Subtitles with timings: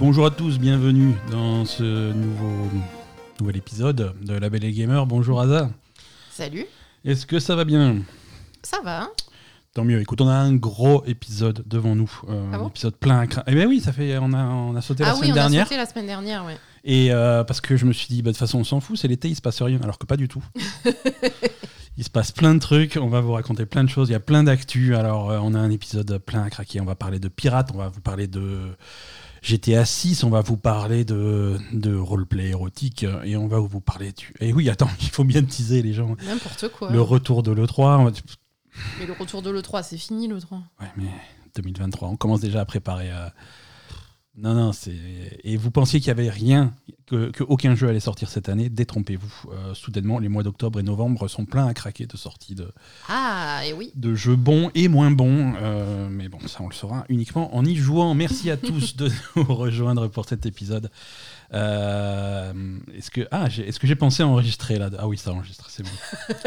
[0.00, 2.70] Bonjour à tous, bienvenue dans ce nouveau
[3.38, 5.04] nouvel épisode de La Belle et Gamer.
[5.04, 5.68] Bonjour Aza.
[6.30, 6.64] Salut.
[7.04, 7.98] Est-ce que ça va bien?
[8.62, 9.02] Ça va.
[9.02, 9.10] Hein
[9.74, 10.00] Tant mieux.
[10.00, 13.20] Écoute, on a un gros épisode devant nous, euh, ah un épisode plein.
[13.20, 15.44] À eh bien oui, ça fait, on a, on a sauté la ah semaine dernière.
[15.44, 16.56] Ah oui, on a sauté la semaine dernière, ouais.
[16.82, 18.96] Et euh, parce que je me suis dit, bah, de toute façon, on s'en fout,
[18.96, 20.42] c'est l'été, il se passe rien, alors que pas du tout.
[21.98, 24.14] il se passe plein de trucs, on va vous raconter plein de choses, il y
[24.14, 24.96] a plein d'actu.
[24.96, 27.78] Alors, euh, on a un épisode plein à craquer, on va parler de pirates, on
[27.78, 28.60] va vous parler de
[29.42, 34.12] GTA 6, on va vous parler de, de roleplay érotique et on va vous parler
[34.12, 34.34] du.
[34.40, 36.16] Et oui, attends, il faut bien teaser les gens.
[36.26, 36.90] N'importe quoi.
[36.90, 38.12] Le retour de l'E3.
[38.98, 40.60] Mais le retour de l'E3, c'est fini l'E3.
[40.80, 41.10] Ouais, mais
[41.56, 43.10] 2023, on commence déjà à préparer.
[43.10, 43.28] Euh,
[44.42, 44.94] non, non, c'est.
[45.44, 46.72] Et vous pensiez qu'il n'y avait rien,
[47.06, 49.50] que, aucun jeu allait sortir cette année Détrompez-vous.
[49.52, 52.68] Euh, soudainement, les mois d'octobre et novembre sont pleins à craquer de sorties de.
[53.08, 53.92] Ah, et oui.
[53.94, 55.54] De jeux bons et moins bons.
[55.60, 58.14] Euh, mais bon, ça, on le saura uniquement en y jouant.
[58.14, 60.90] Merci à tous de nous rejoindre pour cet épisode.
[61.52, 62.52] Euh,
[62.96, 64.88] est-ce que ah, est-ce que j'ai pensé à enregistrer là?
[64.98, 65.90] Ah oui, ça enregistre, c'est bon.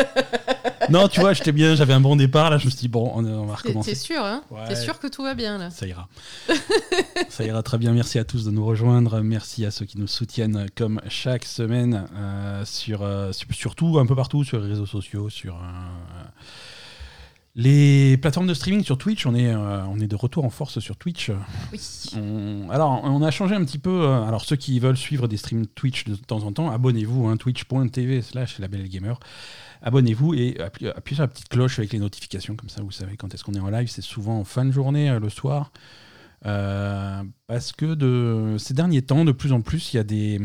[0.89, 2.57] non, tu vois, j'étais bien, j'avais un bon départ là.
[2.57, 3.91] Je me suis dit bon, on, va recommencer.
[3.91, 4.43] T'es sûr, hein?
[4.67, 5.69] T'es sûr que tout va bien là?
[5.71, 6.07] Ça ira.
[7.29, 7.91] ça ira très bien.
[7.91, 9.19] Merci à tous de nous rejoindre.
[9.21, 14.15] Merci à ceux qui nous soutiennent comme chaque semaine euh, sur, euh, surtout un peu
[14.15, 15.57] partout sur les réseaux sociaux, sur
[17.55, 20.79] les plateformes de streaming sur Twitch, on est, euh, on est de retour en force
[20.79, 21.29] sur Twitch.
[21.71, 21.79] Oui.
[22.71, 23.91] alors, on a changé un petit peu.
[23.91, 27.37] Euh, alors, ceux qui veulent suivre des streams Twitch de temps en temps, abonnez-vous, hein,
[27.37, 29.19] twitch.tv slash la belle gamer.
[29.83, 33.33] Abonnez-vous et appuyez, sur la petite cloche avec les notifications, comme ça vous savez quand
[33.35, 33.87] est-ce qu'on est en live.
[33.87, 35.71] C'est souvent en fin de journée, euh, le soir.
[36.41, 40.39] parce que de, ces derniers temps, de plus en plus, il y, a des,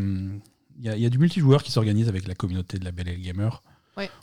[0.79, 3.63] il y, a, du multijoueur qui s'organise avec la communauté de la Belle Gamer.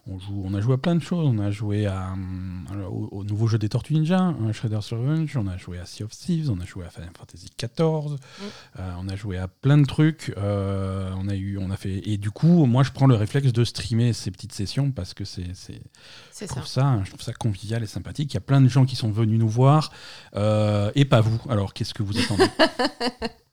[0.08, 1.28] On, joue, on a joué à plein de choses.
[1.28, 5.36] On a joué à, euh, au, nouveau jeu des Tortues Ninja, Shredder's Revenge.
[5.38, 6.50] On a joué à Sea of Thieves.
[6.50, 8.14] On a joué à Final Fantasy XIV.
[8.14, 8.44] Mm.
[8.80, 10.34] Euh, on a joué à plein de trucs.
[10.38, 12.02] Euh, on a eu, on a fait.
[12.08, 15.26] Et du coup, moi, je prends le réflexe de streamer ces petites sessions parce que
[15.26, 15.82] c'est, c'est,
[16.40, 17.02] je trouve ça.
[17.04, 18.34] je trouve ça convivial et sympathique.
[18.34, 19.92] Il y a plein de gens qui sont venus nous voir
[20.34, 21.42] et pas vous.
[21.50, 22.46] Alors, qu'est-ce que vous attendez?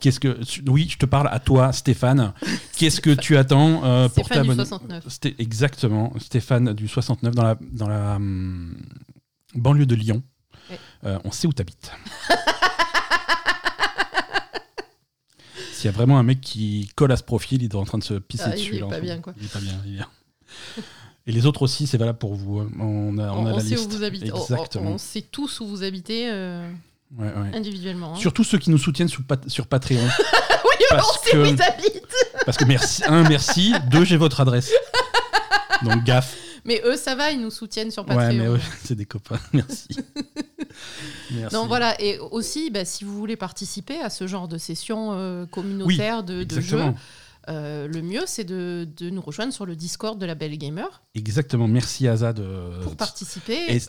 [0.00, 0.38] Qu'est-ce que
[0.68, 2.32] oui, je te parle à toi, Stéphane.
[2.76, 5.04] Qu'est-ce que tu attends euh, pour ta bonne 69.
[5.38, 8.76] Exactement, Stéphane du 69 dans la dans la hum,
[9.54, 10.22] banlieue de Lyon.
[11.04, 11.92] Euh, on sait où t'habites.
[15.72, 17.98] S'il y a vraiment un mec qui colle à ce profil, il est en train
[17.98, 18.76] de se pisser ah, dessus.
[18.76, 19.34] Il est pas bien quoi.
[19.38, 19.80] Il est pas bien.
[19.84, 20.08] Il est bien.
[21.28, 22.60] Et les autres aussi, c'est valable pour vous.
[22.60, 22.70] Hein.
[22.78, 23.86] On a, on, a la sait liste.
[23.86, 24.28] où vous habitez.
[24.28, 24.92] Exactement.
[24.92, 26.30] On, sait tous où vous habitez.
[26.30, 26.70] Euh
[27.54, 28.14] individuellement.
[28.14, 28.18] Hein.
[28.18, 29.98] Surtout ceux qui nous soutiennent sur, Patreon.
[30.64, 31.56] oui, parce on sait où
[32.44, 33.74] Parce que merci, un, merci.
[33.90, 34.72] Deux, j'ai votre adresse.
[35.82, 36.36] Donc gaffe.
[36.66, 38.26] Mais eux, ça va, ils nous soutiennent sur Patreon.
[38.26, 39.38] Ouais, mais eux, c'est des copains.
[39.52, 39.88] Merci.
[41.30, 41.54] merci.
[41.54, 42.00] Non, voilà.
[42.02, 46.42] Et aussi, bah, si vous voulez participer à ce genre de session euh, communautaire de,
[46.42, 46.82] de jeux,
[47.48, 51.02] euh, le mieux, c'est de, nous rejoindre sur le Discord de la Belle Gamer.
[51.14, 52.82] Exactement, merci Aza de...
[52.82, 53.80] Pour participer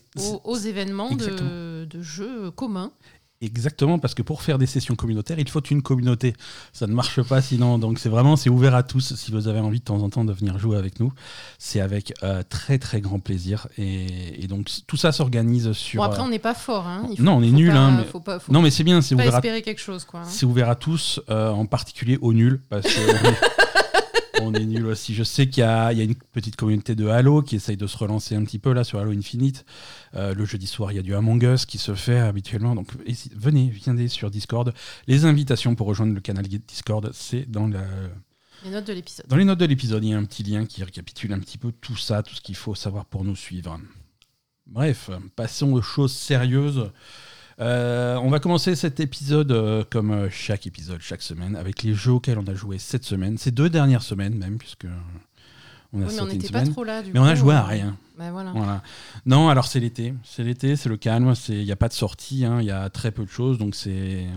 [0.43, 2.91] aux, événements de, de, jeux communs.
[3.39, 6.33] Exactement, parce que pour faire des sessions communautaires, il faut une communauté.
[6.73, 7.77] Ça ne marche pas sinon.
[7.77, 9.13] Donc c'est vraiment, c'est ouvert à tous.
[9.13, 11.13] Si vous avez envie de temps en temps de venir jouer avec nous,
[11.59, 13.67] c'est avec euh, très très grand plaisir.
[13.77, 16.01] Et, donc tout ça s'organise sur.
[16.01, 16.87] Bon après, on n'est pas fort.
[16.87, 17.09] Hein.
[17.19, 17.69] non, on est nul.
[17.71, 18.03] Hein,
[18.49, 19.01] non, mais c'est bien.
[19.01, 19.35] C'est ouvert.
[19.35, 20.21] espérer quelque chose, quoi.
[20.21, 20.27] Hein.
[20.27, 22.91] C'est ouvert à tous, euh, en particulier aux nuls, parce que.
[24.47, 25.13] on est nul aussi.
[25.13, 28.35] Je sais qu'il y, a une petite communauté de Halo qui essaye de se relancer
[28.35, 29.65] un petit peu là sur Halo Infinite.
[30.15, 32.75] Euh, le jeudi soir, il y a du Among Us qui se fait habituellement.
[32.75, 32.87] Donc
[33.35, 34.73] venez, venez sur Discord.
[35.07, 37.67] Les invitations pour rejoindre le canal Discord, c'est dans
[38.63, 39.27] les notes de l'épisode.
[39.27, 41.57] Dans les notes de l'épisode, il y a un petit lien qui récapitule un petit
[41.57, 43.79] peu tout ça, tout ce qu'il faut savoir pour nous suivre.
[44.65, 46.91] Bref, passons aux choses sérieuses.
[47.59, 51.95] Euh, on va commencer cet épisode euh, comme euh, chaque épisode, chaque semaine, avec les
[51.95, 54.85] jeux auxquels on a joué cette semaine, ces deux dernières semaines même, puisque
[55.91, 57.01] on a oui, mais on n'était pas trop là.
[57.11, 57.97] mais on a joué à rien.
[58.15, 58.51] Bah, voilà.
[58.51, 58.83] voilà.
[59.25, 62.45] Non, alors c'est l'été, c'est l'été, c'est le calme, il n'y a pas de sortie,
[62.45, 64.27] hein, il y a très peu de choses, donc c'est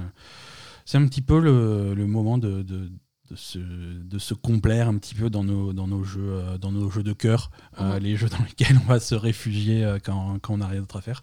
[0.87, 2.90] c'est un petit peu le, le moment de, de
[3.31, 6.90] de se, de se, complaire un petit peu dans nos, dans nos, jeux, dans nos
[6.90, 7.52] jeux de cœur,
[8.00, 11.00] les jeux dans lesquels on va se réfugier quand, quand on n'a rien d'autre à
[11.00, 11.23] faire.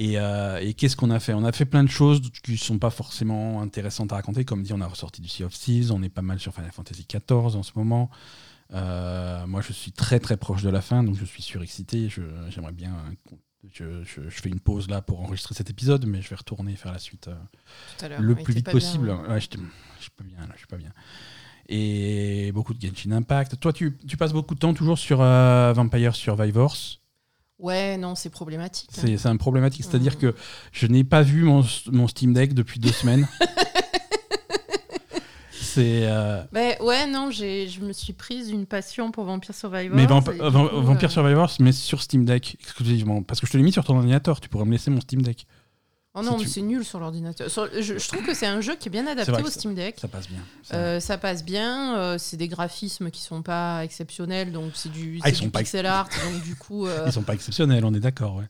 [0.00, 1.34] Euh, et, qu'est-ce qu'on a fait?
[1.34, 4.44] On a fait plein de choses qui ne sont pas forcément intéressantes à raconter.
[4.44, 6.70] Comme dit, on a ressorti du Sea of Thieves, on est pas mal sur Final
[6.72, 8.10] Fantasy XIV en ce moment.
[8.74, 12.08] Euh, moi, je suis très très proche de la fin, donc je suis surexcité.
[12.48, 12.92] J'aimerais bien.
[13.72, 17.00] Je, fais une pause là pour enregistrer cet épisode, mais je vais retourner faire la
[17.00, 19.12] suite euh, le plus vite possible.
[19.34, 20.92] je, suis pas bien, là, je suis pas bien.
[21.68, 23.58] Et beaucoup de Genshin Impact.
[23.58, 26.98] Toi, tu, tu passes beaucoup de temps toujours sur Vampire Survivors?
[27.58, 28.90] Ouais, non, c'est problématique.
[28.92, 30.34] C'est un problématique, c'est-à-dire que
[30.72, 33.26] je n'ai pas vu mon, mon, Steam Deck depuis deux semaines.
[35.50, 36.06] C'est.
[36.06, 36.42] Euh...
[36.52, 39.96] Bah, ouais, non, je me suis prise une passion pour Vampire Survivors.
[39.96, 43.22] Mais Vampire Survivors, mais sur Steam Deck exclusivement.
[43.22, 45.22] Parce que je te l'ai mis sur ton ordinateur, tu pourrais me laisser mon Steam
[45.22, 45.46] Deck.
[46.18, 47.48] Oh non, mais c'est nul sur l'ordinateur.
[47.48, 49.96] Je, trouve que c'est un jeu qui est bien adapté au Steam Deck.
[50.00, 50.40] Ça passe bien.
[50.74, 51.96] Euh, ça passe bien.
[51.96, 56.08] Euh, c'est des graphismes qui sont pas exceptionnels, donc c'est du, ah, du pixel art.
[56.32, 58.46] donc du coup, euh, Ils sont pas exceptionnels, on est d'accord, ouais.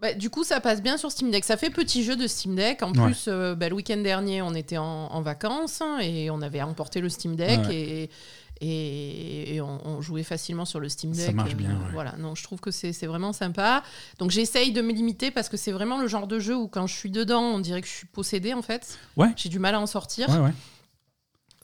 [0.00, 1.44] Bah, du coup, ça passe bien sur Steam Deck.
[1.44, 2.84] Ça fait petit jeu de Steam Deck.
[2.84, 7.08] En plus, bah, le week-end dernier, on était en, vacances et on avait emporté le
[7.08, 8.10] Steam Deck et,
[8.60, 11.26] et, on, jouait facilement sur le Steam Deck.
[11.26, 11.78] Ça marche bien.
[11.92, 13.82] Voilà, non, je trouve que c'est vraiment sympa.
[14.18, 16.86] Donc j'essaye de me limiter parce que c'est vraiment le genre de jeu où quand
[16.86, 18.98] je suis dedans, on dirait que je suis possédé en fait.
[19.16, 19.32] Ouais.
[19.36, 20.28] J'ai du mal à en sortir.
[20.28, 20.52] Ouais, ouais.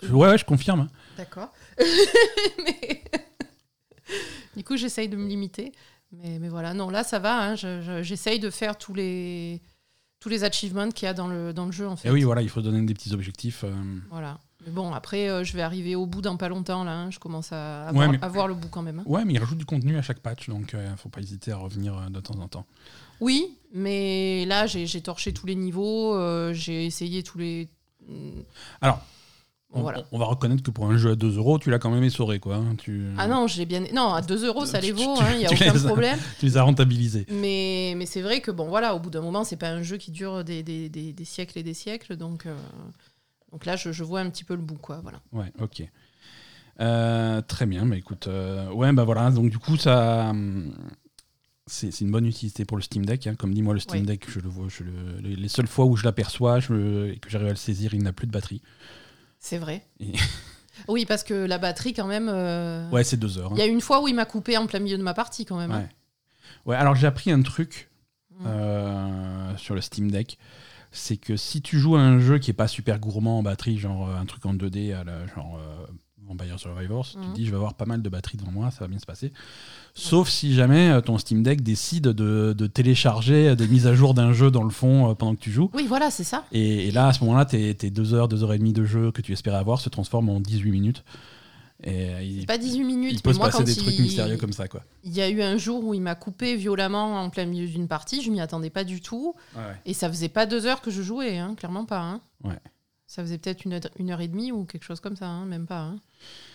[0.03, 0.81] Je, ouais, je confirme.
[0.81, 0.89] Hein.
[1.17, 1.53] D'accord.
[4.57, 5.73] du coup, j'essaye de me limiter.
[6.13, 7.51] Mais, mais, voilà, non, là, ça va.
[7.51, 8.03] Hein.
[8.03, 9.63] J'essaye de faire tous les,
[10.21, 12.09] tous les achievements qu'il y a dans le, dans le jeu, en fait.
[12.09, 13.65] Et oui, voilà, il faut donner des petits objectifs.
[13.65, 13.73] Euh.
[14.11, 14.39] Voilà.
[14.65, 16.93] Mais bon, après, euh, je vais arriver au bout dans pas longtemps, là.
[16.93, 17.11] Hein.
[17.11, 19.01] Je commence à, voir, le bout quand même.
[19.01, 19.05] Hein.
[19.07, 21.21] Ouais, mais il rajoute du contenu à chaque patch, donc il euh, ne faut pas
[21.21, 22.67] hésiter à revenir euh, de temps en temps.
[23.21, 26.17] Oui, mais là, j'ai torché tous les niveaux,
[26.53, 27.69] j'ai essayé tous les.
[28.09, 28.43] Hmm.
[28.81, 29.01] Alors,
[29.73, 32.39] on, va reconnaître que pour un jeu à 2 euros, tu l'as quand même essoré,
[32.39, 32.57] quoi.
[32.57, 32.77] Hein.
[32.77, 33.07] Tu...
[33.19, 33.85] Ah non, j'ai bien.
[33.93, 36.19] Non, à 2 euros, ça les vaut, il n'y a aucun problème.
[36.39, 37.27] tu les as rentabilisés.
[37.31, 39.97] Mais, mais c'est vrai que, bon, voilà, au bout d'un moment, c'est pas un jeu
[39.97, 42.47] qui dure des, des, des, siècles et des siècles, donc.
[43.55, 44.99] Donc là, je, vois un petit peu le bout, quoi.
[45.01, 45.21] Voilà.
[45.31, 45.85] Ouais, ok.
[46.81, 50.31] Euh, très bien, mais écoute, euh, ouais, bah voilà, donc du coup, ça.
[50.31, 50.75] Hum,
[51.69, 53.29] c'est une bonne utilité pour le Steam Deck.
[53.29, 53.37] Hein.
[53.37, 55.95] Comme dit moi, le Steam Deck, je le vois, je le, les seules fois où
[55.95, 58.61] je l'aperçois et que j'arrive à le saisir, il n'a plus de batterie.
[59.39, 59.87] C'est vrai.
[60.89, 62.29] oui, parce que la batterie, quand même.
[62.29, 63.53] Euh, ouais, c'est deux heures.
[63.53, 65.45] Il y a une fois où il m'a coupé en plein milieu de ma partie,
[65.45, 65.71] quand même.
[65.71, 65.87] Hein.
[66.67, 66.73] Ouais.
[66.73, 67.89] ouais, alors j'ai appris un truc
[68.41, 69.57] mmh.
[69.59, 70.39] sur le Steam Deck
[70.95, 73.79] c'est que si tu joues à un jeu qui est pas super gourmand en batterie,
[73.79, 75.87] genre euh, un truc en 2D, à la, genre euh,
[76.27, 77.33] Vampire Survivors, tu te mhm.
[77.35, 79.33] dis je vais avoir pas mal de batterie devant moi, ça va bien se passer.
[79.95, 84.33] Sauf si jamais euh, ton Steam Deck décide de, télécharger des mises à jour d'un
[84.33, 85.71] jeu dans le fond pendant que tu joues.
[85.75, 86.45] Oui, voilà, c'est ça.
[86.53, 89.11] Et, là, à ce moment-là, tes, tes 2 heures, 2 heures et demie de jeu
[89.11, 91.05] que tu espérais avoir se transforment en 18 minutes.
[91.85, 93.13] C'est pas 18 minutes.
[93.13, 94.83] Il peut se passer des trucs mystérieux comme ça, quoi.
[95.05, 97.89] Il y a eu un jour où il m'a coupé violemment en plein milieu d'une
[97.89, 98.23] partie.
[98.23, 99.35] Je m'y attendais pas du tout.
[99.85, 102.01] Et ça faisait pas deux heures que je jouais, hein, clairement pas.
[102.01, 102.21] Hein.
[102.43, 102.59] Ouais.
[103.07, 105.67] Ça faisait peut-être une, une, heure et demie ou quelque chose comme ça, hein, même
[105.67, 105.83] pas.
[105.83, 105.97] Hein.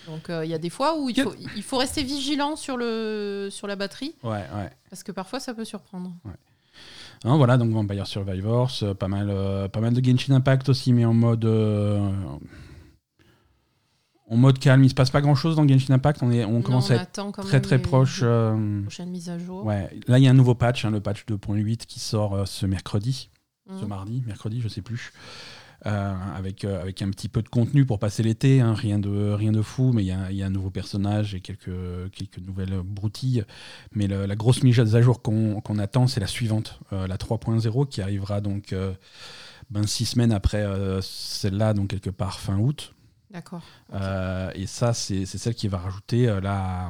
[0.08, 2.76] Donc euh, il y a des fois où il faut, il faut rester vigilant sur,
[2.76, 4.16] le, sur la batterie.
[4.24, 4.70] Ouais, ouais.
[4.90, 6.12] Parce que parfois ça peut surprendre.
[6.26, 7.38] Ouais.
[7.38, 11.06] voilà, donc Vampire Survivors, euh, pas mal, euh, pas mal de Genshin Impact aussi, mais
[11.06, 11.46] en mode
[14.30, 14.84] en mode calme.
[14.84, 16.24] Il se passe pas grand chose dans Genshin Impact.
[16.24, 18.22] On, est, on commence à être très très proche.
[18.24, 19.66] Euh, prochaine mise à jour.
[19.66, 19.90] Ouais.
[20.08, 22.66] Là, il y a un nouveau patch, hein, le patch 2.8 qui sort euh, ce
[22.66, 23.30] mercredi,
[23.68, 23.88] ce mmh.
[23.88, 25.12] mardi, mercredi, je sais plus.
[25.86, 29.54] Euh, avec, avec un petit peu de contenu pour passer l'été, hein, rien, de, rien
[29.54, 31.72] de fou, mais il y, y a, un nouveau personnage et quelques,
[32.12, 33.46] quelques nouvelles broutilles.
[33.94, 38.42] Mais la grosse mise à jour qu'on attend, c'est la suivante, la 3.0, qui arrivera
[38.42, 38.76] donc
[39.70, 40.66] ben, six semaines après
[41.02, 42.94] celle-là, donc quelque part fin août.
[43.31, 43.62] D'accord.
[43.94, 46.90] Euh, et ça, c'est celle qui va rajouter euh, la,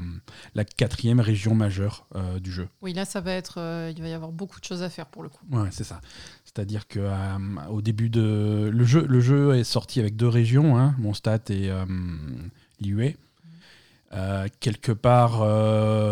[0.56, 2.70] la quatrième région majeure euh, du jeu.
[2.82, 3.58] Oui, là, ça va être,
[3.94, 5.46] il va y avoir beaucoup de choses à faire pour le coup.
[5.52, 6.00] Ouais, c'est ça.
[6.46, 7.00] C'est-à-dire que
[7.70, 11.72] au début de le jeu, le jeu est sorti avec deux régions, hein, Mondstadt et
[12.80, 13.18] Liyue.
[14.60, 15.42] quelque part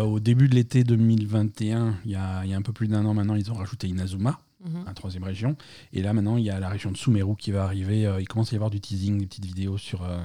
[0.06, 3.04] au début de l'été 2021, il y, a, il y a un peu plus d'un
[3.04, 4.38] an maintenant, ils ont rajouté Inazuma.
[4.64, 4.84] Mhm.
[4.86, 5.56] la troisième région.
[5.92, 8.06] Et là, maintenant, il y a la région de Sumeru qui va arriver.
[8.06, 10.18] Euh, il commence à y avoir du teasing, des petites vidéos sur, euh,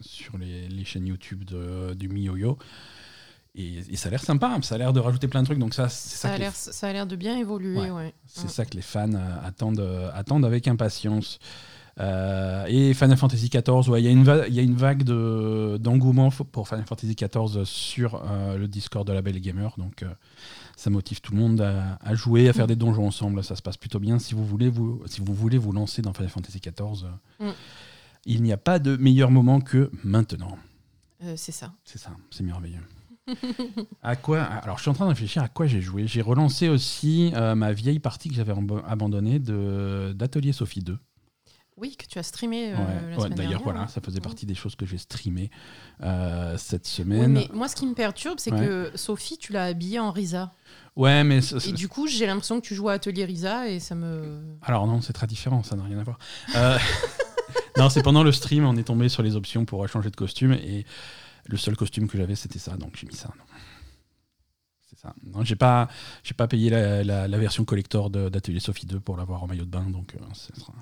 [0.00, 2.58] sur les, les, chaînes YouTube de, du MiYoYo.
[3.56, 5.58] Et, et, ça a l'air sympa, ça a l'air de rajouter plein de trucs.
[5.58, 7.90] Donc ça, ça, a l'air, ça a l'air de bien évoluer.
[7.90, 8.14] Ouais.
[8.26, 11.40] C'est ça que les fans euh, attendent, attendent avec impatience.
[11.98, 16.30] et Final Fantasy XIV, ouais, il y, a une y a une vague de, d'engouement
[16.30, 18.22] pour Final Fantasy XIV sur
[18.56, 19.74] le Discord de la Belle Gamer.
[19.76, 20.04] Donc
[20.76, 23.42] ça motive tout le monde à, jouer, à faire des donjons ensemble.
[23.42, 24.18] Ça se passe plutôt bien.
[24.18, 27.08] Si vous voulez vous, si vous, voulez vous lancer dans Final Fantasy XIV,
[27.40, 27.50] mm.
[28.26, 30.58] il n'y a pas de meilleur moment que maintenant.
[31.24, 31.72] Euh, c'est ça.
[31.84, 32.82] C'est ça, c'est merveilleux.
[34.02, 36.06] à quoi Alors, je suis en train de réfléchir à quoi j'ai joué.
[36.06, 38.54] J'ai relancé aussi euh, ma vieille partie que j'avais
[38.86, 40.98] abandonnée d'Atelier Sophie 2.
[41.78, 44.96] Oui, que tu as streamé euh, D'ailleurs, voilà, ça faisait partie des choses que j'ai
[44.96, 45.50] streamé
[46.02, 47.32] euh, cette semaine.
[47.32, 50.54] mais moi, ce qui me perturbe, c'est que Sophie, tu l'as habillée en Risa.
[50.96, 51.40] Ouais, mais.
[51.66, 54.40] Et du coup, j'ai l'impression que tu joues à Atelier Risa et ça me.
[54.62, 56.18] Alors, non, c'est très différent, ça n'a rien à voir.
[56.54, 56.78] Euh,
[57.76, 60.52] non, c'est pendant le stream, on est tombé sur les options pour changer de costume
[60.52, 60.86] et
[61.44, 63.28] le seul costume que j'avais, c'était ça, donc j'ai mis ça.
[64.88, 65.14] C'est ça.
[65.26, 65.88] Non, j'ai pas,
[66.22, 69.84] j'ai pas payé la, version collector d'Atelier Sophie 2 pour l'avoir en maillot de bain,
[69.90, 70.72] donc Ça sera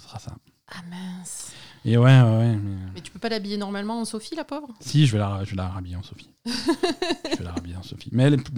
[0.00, 0.32] ça.
[0.68, 1.52] Ah mince.
[1.84, 2.56] Et ouais, ouais,
[2.94, 3.00] mais...
[3.00, 4.68] tu peux pas l'habiller normalement en Sophie, la pauvre?
[4.80, 6.30] Si, je vais la, je vais la rhabiller en Sophie.
[6.46, 8.10] je vais la rhabiller en Sophie.
[8.12, 8.50] Mais elle est...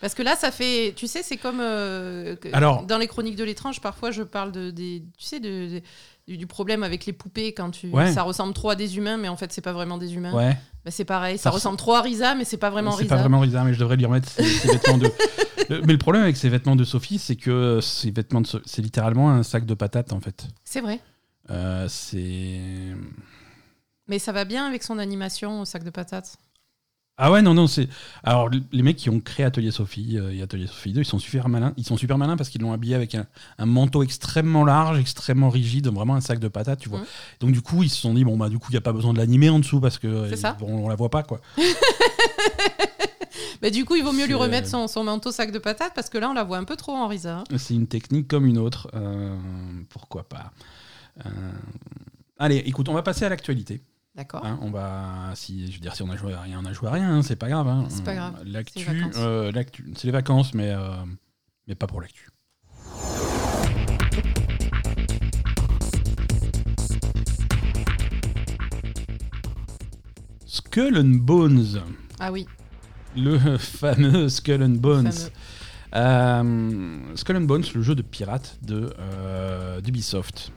[0.00, 0.92] Parce que là, ça fait.
[0.94, 1.60] Tu sais, c'est comme.
[1.60, 5.80] Euh, Alors, dans les chroniques de l'étrange, parfois, je parle de, des, tu sais, de,
[6.26, 7.90] du problème avec les poupées quand tu.
[8.12, 10.32] Ça ressemble trop à des humains, mais en fait, c'est pas vraiment des humains.
[10.32, 10.56] Ouais.
[10.84, 11.38] Bah, c'est pareil.
[11.38, 13.02] Ça, ressemble trop à Risa, mais c'est pas vraiment Risa.
[13.02, 15.10] C'est pas vraiment Risa, mais je devrais lui remettre ses, vêtements de.
[15.68, 18.48] mais le problème avec ces vêtements de Sophie, c'est que ces vêtements de...
[18.64, 20.48] c'est littéralement un sac de patates, en fait.
[20.64, 21.00] C'est vrai.
[21.50, 22.60] Euh, c'est.
[24.08, 26.38] Mais ça va bien avec son animation au sac de patates?
[27.18, 27.88] Ah ouais, non, non, c'est.
[28.24, 31.18] Alors, les mecs qui ont créé Atelier Sophie euh, et Atelier Sophie 2, ils sont
[31.18, 31.72] super malins.
[31.78, 33.26] Ils sont super malins parce qu'ils l'ont habillé avec un,
[33.64, 36.98] manteau extrêmement large, extrêmement rigide, vraiment un sac de patates, tu vois.
[37.00, 37.06] Mmh.
[37.40, 38.92] Donc, du coup, ils se sont dit, bon, bah, du coup, il n'y a pas
[38.92, 40.28] besoin de l'animer en dessous parce que
[40.60, 41.40] on, la voit pas, quoi.
[43.62, 46.10] Mais du coup, il vaut mieux lui remettre son, son, manteau sac de patates parce
[46.10, 47.38] que là, on la voit un peu trop en risa.
[47.38, 47.44] Hein.
[47.56, 48.90] C'est une technique comme une autre.
[48.92, 49.34] Euh,
[49.88, 50.52] pourquoi pas
[51.24, 51.30] euh,
[52.38, 53.80] Allez, écoute, on va passer à l'actualité.
[54.16, 54.46] D'accord.
[54.46, 56.72] Hein, on va, si, je veux dire, si on a joué à rien, on a
[56.72, 57.68] joué à rien, hein, c'est pas grave.
[57.68, 57.84] Hein.
[57.90, 58.42] C'est pas grave.
[58.46, 59.52] L'actu, euh,
[59.94, 60.94] c'est les vacances, mais, euh,
[61.68, 62.30] mais pas pour l'actu.
[70.46, 71.82] Skull and Bones.
[72.18, 72.46] Ah oui.
[73.14, 75.12] Le fameux Skull and Bones.
[75.94, 78.94] Euh, Skull and Bones, le jeu de pirate de
[79.82, 80.52] d'Ubisoft.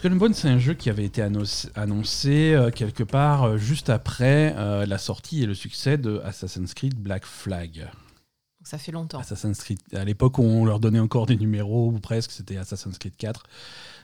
[0.00, 4.86] Skull c'est un jeu qui avait été annoncé, euh, quelque part euh, juste après euh,
[4.86, 7.90] la sortie et le succès de Assassin's Creed Black Flag.
[8.62, 9.18] ça fait longtemps.
[9.18, 12.96] Assassin's Creed, à l'époque où on leur donnait encore des numéros, ou presque, c'était Assassin's
[12.96, 13.42] Creed 4.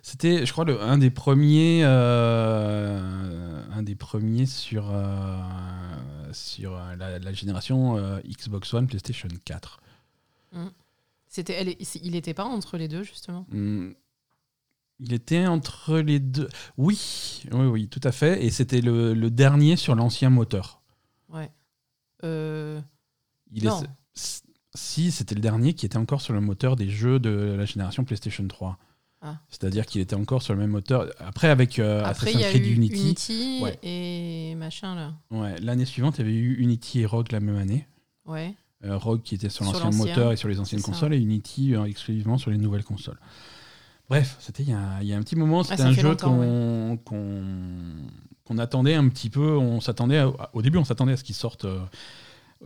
[0.03, 4.93] C'était, je crois, le, un des premiers, un des premiers sur,
[6.33, 9.81] sur la, génération Xbox One, PlayStation 4.
[10.53, 10.67] Mmh.
[11.27, 13.47] C'était, il n'était pas entre les deux, justement?
[13.49, 13.93] Mmh.
[14.99, 16.49] Il était entre les deux.
[16.79, 18.45] Oui, oui, oui, tout à fait.
[18.45, 20.81] Et c'était le, dernier sur l'ancien moteur.
[21.29, 21.51] Ouais.
[22.25, 22.81] Euh...
[23.53, 23.83] Il non.
[24.75, 28.05] Si, c'était le dernier qui était encore sur le moteur des jeux de la génération
[28.05, 28.79] PlayStation 3.
[29.23, 29.39] Ah.
[29.49, 31.11] C'est-à-dire qu'il était encore sur le même moteur.
[31.19, 33.01] Après, avec euh, Après, Assassin's Creed Unity.
[33.01, 35.15] Unity et machin là.
[35.31, 37.87] Ouais, l'année suivante, il y avait eu Unity et Rogue la même année.
[38.27, 38.55] Ouais.
[38.85, 41.85] Euh, Rogue qui était sur, l'ancien moteur et sur les anciennes consoles, et Unity euh,
[41.85, 43.19] exclusivement sur les nouvelles consoles.
[44.09, 44.73] Bref, c'était il, y
[45.13, 46.99] a un petit moment, c'était un jeu qu'on
[48.59, 49.57] attendait un petit peu.
[49.57, 50.23] On s'attendait
[50.53, 51.81] au début, on s'attendait à ce qu'il sorte euh,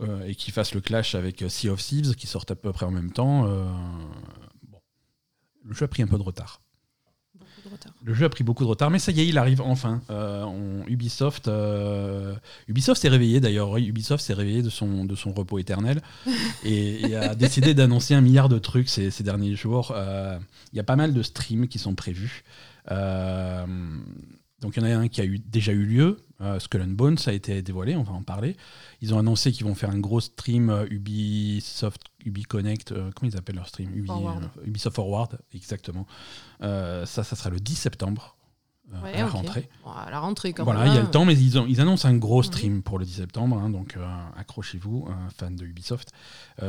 [0.01, 2.85] euh, et qu'il fasse le clash avec Sea of Thieves, qui sortent à peu près
[2.85, 3.47] en même temps.
[3.47, 3.65] Euh,
[4.69, 4.79] bon.
[5.63, 6.60] Le jeu a pris un peu de retard.
[8.03, 10.01] Le jeu a pris beaucoup de retard, mais ça y est, il arrive enfin.
[10.09, 10.45] Euh,
[10.87, 12.35] Ubisoft, euh,
[12.67, 13.77] Ubisoft s'est réveillé d'ailleurs.
[13.77, 16.01] Ubisoft s'est réveillé de son, de son repos éternel
[16.63, 19.93] et, a décidé d'annoncer un milliard de trucs ces, ces derniers jours.
[19.95, 20.37] Euh,
[20.73, 22.43] il y a pas mal de streams qui sont prévus.
[24.61, 26.17] Donc il y en a un qui a eu, déjà eu lieu.
[26.57, 28.57] Skull and Bones a été dévoilé, on va en parler.
[28.99, 33.55] Ils ont annoncé qu'ils vont faire un gros stream Ubisoft UbiConnect, euh, comment ils appellent
[33.55, 34.05] leur stream?
[34.09, 36.05] Euh, Ubisoft Forward, exactement.
[36.61, 38.35] Euh, ça, ça sera le 10 septembre.
[39.03, 39.69] À la rentrée.
[39.85, 42.07] à la rentrée, quand Voilà, il y a le temps, mais ils, ont, ils annoncent
[42.07, 43.97] un gros stream pour le 10 septembre, hein, donc
[44.37, 45.07] accrochez-vous,
[45.37, 46.11] fans de Ubisoft.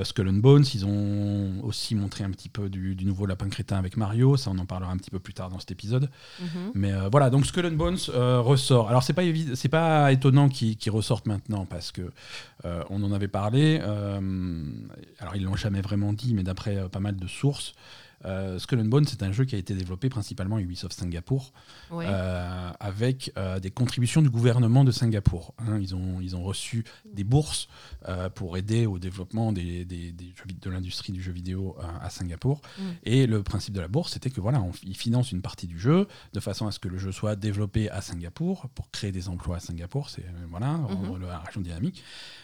[0.04, 3.96] Skull and Bones, ils ont aussi montré un petit peu du, nouveau Lapin Crétin avec
[3.96, 6.10] Mario, ça on en parlera un petit peu plus tard dans cet épisode.
[6.40, 6.46] Mhm.
[6.74, 8.88] Mais voilà, donc Skull and Bones ressort.
[8.88, 9.22] Alors c'est pas,
[9.54, 12.10] c'est pas étonnant qu'il ressorte maintenant, parce que
[12.64, 13.80] on en avait parlé.
[13.80, 17.74] alors ils l'ont jamais vraiment dit, mais d'après pas mal de sources,
[18.24, 21.52] euh, Skull and Bones, c'est un jeu qui a été développé principalement à Ubisoft Singapour,
[21.92, 25.54] euh, avec euh, des contributions du gouvernement de Singapour.
[25.58, 25.78] Hein.
[25.80, 27.68] ils, ont, ils ont reçu des bourses
[28.34, 32.60] pour aider au développement des, de l'industrie du jeu vidéo à Singapour.
[32.78, 32.82] Mm.
[33.04, 36.06] Et le principe de la bourse, c'était que voilà, ils financent une partie du jeu
[36.32, 39.56] de façon à ce que le jeu soit développé à Singapour pour créer des emplois
[39.56, 40.10] à Singapour.
[40.10, 41.26] C'est voilà, rendre mm-hmm.
[41.26, 42.02] la région dynamique.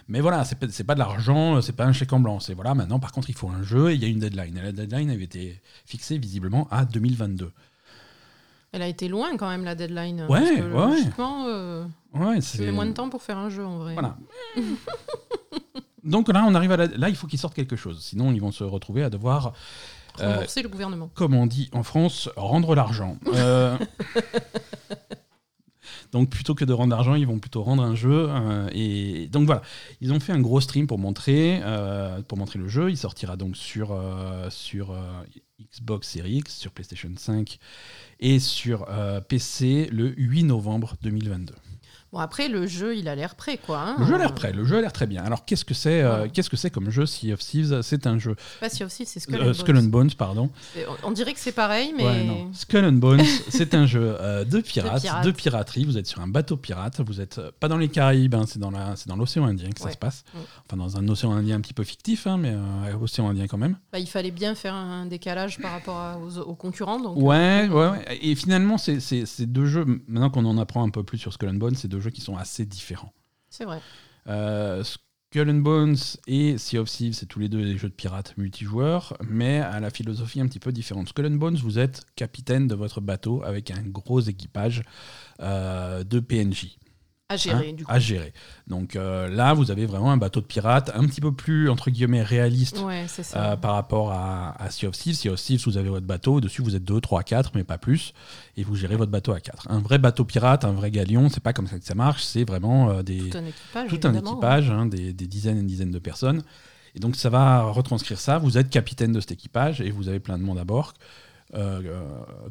[0.08, 2.40] Mais voilà, c'est pas, pas de l'argent, c'est pas un chèque en blanc.
[2.40, 4.56] C'est voilà, maintenant par contre il faut un jeu et il y a une deadline.
[4.56, 7.52] Et la deadline avait été fixée visiblement à 2022.
[8.72, 10.26] Elle a été loin quand même la deadline.
[10.28, 11.02] Ouais, ouais.
[11.18, 11.84] Euh,
[12.14, 13.94] ouais, c'est moins de temps pour faire un jeu en vrai.
[13.94, 14.16] Voilà.
[16.04, 18.00] Donc là, on arrive à là, il faut qu'ils sortent quelque chose.
[18.02, 19.54] Sinon, ils vont se retrouver à devoir
[20.20, 21.10] euh, rembourser le gouvernement.
[21.14, 23.16] Comme on dit en France, rendre l'argent.
[23.28, 23.76] Euh,
[26.12, 28.26] Donc plutôt que de rendre l'argent, ils vont plutôt rendre un jeu.
[28.28, 29.62] Euh, et donc voilà,
[30.00, 32.90] ils ont fait un gros stream pour montrer, euh, pour montrer le jeu.
[32.90, 34.96] Il sortira donc sur, euh, sur
[35.60, 37.58] Xbox Series X, sur PlayStation 5
[38.20, 38.86] et sur
[39.28, 41.54] PC le 8 novembre 2022.
[42.10, 43.80] Bon, après, le jeu, il a l'air prêt, quoi.
[43.80, 43.96] Hein.
[43.98, 45.22] le jeu a l'air prêt, le jeu a l'air très bien.
[45.22, 47.82] Alors, qu'est-ce que c'est euh, qu'est-ce que c'est comme jeu Sea of Thieves?
[47.82, 48.34] C'est un jeu.
[48.60, 50.12] Pas Sea of Thieves, c'est Skull, euh, Skull, and Bones.
[50.16, 50.48] pardon.
[51.02, 52.46] On, dirait que c'est pareil, mais.
[52.54, 55.84] Skull and Bones, c'est un jeu euh, de, pirates, de, piraterie.
[55.84, 59.16] Vous êtes sur un bateau pirate, vous êtes pas dans les Caraïbes, hein, c'est dans
[59.16, 60.24] l'océan Indien que ça se passe.
[60.66, 62.56] Enfin, dans un océan Indien un petit peu fictif, hein, mais
[63.00, 63.76] océan Indien quand même.
[63.92, 67.00] Bah, il fallait bien faire un décalage par rapport aux, concurrents.
[67.00, 68.18] Donc, ouais, ouais, ouais.
[68.22, 71.54] Et finalement, c'est deux jeux, maintenant qu'on en apprend un peu plus sur Skull and
[71.54, 73.12] Bones, c'est deux jeux qui sont assez différents différents.
[73.50, 73.80] C'est vrai.
[74.28, 77.94] Euh, Skull and Bones et Sea of Thieves, c'est tous les deux des jeux de
[77.94, 81.08] pirates multijoueurs, mais à la philosophie un petit peu différente.
[81.08, 84.82] Skull and Bones, vous êtes capitaine de votre bateau avec un gros équipage
[85.40, 86.78] euh, de PNJ.
[87.30, 87.92] À gérer, hein, du coup.
[87.92, 88.32] À gérer.
[88.68, 91.90] Donc euh, là, vous avez vraiment un bateau de pirate un petit peu plus, entre
[91.90, 95.14] guillemets, réaliste euh, par rapport à, à, Sea of Thieves.
[95.14, 97.76] Sea of Thieves, vous avez votre bateau, dessus vous êtes 2, 3, 4, mais pas
[97.76, 98.14] plus,
[98.56, 99.70] et vous gérez votre bateau à 4.
[99.70, 102.44] Un vrai bateau pirate, un vrai galion, c'est pas comme ça que ça marche, c'est
[102.44, 105.90] vraiment euh, des, tout un équipage, tout un équipage hein, des, des, dizaines et dizaines
[105.90, 106.42] de personnes.
[106.94, 110.18] Et donc ça va retranscrire ça, vous êtes capitaine de cet équipage, et vous avez
[110.18, 110.94] plein de monde à bord.
[111.54, 111.80] Euh,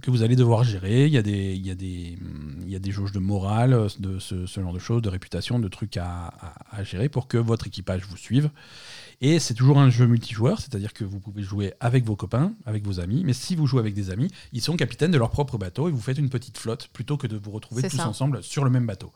[0.02, 1.06] que vous allez devoir gérer.
[1.06, 2.18] Il y a des, il y a des,
[2.62, 5.68] il y a des jauges de morale, de ce, genre de choses, de réputation, de
[5.68, 6.32] trucs à,
[6.84, 8.50] gérer pour que votre équipage vous suive.
[9.22, 12.86] Et c'est toujours un jeu multijoueur, c'est-à-dire que vous pouvez jouer avec vos copains, avec
[12.86, 15.58] vos amis, mais si vous jouez avec des amis, ils sont capitaines de leur propre
[15.58, 18.64] bateau et vous faites une petite flotte plutôt que de vous retrouver tous ensemble sur
[18.64, 19.12] le même bateau.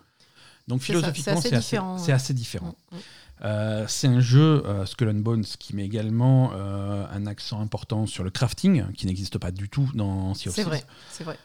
[0.68, 2.76] Donc philosophiquement, c'est assez, assez, différent.
[2.92, 3.00] Mm, mm.
[3.44, 8.06] Euh, c'est un jeu, euh, Skull and Bones, qui met également euh, un accent important
[8.06, 11.38] sur le crafting, qui n'existe pas du tout dans Sea of C'est vrai, c'est vrai.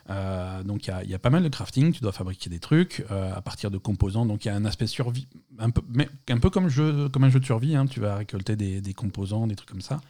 [0.65, 3.71] donc il y, a pas mal de crafting, tu dois fabriquer des trucs à partir
[3.71, 5.27] de composants, donc il y a un aspect survie,
[5.59, 7.87] un peu, mais, un peu comme, jeu, comme un jeu de survie, hein.
[7.87, 10.01] tu vas récolter des, des, composants, des trucs comme ça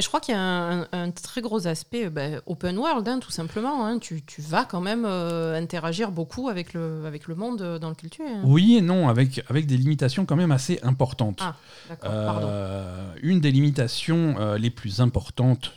[0.00, 3.84] je crois qu'il y a un, très gros aspect bah, open world, hein, tout simplement.
[3.86, 3.98] Hein.
[3.98, 8.22] Tu, vas quand même euh, interagir beaucoup avec le, avec le monde dans lequel tu
[8.22, 8.30] es.
[8.30, 8.42] Hein.
[8.44, 11.40] Oui et non, avec, avec des limitations quand même assez importantes.
[11.42, 11.56] Ah,
[11.90, 15.72] d'accord, euh, Une des limitations euh, les plus importantes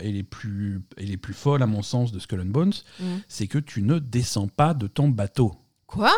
[0.00, 3.04] et, les plus, et les plus folles, à mon sens, de Skull and Bones, mmh.
[3.26, 5.56] c'est que tu ne descends pas de ton bateau.
[5.88, 6.12] Quoi?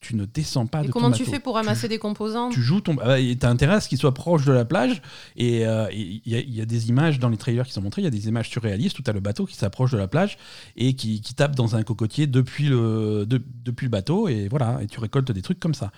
[0.00, 2.80] Tu ne descends pas et de comment tu fais pour ramasser des composants Tu joues
[2.80, 2.96] ton.
[3.02, 5.02] Ah, tu as intérêt à ce qu'il soit proche de la plage.
[5.36, 8.08] Et euh, il y, a des images dans les trailers qui sont montrés, il y
[8.08, 10.38] a des images surréalistes où tu as le bateau qui s'approche de la plage
[10.76, 14.28] et qui, tape dans un cocotier depuis le, depuis le bateau.
[14.28, 15.92] Et voilà, et tu récoltes des trucs comme ça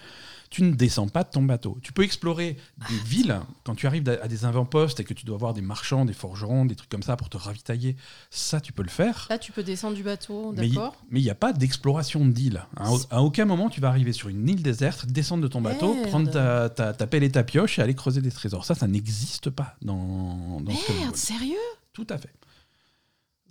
[0.53, 1.79] tu ne descends pas de ton bateau.
[1.83, 2.59] Tu peux explorer
[2.91, 6.05] des villes quand tu arrives à des avant-postes et que tu dois voir des marchands,
[6.05, 7.97] des forgerons, des trucs comme ça pour te ravitailler.
[8.29, 9.27] Ça, tu peux le faire.
[9.31, 12.67] Là, tu peux descendre du bateau, d'accord Mais il n'y a pas d'exploration d'île.
[12.77, 16.31] À, aucun moment, tu vas arriver sur une île déserte, descendre de ton bateau, prendre
[16.31, 18.67] ta, ta, pelle et ta pioche et aller creuser des trésors.
[18.67, 21.57] Ça, ça n'existe pas dans, dans Merde, sérieux?
[21.95, 22.33] Tout à fait.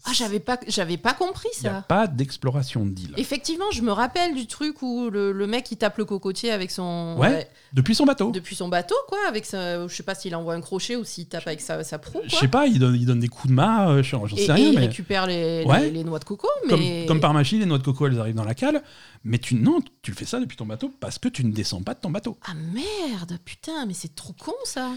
[0.05, 1.59] Ah, j'avais pas, j'avais pas compris ça.
[1.59, 3.13] Il n'y a pas d'exploration d'île.
[3.17, 6.71] Effectivement, je me rappelle du truc où le, le, mec il tape le cocotier avec
[6.71, 7.15] son.
[7.19, 8.31] Ouais, depuis son bateau.
[8.31, 9.19] Depuis son bateau, quoi.
[9.27, 11.99] Avec sa, je sais pas s'il envoie un crochet ou s'il tape avec sa, sa
[11.99, 12.21] proue.
[12.25, 14.69] Je sais pas, il donne, il donne des coups de main, euh, j'en sais rien.
[14.69, 16.47] Et il récupère les, les, noix de coco.
[16.67, 16.69] Mais...
[16.69, 18.81] Comme, comme, par machine, les noix de coco elles arrivent dans la cale.
[19.23, 21.83] Mais tu, non, tu le fais ça depuis ton bateau parce que tu ne descends
[21.83, 22.37] pas de ton bateau.
[22.47, 24.89] Ah merde, putain, mais c'est trop con ça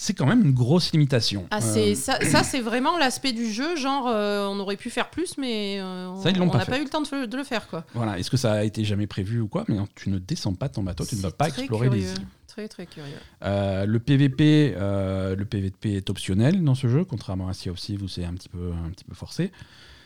[0.00, 1.48] c'est quand même une grosse limitation.
[1.50, 5.10] Ah, euh, ça, ça c'est vraiment l'aspect du jeu, genre euh, on aurait pu faire
[5.10, 7.66] plus, mais euh, on n'a pas, eu le temps de, le faire.
[7.66, 7.84] Quoi.
[7.94, 10.68] Voilà, est-ce que ça a été jamais prévu ou quoi Mais tu ne descends pas
[10.68, 12.26] ton bateau, tu ne vas pas explorer les îles.
[12.46, 13.12] Très très curieux.
[13.42, 18.08] le PVP, le PVP est optionnel dans ce jeu, contrairement à Sea of Thieves où
[18.08, 19.50] c'est un petit peu un petit peu forcé.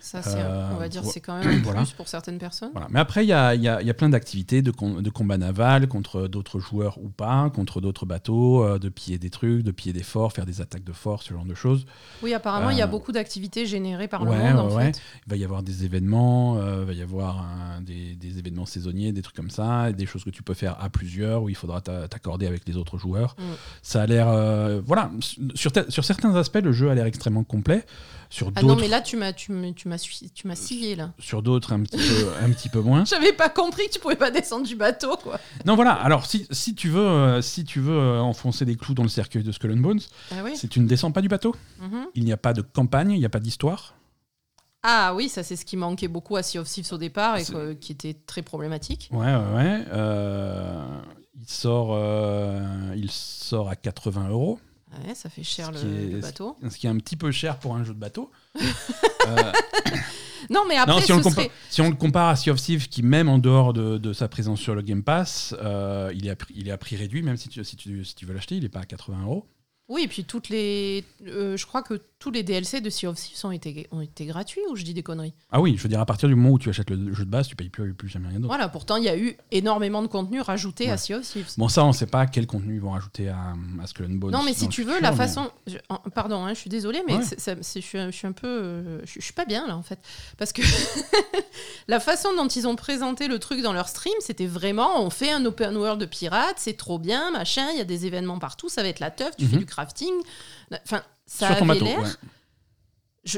[0.03, 0.21] Ça,
[0.73, 2.71] on va dire, c'est quand même un plus pour certaines personnes.
[2.73, 2.89] Voilà.
[2.91, 5.87] Mais après, il y a, y, a, y a, plein d'activités de, de combat naval
[5.87, 9.93] contre d'autres joueurs ou pas, contre d'autres bateaux, euh, de piller des trucs, de piller
[9.93, 11.87] des forts, faire des attaques de forts, ce genre de choses.
[12.23, 14.59] Oui, apparemment, il y a euh, beaucoup d'activités générées par le monde.
[14.59, 15.01] en fait.
[15.27, 17.47] Il va y avoir des événements, euh, il va y avoir
[17.81, 20.89] des, des, événements saisonniers, des trucs comme ça, des choses que tu peux faire à
[20.89, 23.37] plusieurs, où il faudra t'accorder avec les autres joueurs.
[23.39, 23.43] Mm.
[23.83, 24.83] Ça a l'air.
[24.85, 25.11] voilà,
[25.55, 27.85] sur, sur certains aspects, le jeu a l'air extrêmement complet.
[28.33, 31.13] Sur ah non, mais là, tu m'as, tu m'as, tu m'as scié, là.
[31.19, 33.05] Sur d'autres, un petit peu, un petit peu moins.
[33.11, 35.39] J'avais pas compris que tu pouvais pas descendre du bateau, quoi.
[35.67, 35.93] Non, voilà.
[35.93, 39.11] Alors, si, si tu veux, euh, si tu veux euh, enfoncer des clous dans le
[39.11, 42.07] cercueil de Skull and Bones, ah si tu ne descends pas du bateau, mhm.
[42.15, 43.97] il n'y a pas de campagne, il n'y a pas d'histoire.
[44.83, 47.45] Ah oui, ça c'est ce qui manquait beaucoup à Sea of Thieves au départ et
[47.77, 49.11] qui était très problématique.
[49.13, 49.85] Ouais, ouais, ouais.
[49.93, 50.83] Euh,
[51.39, 51.99] il, sort,
[52.97, 54.59] il sort à 80 euros.
[54.93, 56.57] Ouais, ça fait cher le, bateau.
[56.69, 58.31] Ce qui est un petit peu cher pour un jeu de bateau.
[59.29, 59.53] Euh,
[60.51, 61.13] non, mais après, si,
[61.81, 64.75] on le compare à Sea of Thieves, qui même en dehors de, sa présence sur
[64.75, 67.63] le Game Pass, euh, il, est à, il est à prix réduit, même si tu,
[67.63, 69.47] si tu, si tu veux l'acheter, il n'est pas à 80 euros.
[69.89, 71.05] Oui, et puis toutes les.
[71.27, 74.27] Euh, je crois que tous les DLC de Sea of Thieves ont été, ont été
[74.27, 75.35] gratuits ou je dis des conneries?
[75.51, 77.31] Ah oui, je veux dire, à partir du moment où tu achètes le jeu de
[77.31, 78.47] base, tu payes plus, plus jamais rien d'autre.
[78.47, 81.55] Voilà, pourtant, il y a eu énormément de contenu rajouté à Sea of Thieves.
[81.59, 84.19] Bon, ça, on ne sait pas quel contenu ils vont rajouter à, à Skull and
[84.19, 84.31] Bones.
[84.31, 85.51] Non, mais si tu veux, la façon.
[86.15, 88.47] pardon, hein, je suis désolée, mais je, suis, je, suis, un peu.
[88.47, 89.99] Euh, je, suis pas bien, là, en fait.
[90.39, 90.63] Parce que
[91.89, 95.33] la façon dont ils ont présenté le truc dans leur stream, c'était vraiment on fait
[95.33, 98.69] un open world de pirates, c'est trop bien, machin, il y a des événements partout,
[98.69, 99.59] ça va être la teuf, tu fais mhm.
[99.59, 100.15] du crafting.
[100.85, 102.19] Enfin, ça avait l'air.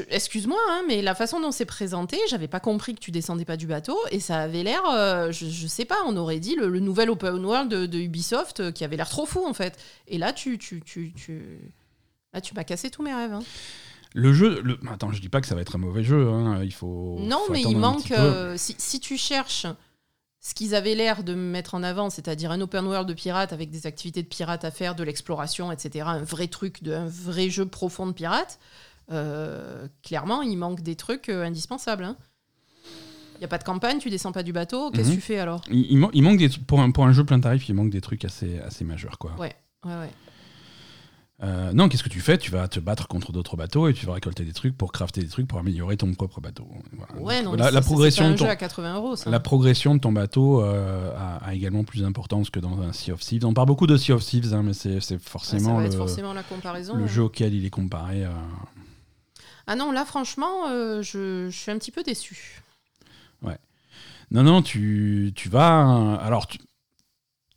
[0.09, 3.55] Excuse-moi, hein, mais la façon dont c'est présenté, j'avais pas compris que tu descendais pas
[3.55, 7.11] du bateau et ça avait l'air, euh, je, sais pas, on aurait dit le, nouvel
[7.11, 9.77] open world de, Ubisoft euh, qui avait l'air trop fou en fait.
[10.07, 11.59] Et là, tu, tu, tu, tu...
[12.33, 13.33] Là, tu m'as cassé tous mes rêves.
[13.33, 13.43] Hein.
[14.15, 14.79] Le jeu, le...
[14.91, 17.17] attends, je dis pas que ça va être un mauvais jeu, hein, il faut.
[17.19, 18.11] Non, mais il manque.
[18.11, 19.67] Euh, si, si, tu cherches
[20.45, 23.71] ce qu'ils avaient l'air de mettre en avant, c'est-à-dire un open world de pirates avec
[23.71, 27.49] des activités de pirates à faire, de l'exploration, etc., un vrai truc, de, un vrai
[27.49, 28.59] jeu profond de pirates
[29.11, 32.03] euh, clairement, il manque des trucs euh, indispensables.
[32.03, 32.17] Il hein.
[33.39, 35.15] n'y a pas de campagne, tu descends pas du bateau, qu'est-ce que mhm.
[35.15, 35.61] tu fais alors?
[35.71, 38.59] Il, manque des, pour, un, pour un jeu plein tarif, il manque des trucs assez,
[38.59, 39.17] assez majeurs.
[39.17, 39.31] Quoi.
[39.39, 40.11] Ouais, ouais, ouais.
[41.43, 42.37] Euh, non, qu'est-ce que tu fais?
[42.37, 45.21] Tu vas te battre contre d'autres bateaux et tu vas récolter des trucs pour crafter
[45.21, 46.65] des trucs pour améliorer ton propre bateau.
[47.19, 49.15] Ouais, non, la, progression de ton, à 80 euros.
[49.25, 53.45] La progression de ton bateau a, également plus d'importance que dans un Sea of Thieves.
[53.45, 56.95] On parle beaucoup de Sea of Thieves, hein, mais c'est forcément, le, forcément la comparaison,
[56.95, 58.25] le jeu auquel il est comparé.
[59.67, 62.61] Ah non, là, franchement, euh, je, suis un petit peu déçu.
[63.41, 63.57] Ouais.
[64.31, 66.15] Non, non, tu, tu vas.
[66.21, 66.47] Alors,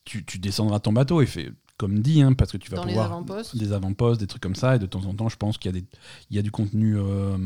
[0.04, 3.08] tu, tu, descendras ton bateau et fais comme dit, hein, parce que tu vas pouvoir.
[3.08, 3.56] Des avant-postes.
[3.56, 4.76] Des avant-postes, des trucs comme ça.
[4.76, 5.86] Et de temps en temps, je pense qu'il y, a des,
[6.30, 6.98] il y a du contenu.
[6.98, 7.38] Euh,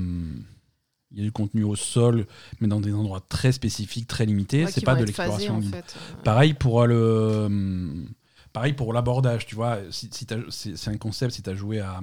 [1.12, 2.26] il y a du contenu au sol,
[2.60, 4.66] mais dans des endroits très spécifiques, très limités.
[4.66, 5.58] c'est pas de l'exploration.
[5.58, 5.94] En fait.
[6.24, 8.06] Pareil pour le.
[8.54, 9.78] Pareil pour l'abordage, tu vois.
[9.90, 10.10] Si,
[10.50, 12.00] c'est un concept, si tu as joué à,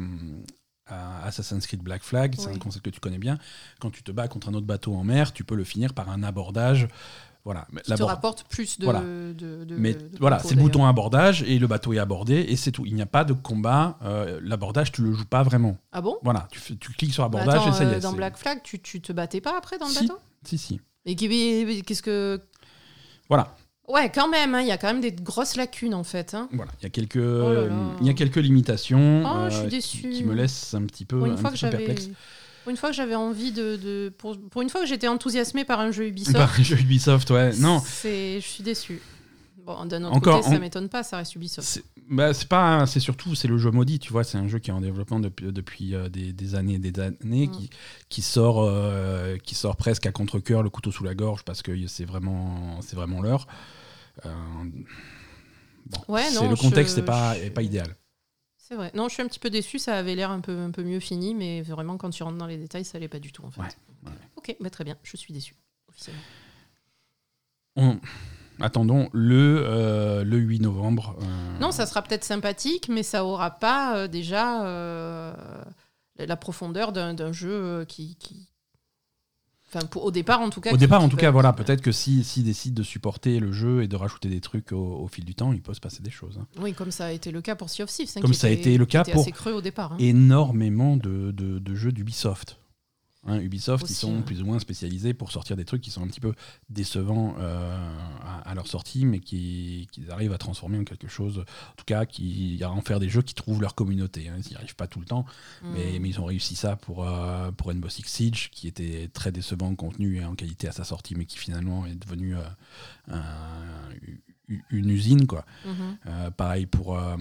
[1.23, 3.37] Assassin's Creed Black Flag, c'est un concept que tu connais bien.
[3.79, 6.09] Quand tu te bats contre un autre bateau en mer, tu peux le finir par
[6.09, 6.87] un abordage.
[7.49, 7.65] Voilà.
[7.83, 8.85] Qui te rapporte plus de.
[8.85, 9.01] Voilà.
[9.75, 12.85] Mais voilà, c'est le bouton abordage et le bateau est abordé et c'est tout.
[12.85, 13.97] Il n'y a pas de combat.
[14.03, 15.75] Euh, l'abordage, tu le joues pas vraiment.
[15.91, 16.19] Ah bon?
[16.21, 17.95] Voilà, tu, tu, cliques sur abordage et ça y est.
[17.95, 20.19] Euh, dans Black Flag, tu, tu te battais pas après dans le bateau?
[20.43, 20.79] Si, si.
[21.05, 22.39] Et qu'est-ce que.
[23.29, 23.55] Voilà.
[23.87, 26.35] Ouais, quand même, hein, il y a quand même des grosses lacunes en fait.
[26.35, 26.49] Hein.
[26.51, 27.67] Voilà, il y a quelques, oh
[27.99, 30.09] il y a quelques limitations oh, je suis déçue.
[30.11, 32.09] Qui, me laissent un petit peu, une un fois petit que peu perplexe.
[32.69, 35.65] Pour une fois que j'avais envie de, de pour, pour, une fois que j'étais enthousiasmé
[35.65, 36.37] par un jeu Ubisoft.
[36.37, 37.51] Par un jeu Ubisoft, ouais.
[37.57, 37.81] Non.
[38.03, 39.01] Je suis déçu.
[39.65, 41.67] Bon, d'un autre Encore, côté, ça m'étonne pas, ça reste Ubisoft.
[41.67, 44.23] C'est, bah, pas, c'est surtout, c'est le jeu maudit, tu vois.
[44.23, 47.01] C'est un jeu qui est en développement depuis, depuis euh, des, des, années et des
[47.01, 47.51] années, mm.
[47.51, 47.71] qui,
[48.07, 51.63] qui sort, euh, qui sort presque à contre cœur le couteau sous la gorge parce
[51.63, 53.47] que c'est vraiment, c'est vraiment l'heure.
[54.27, 54.29] Euh,
[56.07, 57.95] ouais, le contexte n'est pas, est pas idéal.
[58.69, 58.91] C'est vrai.
[58.93, 59.79] Non, je suis un petit peu déçu.
[59.79, 62.45] Ça avait l'air un peu, un peu mieux fini, mais vraiment, quand tu rentres dans
[62.45, 63.77] les détails, ça n'allait pas du tout, en fait.
[64.35, 64.95] Ok, bah, très bien.
[65.03, 65.55] Je suis déçu,
[65.89, 66.21] officiellement.
[68.61, 71.15] Attendons le, euh, le 8 novembre.
[71.21, 71.59] Euh.
[71.59, 74.63] Non, ça sera peut-être sympathique, mais ça aura pas déjà
[76.17, 78.17] la profondeur d'un jeu qui,
[79.71, 80.73] Enfin, au départ, en tout cas.
[80.73, 81.53] Au départ, en tout cas, voilà.
[81.53, 85.07] Peut-être que s'ils si, décident de supporter le jeu et de rajouter des trucs au,
[85.07, 86.39] fil du temps, il peut se passer des choses.
[86.41, 86.47] Hein.
[86.59, 88.09] Oui, comme ça a été le cas pour Sea of Thieves.
[88.15, 89.97] Hein, comme ça a été le cas pour au départ, hein.
[89.99, 92.59] énormément de, de, de jeux d'Ubisoft.
[93.25, 96.07] Hein, Ubisoft, ils sont plus ou moins spécialisés pour sortir des trucs qui sont un
[96.07, 96.33] petit peu
[96.69, 97.77] décevants euh,
[98.45, 102.61] à, leur sortie, mais qu'ils arrivent à transformer en quelque chose, en tout cas, qui
[102.63, 104.29] en faire des jeux qui trouvent leur communauté.
[104.29, 104.37] Hein.
[104.45, 105.25] Ils n'y arrivent pas tout le temps,
[105.61, 105.71] mm.
[105.73, 109.33] mais, mais, ils ont réussi ça pour, euh, pour Rainbow Six Siege, qui était très
[109.33, 112.41] décevant en contenu et en qualité à sa sortie, mais qui finalement est devenu euh,
[113.09, 113.21] un,
[114.69, 115.45] une usine quoi.
[115.65, 115.97] Mhm.
[116.07, 117.15] Euh, pareil pour euh,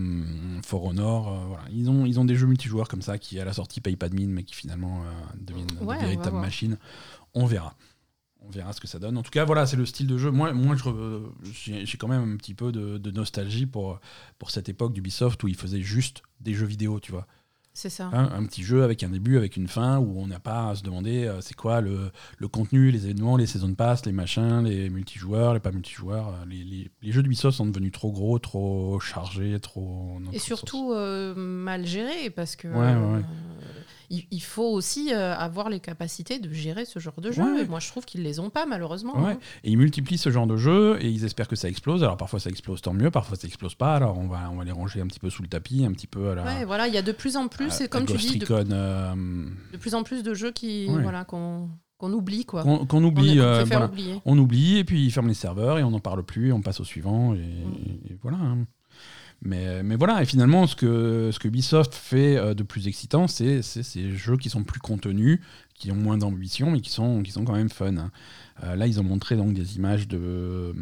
[0.64, 1.64] For Honor, euh, voilà.
[1.70, 4.08] ils ont ils ont des jeux multijoueurs comme ça qui à la sortie payent pas
[4.08, 5.02] de mine mais qui finalement
[5.36, 6.78] deviennent de véritables machines.
[7.34, 7.74] On verra.
[8.40, 9.18] On verra ce que ça donne.
[9.18, 10.30] En tout cas, voilà, c'est le style de jeu.
[10.30, 10.76] Moi, moi
[11.42, 14.00] j'ai quand même un petit peu de, de, nostalgie pour,
[14.38, 17.26] pour cette époque d'Ubisoft où ils faisaient juste des jeux vidéo, tu vois.
[17.78, 18.10] C'est ça.
[18.12, 20.74] Hein, un petit jeu avec un début, avec une fin, où on n'a pas à
[20.74, 24.10] se demander euh, c'est quoi le, le, contenu, les événements, les saisons de passe, les
[24.10, 26.26] machins, les multijoueurs, les pas multijoueurs.
[26.30, 30.18] Euh, les, les, les jeux d'Ubisoft sont devenus trop gros, trop chargés, trop.
[30.32, 32.66] Et surtout euh, mal gérés, parce que.
[32.66, 33.22] Ouais, ouais
[34.10, 37.60] il, faut aussi euh, avoir les capacités de gérer ce genre de jeu.
[37.60, 39.14] Et moi, je trouve qu'ils les ont pas, malheureusement.
[39.16, 39.38] Hein.
[39.64, 42.02] Et ils multiplient ce genre de jeu et ils espèrent que ça explose.
[42.02, 43.10] Alors parfois ça explose, tant mieux.
[43.10, 43.94] Parfois ça explose pas.
[43.94, 46.06] Alors on va, on va les ranger un petit peu sous le tapis, un petit
[46.06, 46.44] peu à la.
[46.44, 49.14] Ouais, voilà, il y a de plus en plus, et comme tu dis, de, euh,
[49.72, 51.68] de, plus en plus de jeux qui, voilà, qu'on
[51.98, 52.62] qu'on oublie quoi.
[52.62, 53.64] Qu'on oublie, on, euh,
[54.24, 56.62] on, oublie et puis ils ferment les serveurs et on n'en parle plus et on
[56.62, 58.38] passe au suivant et, voilà.
[59.40, 63.62] Mais, mais voilà, et finalement, ce que, ce que Ubisoft fait de plus excitant, c'est
[63.62, 65.40] ces jeux qui sont plus contenus,
[65.74, 67.96] qui ont moins d'ambition, mais qui sont, qui sont quand même fun.
[67.96, 68.10] Hein.
[68.62, 70.74] là, ils ont montré donc des images de,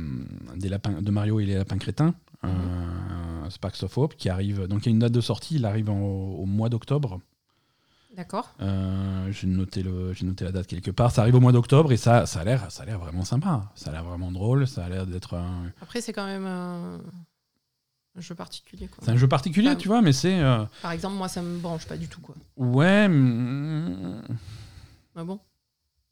[0.56, 3.50] des lapins, de Mario et les lapins crétins, mhm.
[3.50, 4.66] Sparks of Hope, qui arrive.
[4.68, 7.20] Donc, il y a une date de sortie, il arrive au mois d'octobre.
[8.16, 8.54] D'accord.
[8.62, 11.10] Euh, j'ai noté le, j'ai noté la date quelque part.
[11.10, 13.70] Ça arrive au mois d'octobre et ça, ça a l'air, ça a l'air vraiment sympa.
[13.74, 14.66] Ça a l'air vraiment drôle.
[14.66, 15.34] Ça a l'air d'être.
[15.34, 15.70] Un...
[15.82, 16.98] Après, c'est quand même un
[18.20, 18.88] jeu particulier.
[19.02, 20.40] C'est un jeu particulier, tu vois, mais c'est.
[20.40, 22.34] Euh, Par exemple, moi, ça me branche pas du tout, quoi.
[22.56, 23.08] Ouais.
[25.14, 25.40] Ah bon?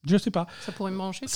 [0.06, 0.46] Je sais pas.
[0.60, 1.26] Ça pourrait me brancher.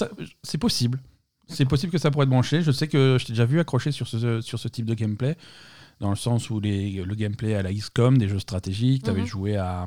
[0.42, 1.00] c'est possible.
[1.46, 2.62] C'est possible que ça pourrait te brancher.
[2.62, 5.36] Je sais que je t'ai déjà vu sur ce, sur ce type de gameplay
[6.00, 9.22] dans le sens où les, le gameplay à la XCOM, des jeux stratégiques, tu avais
[9.22, 9.26] mhm.
[9.26, 9.84] joué à,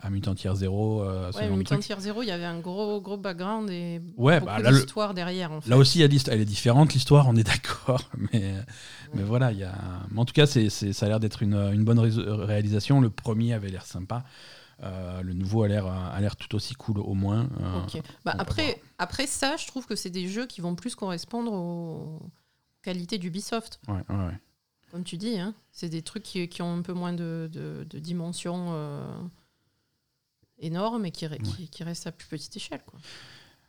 [0.00, 1.02] à, Mutant Year Zero.
[1.02, 4.52] Euh, ouais, Mutant Year Zero, il y avait un gros, gros background et ouais, beaucoup
[4.62, 5.50] bah, d'histoire derrière.
[5.50, 5.70] En fait.
[5.70, 8.02] Là aussi, elle est différente, l'histoire, on est d'accord.
[8.32, 8.54] Mais,
[9.14, 9.74] mais voilà, y a...
[10.14, 13.00] en tout cas, c'est, ça a l'air d'être une, une, bonne réalisation.
[13.00, 14.24] Le premier avait l'air sympa.
[14.82, 17.48] Euh, le nouveau a l'air, a l'air tout aussi cool au moins.
[17.60, 21.52] Euh, bah, après, après ça, je trouve que c'est des jeux qui vont plus correspondre
[21.52, 22.20] aux
[22.82, 23.80] qualités d'Ubisoft.
[23.88, 24.38] Ouais, ouais, ouais.
[24.90, 27.98] Comme tu dis, hein, c'est des trucs qui, qui, ont un peu moins de, de,
[27.98, 29.22] dimensions euh,
[30.58, 31.28] énormes et qui,
[31.70, 32.82] qui, restent à plus petite échelle.
[32.84, 32.98] Quoi.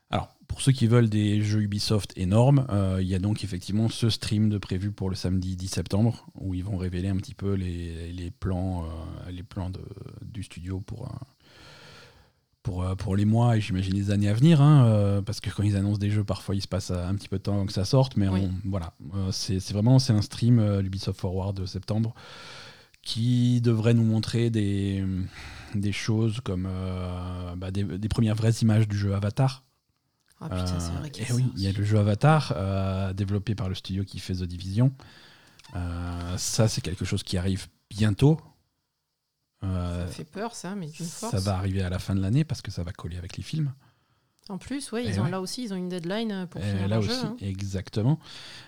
[0.10, 3.88] Alors, pour ceux qui veulent des jeux Ubisoft énormes, euh, il y a donc effectivement
[3.88, 7.36] ce stream de prévu pour le samedi 10 septembre, où ils vont révéler un petit
[7.36, 9.82] peu les, les plans, euh, les plans de,
[10.22, 11.08] du studio pour,
[12.64, 15.50] pour, euh, pour les mois et j'imagine les années à venir, hein, euh, parce que
[15.50, 17.66] quand ils annoncent des jeux, parfois il se passe un petit peu de temps avant
[17.66, 18.28] que ça sorte, mais
[18.66, 22.14] voilà, euh, c'est vraiment c'est un stream, l'Ubisoft Forward de septembre,
[23.02, 25.04] qui devrait nous montrer des,
[25.74, 26.70] des choses comme
[27.58, 29.64] bah, des, premières vraies images du jeu Avatar.
[30.40, 33.76] Ah putain, c'est vrai et oui, il y a le jeu Avatar, développé par le
[33.76, 34.92] studio qui fait The Division.
[36.38, 38.40] ça, c'est quelque chose qui arrive bientôt.
[39.64, 41.32] Euh, ça fait peur, ça, mais d'une force.
[41.32, 43.44] Ça va arriver à la fin de l'année parce que ça va coller avec les
[43.44, 43.72] films.
[44.50, 47.12] En plus, ouais, ils ont, là aussi, ils ont une deadline pour finir là aussi,
[47.12, 47.38] hein.
[47.42, 48.20] Exactement.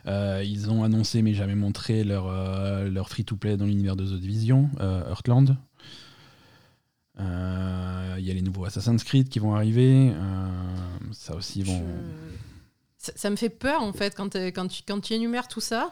[0.05, 4.19] Euh, ils ont annoncé, mais jamais montré, leur, euh, leur free-to-play dans l'univers de The
[4.19, 5.57] Division, Earthland.
[7.17, 7.23] Il
[8.25, 10.13] y a les nouveaux Assassin's Creed qui vont arriver.
[11.11, 11.83] ça aussi, vont.
[12.99, 15.91] Ça, me fait peur, en fait, quand, quand, tu, quand tu énumères tout ça.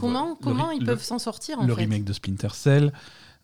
[0.00, 2.92] comment comment ils peuvent s'en sortir, en Le remake de Splinter Cell.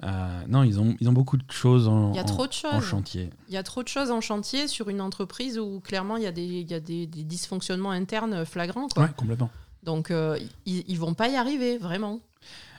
[0.04, 2.52] Euh, non, ils ont, ils ont beaucoup de choses en, il y a trop de
[2.52, 2.74] choses.
[2.74, 3.30] en chantier.
[3.48, 6.26] Il y a trop de choses en chantier sur une entreprise où clairement il y
[6.26, 8.88] a des, il y a des, dysfonctionnements internes flagrants.
[8.88, 9.04] Quoi.
[9.04, 9.50] Ouais, complètement.
[9.82, 12.20] Donc euh, ils, ils vont pas y arriver, vraiment.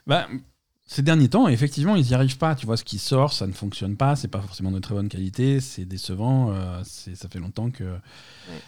[0.05, 0.27] Bah,
[0.85, 2.53] ces derniers temps, effectivement, ils n'y arrivent pas.
[2.53, 4.15] Tu vois, ce qui sort, ça ne fonctionne pas.
[4.15, 5.59] C'est pas forcément de très bonne qualité.
[5.61, 6.51] C'est décevant.
[6.51, 7.97] Euh, ça fait longtemps que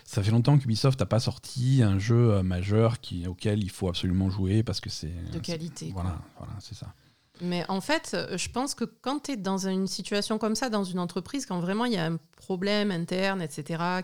[0.04, 4.32] ça fait longtemps qu'Ubisoft n'a pas sorti un jeu majeur qui, auquel il faut absolument
[4.32, 5.92] jouer parce que c'est de qualité.
[5.94, 6.88] Voilà, voilà, c'est ça.
[7.42, 10.84] Mais en fait, je pense que quand tu es dans une situation comme ça, dans
[10.84, 14.02] une entreprise, quand vraiment il y a un problème interne, etc., a,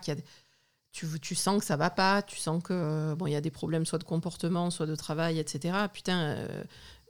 [0.94, 3.52] tu, tu, sens que ça va pas, tu sens que bon, il y a des
[3.52, 5.76] problèmes soit de comportement, soit de travail, etc.
[5.92, 6.64] Putain, euh,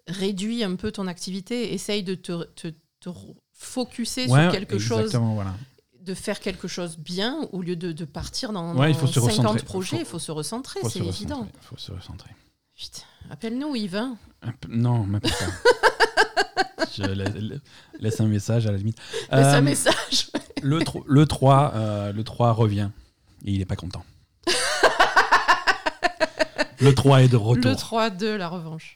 [0.08, 2.70] réduis un peu ton activité, essaye de te, te,
[3.02, 3.10] te
[3.54, 5.18] focuser sur quelque chose.
[6.00, 10.00] De faire quelque chose bien au lieu de, de partir dans, il faut 50 projets,
[10.00, 11.48] il faut, se recentrer, c'est évident.
[11.62, 12.32] Il faut se recentrer.
[13.30, 13.96] Appelle-nous Yves.
[13.96, 14.18] Hein.
[14.70, 16.86] Non, m'appelle pas.
[16.96, 17.04] je
[18.00, 18.98] laisse un message à la limite.
[19.32, 20.32] Laisse un euh, message.
[20.62, 22.90] le, le, 3, euh, le 3 revient
[23.46, 24.04] et il n'est pas content.
[26.80, 27.72] le 3 est de retour.
[27.72, 28.96] Le 3 de la revanche.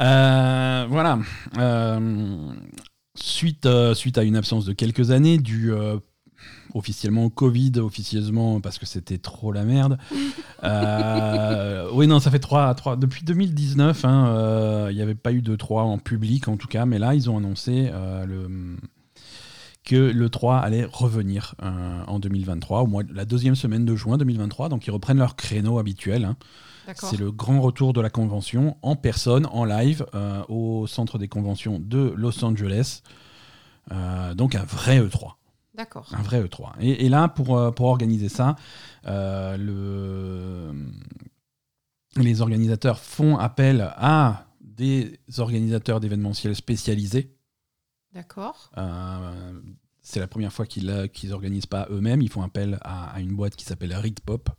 [0.00, 1.18] Euh, voilà.
[3.16, 5.72] suite, suite à une absence de quelques années, du
[6.74, 9.98] officiellement Covid, officieusement parce que c'était trop la merde.
[10.62, 15.32] Euh, oui, non, ça fait 3, 3 depuis 2019, hein, euh, il n'y avait pas
[15.32, 18.76] eu de 3 en public en tout cas, mais là ils ont annoncé euh, le,
[19.84, 21.54] que le 3 allait revenir
[22.06, 25.78] en 2023, au mois, la deuxième semaine de juin 2023, donc ils reprennent leur créneau
[25.78, 26.24] habituel.
[26.24, 26.36] Hein.
[26.94, 30.06] C'est le grand retour de la convention en personne, en live,
[30.48, 33.02] au centre des conventions de Los Angeles.
[34.34, 35.34] donc un vrai E3.
[35.74, 36.08] D'accord.
[36.12, 36.80] Un vrai E3.
[36.80, 38.56] Et, là, pour, euh, pour organiser ça,
[39.06, 40.72] euh, le...
[42.16, 47.36] les organisateurs font appel à des organisateurs d'événementiels spécialisés.
[48.12, 48.70] D'accord.
[48.78, 49.60] Euh,
[50.00, 50.86] c'est la première fois qu'ils
[51.24, 52.22] n'organisent pas eux-mêmes.
[52.22, 54.50] Ils font appel à, une boîte qui s'appelle Ritpop.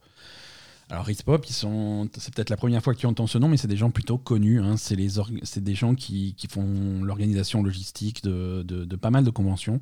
[0.91, 1.17] Alors ils
[1.51, 3.89] sont, c'est peut-être la première fois que tu entends ce nom, mais c'est des gens
[3.89, 4.61] plutôt connus.
[4.61, 4.77] Hein.
[4.77, 5.09] C'est les,
[5.41, 9.81] c'est des gens qui, qui font l'organisation logistique de, de, pas mal de conventions.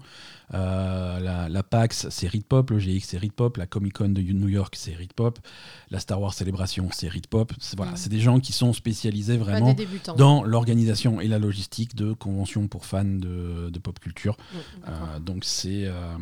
[0.54, 4.48] Euh, la, la, PAX, c'est Ritpop, le GX, c'est Ritpop, la Comic Con de New
[4.48, 5.40] York, c'est Ritpop,
[5.92, 7.52] la Star Wars Célébration, c'est Ritpop.
[7.60, 9.76] C'est, voilà, c'est des gens qui sont spécialisés vraiment
[10.16, 14.38] dans l'organisation et la logistique de conventions pour fans de, de pop culture.
[14.88, 16.16] Euh, donc c'est euh,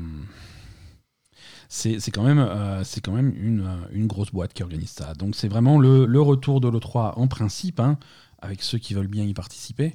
[1.71, 5.13] c'est quand même, euh, euh, une, grosse boîte qui organise ça.
[5.13, 7.97] Donc c'est vraiment le, retour de l'E3 en principe, hein,
[8.39, 9.93] avec ceux qui veulent bien y participer.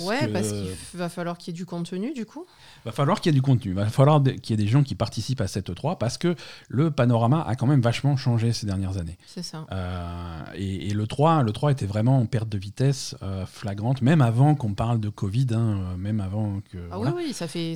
[0.00, 2.46] Ouais, parce qu'il va falloir qu'il y ait du contenu du coup
[2.84, 4.94] va falloir qu'il y ait du contenu, va falloir qu'il y ait des gens qui
[4.94, 6.34] participent à cette 3 parce que
[6.68, 9.18] le panorama a quand même vachement changé ces dernières années.
[9.26, 9.66] C'est ça.
[9.72, 14.20] Euh, et, le 3, le 3 était vraiment en perte de vitesse euh, flagrante, même
[14.20, 16.78] avant qu'on parle de Covid, hein, euh, même avant que.
[16.90, 17.74] Ah oui, oui, ça fait.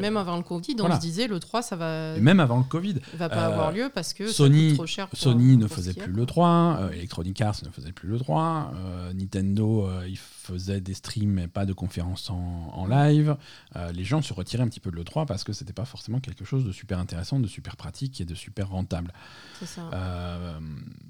[0.00, 2.18] même avant le Covid, on se disait le 3, ça va.
[2.18, 2.96] même avant le Covid.
[3.14, 5.08] va pas avoir lieu parce que Sony, ça coûte trop cher.
[5.12, 8.72] Sony ne faisait plus le 3, Electronic Arts ne faisait plus le 3,
[9.14, 13.36] Nintendo, il faisait des streams mais pas de conférences en, en live.
[13.92, 16.20] les gens se retiraient un petit peu de le 3 parce que c'était pas forcément
[16.20, 19.12] quelque chose de super intéressant, de super pratique et de super rentable.
[19.78, 20.58] Euh,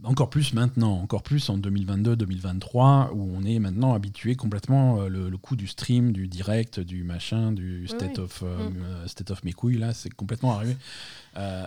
[0.03, 5.37] encore plus maintenant, encore plus en 2022-2023 où on est maintenant habitué complètement euh, le,
[5.37, 9.09] coup du stream, du direct, du machin, du state of euh, mm.
[9.09, 10.77] state of mes couilles là, c'est complètement arrivé.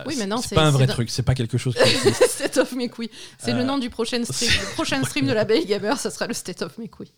[0.06, 1.76] Oui, maintenant c'est pas un vrai truc, c'est pas quelque chose.
[2.28, 5.44] state of mes couilles, c'est le nom du prochain stream, le prochain stream de la
[5.44, 7.12] Belle Gamer, ça sera le state of mes couilles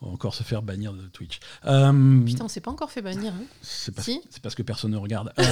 [0.00, 1.40] encore se faire bannir de Twitch.
[1.64, 3.32] Euh, Putain, on s'est pas encore fait bannir.
[3.34, 4.08] Hein c'est parce,
[4.42, 5.32] parce, que personne ne regarde.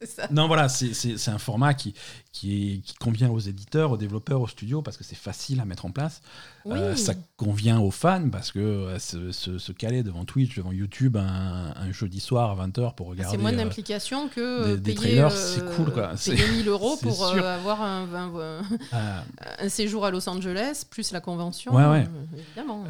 [0.00, 0.28] c'est ça.
[0.30, 1.94] Non, voilà, c'est un format qui,
[2.32, 5.86] qui, qui, convient aux éditeurs, aux développeurs, aux studios, parce que c'est facile à mettre
[5.86, 6.22] en place.
[6.74, 11.92] Euh, ça convient aux fans, parce que euh, se, caler devant Twitch, devant YouTube un,
[11.92, 13.36] jeudi soir à 20h pour regarder.
[13.36, 15.92] C'est moins d'implication que des, payer, trailers, c'est cool.
[15.92, 16.12] Quoi.
[16.24, 18.06] Payer 1000 euros pour avoir un,
[18.92, 19.22] ah.
[19.58, 21.74] un, séjour à Los Angeles, plus la convention.
[21.74, 22.06] Ouais, ouais.
[22.36, 22.84] évidemment.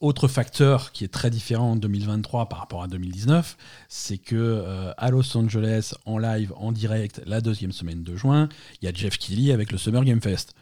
[0.00, 3.56] autre facteur qui est très différent en 2023 par rapport à 2019,
[3.88, 8.48] c'est que à Los Angeles, en live, en direct, la deuxième semaine, de juin,
[8.80, 10.54] il y a Jeff Keighley avec le Summer Game Fest.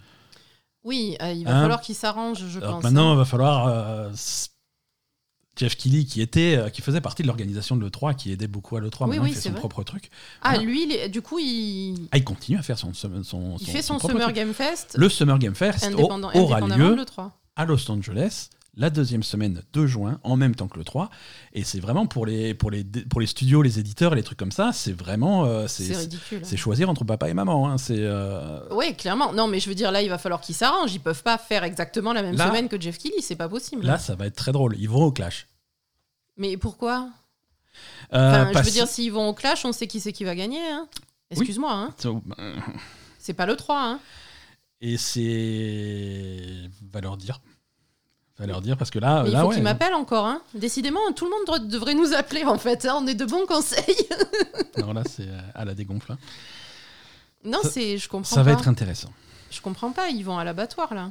[0.84, 2.82] Oui, euh, il va hein falloir qu'il s'arrange, je pense.
[2.82, 3.66] Maintenant, il va falloir.
[3.66, 4.10] Euh,
[5.56, 8.76] Jeff Keighley, qui, était, euh, qui faisait partie de l'organisation de l'E3, qui aidait beaucoup
[8.76, 10.10] à l'E3, oui, il fait son propre truc.
[10.42, 12.08] Ah, lui, du coup, il...
[12.10, 14.96] Ah, il continue à faire son, son, son Il fait son, Summer Game Fest.
[14.98, 15.88] Le Summer Game Fest
[16.34, 16.96] aura lieu
[17.56, 21.10] à Los Angeles la deuxième semaine de juin, en même temps que le 3.
[21.52, 24.52] Et c'est vraiment pour les, pour, les, pour les studios, les éditeurs, les trucs comme
[24.52, 25.44] ça, c'est vraiment.
[25.44, 26.40] Euh, c'est ridicule.
[26.42, 27.68] C'est choisir entre papa et maman.
[27.68, 27.98] Hein, c'est.
[27.98, 29.32] Euh, Oui, clairement.
[29.32, 30.94] Non, mais je veux dire, là, il va falloir qu'ils s'arrangent.
[30.94, 33.84] Ils peuvent pas faire exactement la même semaine que Jeff Kelly, c'est pas possible.
[33.84, 34.76] Là, ça va être très drôle.
[34.78, 35.46] Ils vont au clash.
[36.36, 37.10] Mais pourquoi?
[38.12, 40.60] Euh, Je veux dire, s'ils vont au clash, on sait qui c'est qui va gagner.
[40.70, 40.86] Hein.
[41.30, 41.72] Excuse-moi.
[41.72, 42.60] Hein.
[43.18, 43.80] C'est pas le 3.
[43.80, 44.00] Hein.
[44.80, 46.70] Et c'est.
[46.92, 47.40] va leur dire
[48.38, 50.26] va leur dire parce que là, il faut qu'ils m'appellent encore.
[50.26, 50.42] Hein.
[50.54, 52.84] Décidément, tout le monde devrait nous appeler en fait.
[52.84, 52.98] Hein.
[53.00, 54.08] On est de bons conseils.
[54.78, 56.12] non, là, c'est euh, à la dégonfle.
[56.12, 56.18] Hein.
[57.44, 58.34] Non, c'est, je comprends.
[58.34, 59.12] Ça va être intéressant.
[59.50, 60.08] Je comprends pas.
[60.08, 61.10] Ils vont à l'abattoir là.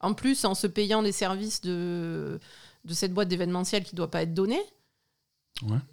[0.00, 2.40] En plus, en se payant les services de
[2.84, 4.62] de cette boîte d'événementiel qui doit pas être donnée.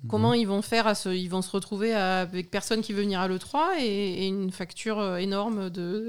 [0.07, 1.09] Comment ils vont faire à ce...
[1.09, 4.99] Ils vont se retrouver avec personne qui veut venir à l'E3 et, et une facture
[4.99, 6.07] euh, énorme de.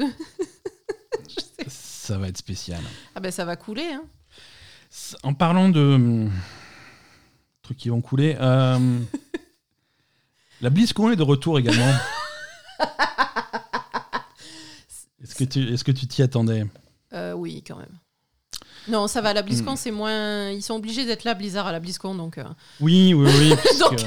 [1.68, 2.80] ça va être spécial.
[3.14, 3.84] Ah ben ça va couler.
[3.84, 4.02] Hein.
[5.22, 6.30] En parlant de hum,
[7.62, 8.98] trucs qui vont couler, euh,
[10.60, 11.92] la BlizzCon est de retour également.
[15.22, 16.64] Est-ce que tu est-ce que tu t'y attendais?
[17.12, 17.98] Euh, Oui, quand même.
[18.88, 19.34] Non, ça va.
[19.34, 19.76] La BlizzCon, hmm.
[19.76, 20.50] c'est moins.
[20.50, 22.38] Ils sont obligés d'être là, Blizzard, à la BlizzCon, donc.
[22.38, 22.44] Euh.
[22.80, 23.50] Oui, oui, oui.
[23.78, 24.00] donc,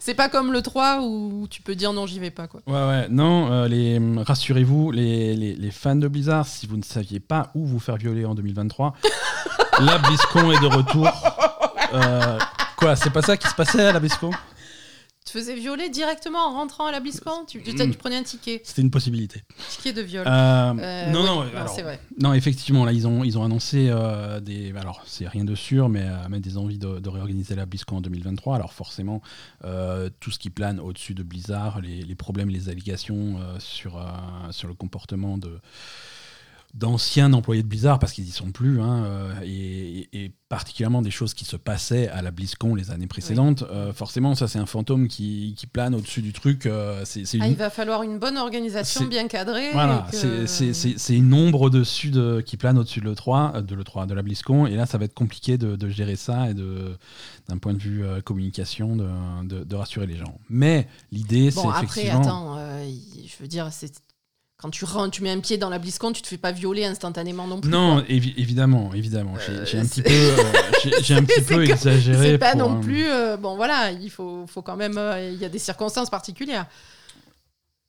[0.00, 2.46] c'est pas comme le 3 où tu peux dire non, j'y vais pas.
[2.46, 2.60] Quoi.
[2.66, 3.06] Ouais, ouais.
[3.08, 7.66] Non, euh, les, rassurez-vous, les, les, fans de Blizzard, si vous ne saviez pas où
[7.66, 8.94] vous faire violer en 2023,
[9.80, 11.08] la BlizzCon est de retour.
[11.94, 12.38] Euh,
[12.76, 14.30] quoi, c'est pas ça qui se passait à la BlizzCon?
[15.28, 18.60] Te faisais violer directement en rentrant à la BlizzCon tu, tu, prenais un ticket.
[18.64, 19.42] C'était une possibilité.
[19.70, 20.26] Ticket de viol.
[20.26, 22.00] Euh, euh, non, non, c'est vrai.
[22.20, 24.72] Non, effectivement, là, ils ont, ils ont annoncé euh, des.
[24.76, 28.56] Alors, c'est rien de sûr, mais, mais des envies de, réorganiser la BlizzCon en 2023.
[28.56, 29.22] Alors, forcément,
[30.20, 34.04] tout ce qui plane au-dessus de Blizzard, les, les problèmes, les allégations sur,
[34.50, 35.58] sur le comportement de
[36.78, 41.34] d'anciens employés de Blizzard, parce qu'ils y sont plus, hein, euh, et, particulièrement des choses
[41.34, 43.64] qui se passaient à la BlizzCon les années précédentes.
[43.70, 46.64] Euh, forcément, ça c'est un fantôme qui, plane au-dessus du truc.
[46.64, 49.72] Euh, c'est, ah, Il va falloir une bonne organisation bien cadrée.
[49.72, 54.22] Voilà, c'est, une ombre au-dessus de, qui plane au-dessus de l'E3, de l'E3, de la
[54.22, 56.96] BlizzCon, et là ça va être compliqué de, gérer ça et de,
[57.48, 60.38] d'un point de vue communication de, rassurer les gens.
[60.48, 62.20] Mais l'idée c'est après, effectivement...
[62.20, 62.58] attends,
[63.26, 63.92] je veux dire, c'est
[64.60, 66.84] quand tu rentres, tu mets un pied dans la BlizzCon, tu te fais pas violer
[66.84, 67.70] instantanément non plus.
[67.70, 69.34] Non, évidemment, évidemment.
[69.64, 70.42] j'ai un petit peu, euh,
[71.00, 72.32] j'ai un petit peu exagéré.
[72.32, 73.06] C'est pas non plus.
[73.06, 74.98] Euh, bon, voilà, il faut, faut quand même.
[74.98, 76.66] Euh, il y a des circonstances particulières.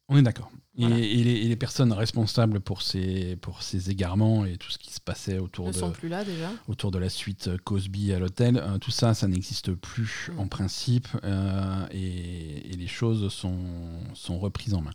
[0.09, 0.51] On est d'accord.
[0.77, 5.37] Et, les, personnes responsables pour ces, pour ces égarements et tout ce qui se passait
[5.37, 6.49] autour, ne de, sont plus là, déjà.
[6.69, 10.39] autour de la suite Cosby à l'hôtel, tout ça, ça n'existe plus mm.
[10.39, 11.07] en principe
[11.91, 13.57] et, les choses sont,
[14.13, 14.93] sont reprises en main.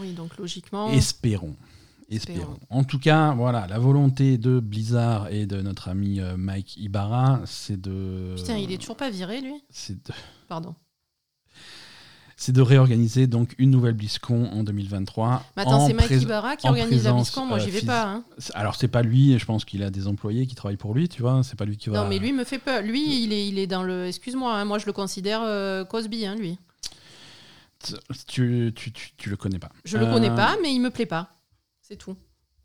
[0.00, 0.90] Oui, donc logiquement.
[0.90, 1.54] Espérons.
[2.08, 2.58] Espérons.
[2.68, 7.80] En tout cas, voilà, la volonté de Blizzard et de notre ami Mike Ibarra, c'est
[7.80, 8.34] de.
[8.36, 9.62] Putain, il est toujours pas viré, lui?
[9.70, 10.12] C'est de...
[10.48, 10.74] Pardon
[12.40, 15.44] c'est de réorganiser donc une nouvelle BlizzCon en 2023.
[15.56, 18.04] Mais attends, c'est Mike Ibarra qui organise la BlizzCon, moi j'y vais pas.
[18.04, 18.24] Hein.
[18.54, 21.20] Alors c'est pas lui, je pense qu'il a des employés qui travaillent pour lui, tu
[21.20, 22.02] vois, c'est pas lui qui va.
[22.02, 22.80] Non, mais lui me fait peur.
[22.80, 24.06] Lui, il est, il est dans le.
[24.06, 26.58] Excuse-moi, hein, moi je le considère euh, Cosby, hein, lui.
[28.26, 29.68] Tu, tu, tu, tu, le connais pas.
[29.84, 31.36] Je le connais euh, pas, mais il me plaît pas.
[31.82, 32.16] C'est tout.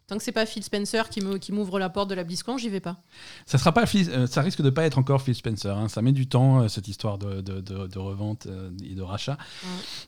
[0.07, 2.79] Tant que c'est pas Phil Spencer qui m'ouvre la porte de la BlizzCon, j'y vais
[2.79, 3.01] pas.
[3.47, 5.75] Ça sera pas euh, ça risque de pas être encore Phil Spencer.
[5.75, 5.89] Hein.
[5.89, 9.35] Ça met du temps euh, cette histoire de, de, de, revente euh, et de rachat,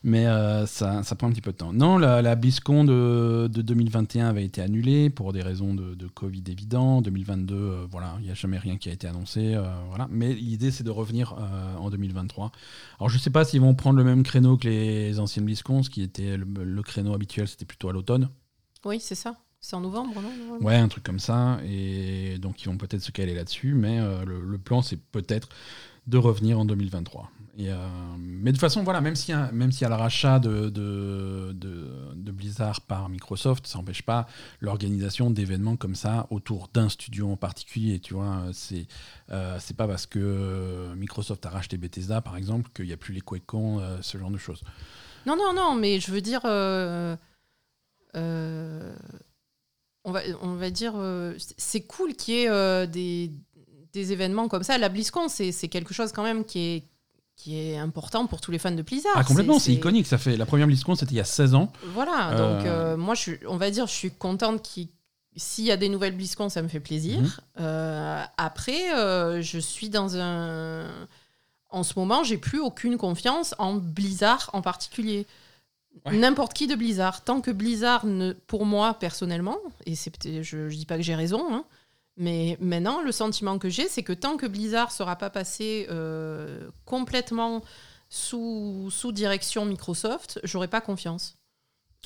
[0.04, 0.24] mais
[0.66, 1.72] ça, ça, prend un petit peu de temps.
[1.72, 7.02] Non, la, la BlizzCon de, 2021 avait été annulée pour des raisons de, Covid évident.
[7.02, 10.06] 2022, voilà, il n'y a jamais rien qui a été annoncé, voilà.
[10.10, 11.34] Mais l'idée c'est de revenir
[11.80, 12.52] en 2023.
[13.00, 15.90] Alors je sais pas s'ils vont prendre le même créneau que les anciennes BlizzCon, ce
[15.90, 18.28] qui était le créneau habituel, c'était plutôt à l'automne.
[18.84, 19.36] Oui, c'est ça.
[19.60, 21.58] C'est en novembre, non Ouais, un truc comme ça.
[21.66, 23.74] Et donc, ils vont peut-être se caler là-dessus.
[23.74, 25.48] Mais euh, le, plan, c'est peut-être
[26.06, 27.30] de revenir en 2023.
[27.58, 27.76] Et, euh,
[28.18, 30.38] mais de toute façon, voilà, même s'il y, a, même s'il y a le rachat
[30.38, 34.28] de, de, de, Blizzard par Microsoft, ça n'empêche pas
[34.60, 37.98] l'organisation d'événements comme ça autour d'un studio en particulier.
[37.98, 38.86] Tu vois, c'est
[39.32, 43.12] euh, c'est pas parce que Microsoft a racheté Bethesda, par exemple, qu'il n'y a plus
[43.12, 44.62] les QuakeCon, ce genre de choses.
[45.26, 46.42] Non, non, non, mais je veux dire
[50.08, 53.30] on va, on va dire, euh, c'est cool qu'il y ait euh, des,
[53.92, 54.78] des, événements comme ça.
[54.78, 56.84] La BlizzCon, c'est quelque chose quand même qui est,
[57.36, 59.12] qui est important pour tous les fans de Blizzard.
[59.14, 60.06] Ah, complètement, c'est iconique.
[60.06, 61.70] Ça fait, la première BlizzCon, c'était il y a 16 ans.
[61.92, 64.88] Voilà, donc euh, moi, je, on va dire, je suis contente qu'il
[65.36, 67.20] s'il y a des nouvelles BlizzCon, ça me fait plaisir.
[67.20, 68.26] Mhm.
[68.36, 70.86] après, je suis dans un.
[71.70, 75.26] En ce moment, j'ai plus aucune confiance en Blizzard en particulier.
[76.10, 77.24] N'importe qui de Blizzard.
[77.24, 80.12] Tant que Blizzard, ne, pour moi personnellement, et c'est
[80.42, 81.64] je ne dis pas que j'ai raison, hein,
[82.16, 85.86] mais maintenant, le sentiment que j'ai, c'est que tant que Blizzard ne sera pas passé
[85.90, 87.62] euh, complètement
[88.08, 91.36] sous, sous direction Microsoft, j'aurai pas confiance.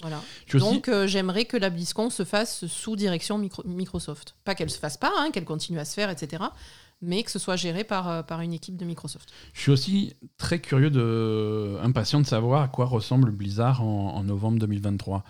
[0.01, 0.23] Voilà.
[0.55, 4.35] Donc euh, j'aimerais que la BlizzCon se fasse sous direction Microsoft.
[4.45, 6.45] Pas qu'elle se fasse pas, hein, qu'elle continue à se faire, etc
[7.03, 9.31] mais que ce soit géré par, euh, par une équipe de Microsoft.
[9.53, 14.59] Je suis aussi très curieux, de, impatient de savoir à quoi ressemble Blizzard en, novembre
[14.61, 15.25] 2023.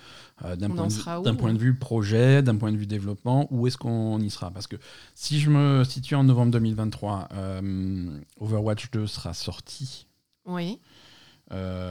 [0.45, 3.79] Euh, d'un point, de, point de vue projet, d'un point de vue développement, où est-ce
[3.79, 4.51] qu'on y sera?
[4.51, 4.77] Parce que
[5.15, 10.07] si je me situe en novembre 2023, euh, Overwatch 2 sera sorti.
[10.45, 10.79] Oui.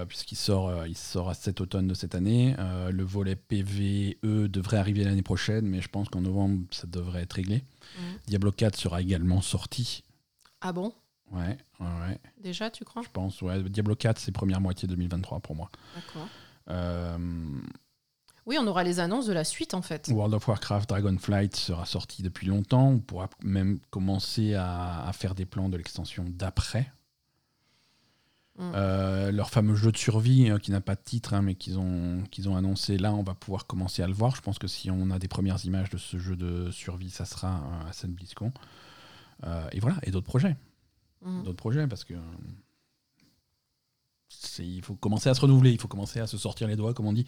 [0.08, 2.56] Puisqu'il sort, il sort à cet automne de cette année.
[2.58, 4.16] le volet PVE
[4.48, 7.64] devrait arriver l'année prochaine, mais je pense qu'en novembre, ça devrait être réglé.
[7.98, 8.02] Mm.
[8.28, 10.04] Diablo 4 sera également sorti.
[10.62, 10.94] Ah bon?
[11.32, 13.02] Ouais, ouais, Déjà, tu crois?
[13.04, 13.64] Je pense, ouais.
[13.64, 15.72] Diablo 4, c'est première moitié 2023 pour moi.
[15.96, 16.28] D'accord.
[16.70, 17.18] Euh,
[18.46, 20.10] oui, on aura les annonces de la suite en fait.
[20.12, 22.90] World of Warcraft Dragonflight sera sorti depuis longtemps.
[22.90, 26.92] On pourra même commencer à faire des plans de l'extension d'après.
[28.62, 28.74] Mm.
[28.76, 31.80] Euh, leur fameux jeu de survie hein, qui n'a pas de titre hein, mais qu'ils
[31.80, 34.36] ont, qu'ils ont annoncé là on va pouvoir commencer à le voir.
[34.36, 37.26] Je pense que si on a des premières images de ce jeu de survie ça
[37.26, 38.52] sera euh, à Saint BlizzCon.
[39.48, 39.98] Euh, et voilà.
[40.04, 40.56] Et d'autres projets.
[41.26, 41.44] Mm.
[41.44, 42.14] d'autres projets parce que
[44.60, 45.72] il faut commencer à se renouveler.
[45.72, 47.26] Il faut commencer à se sortir les doigts comme on dit.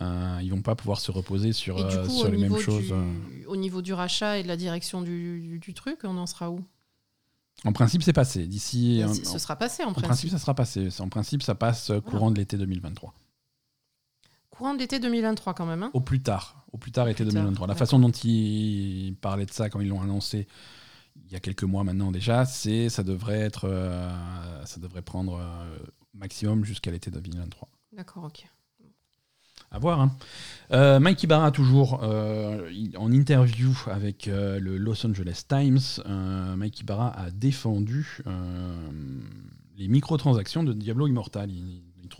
[0.00, 1.76] Ils vont pas pouvoir se reposer sur,
[2.08, 2.94] sur les mêmes choses
[3.48, 6.64] au niveau du rachat et de la direction du, du truc on en sera où?
[7.64, 8.46] En principe, c'est passé.
[8.46, 9.02] D'ici.
[9.24, 10.04] Ce sera passé en, principe.
[10.04, 10.88] En principe, ça sera passé.
[11.00, 13.14] En principe, ça passe euh, courant de l'été 2023.
[14.50, 15.82] Courant de l'été 2023 quand même.
[15.82, 16.64] Hein au plus tard.
[16.72, 17.66] Au plus tard, été 2023.
[17.66, 20.46] La façon dont ils parlaient de ça quand ils l'ont annoncé
[21.26, 25.38] il y a quelques mois maintenant déjà, c'est ça devrait être, euh, ça devrait prendre
[25.38, 25.78] euh,
[26.14, 27.68] maximum jusqu'à l'été 2023.
[27.92, 28.46] D'accord, ok.
[29.72, 30.00] À voir.
[30.00, 30.14] Hein.
[30.72, 35.80] Euh, Mike Ibarra, toujours euh, en interview avec euh, le Los Angeles Times,
[36.56, 38.22] Mike Ibarra a défendu
[39.76, 41.50] les microtransactions de Diablo Immortal.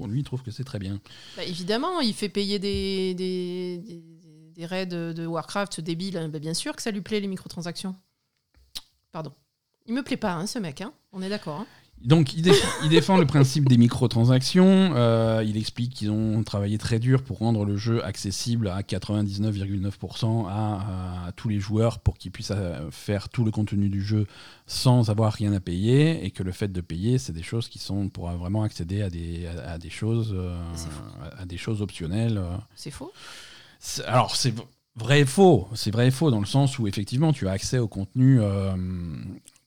[0.08, 1.00] Lui, il trouve que c'est très bien.
[1.36, 4.02] Bah, évidemment, il fait payer des,
[4.62, 6.30] raids de Warcraft débiles.
[6.32, 7.94] Bah, bien sûr que ça lui plaît, les microtransactions.
[9.12, 9.32] Pardon.
[9.86, 10.80] Il me plaît pas, hein, ce mec.
[10.80, 10.92] Hein.
[11.12, 11.60] On est d'accord.
[11.60, 11.66] Hein.
[12.04, 12.42] Donc, il,
[12.88, 14.92] défend, le principe des microtransactions.
[14.96, 20.46] Euh, il explique qu'ils ont travaillé très dur pour rendre le jeu accessible à 99,9%
[20.48, 24.26] à, tous les joueurs pour qu'ils puissent euh, faire tout le contenu du jeu
[24.66, 26.24] sans avoir rien à payer.
[26.24, 29.10] Et que le fait de payer, c'est des choses qui sont pour vraiment accéder à
[29.10, 30.56] des, à, des, choses, euh,
[31.38, 32.40] à, des choses optionnelles.
[32.74, 33.12] C'est faux
[34.06, 34.54] Alors, c'est
[34.96, 35.68] vrai et faux.
[35.74, 38.40] C'est vrai et faux dans le sens où effectivement, tu as accès au contenu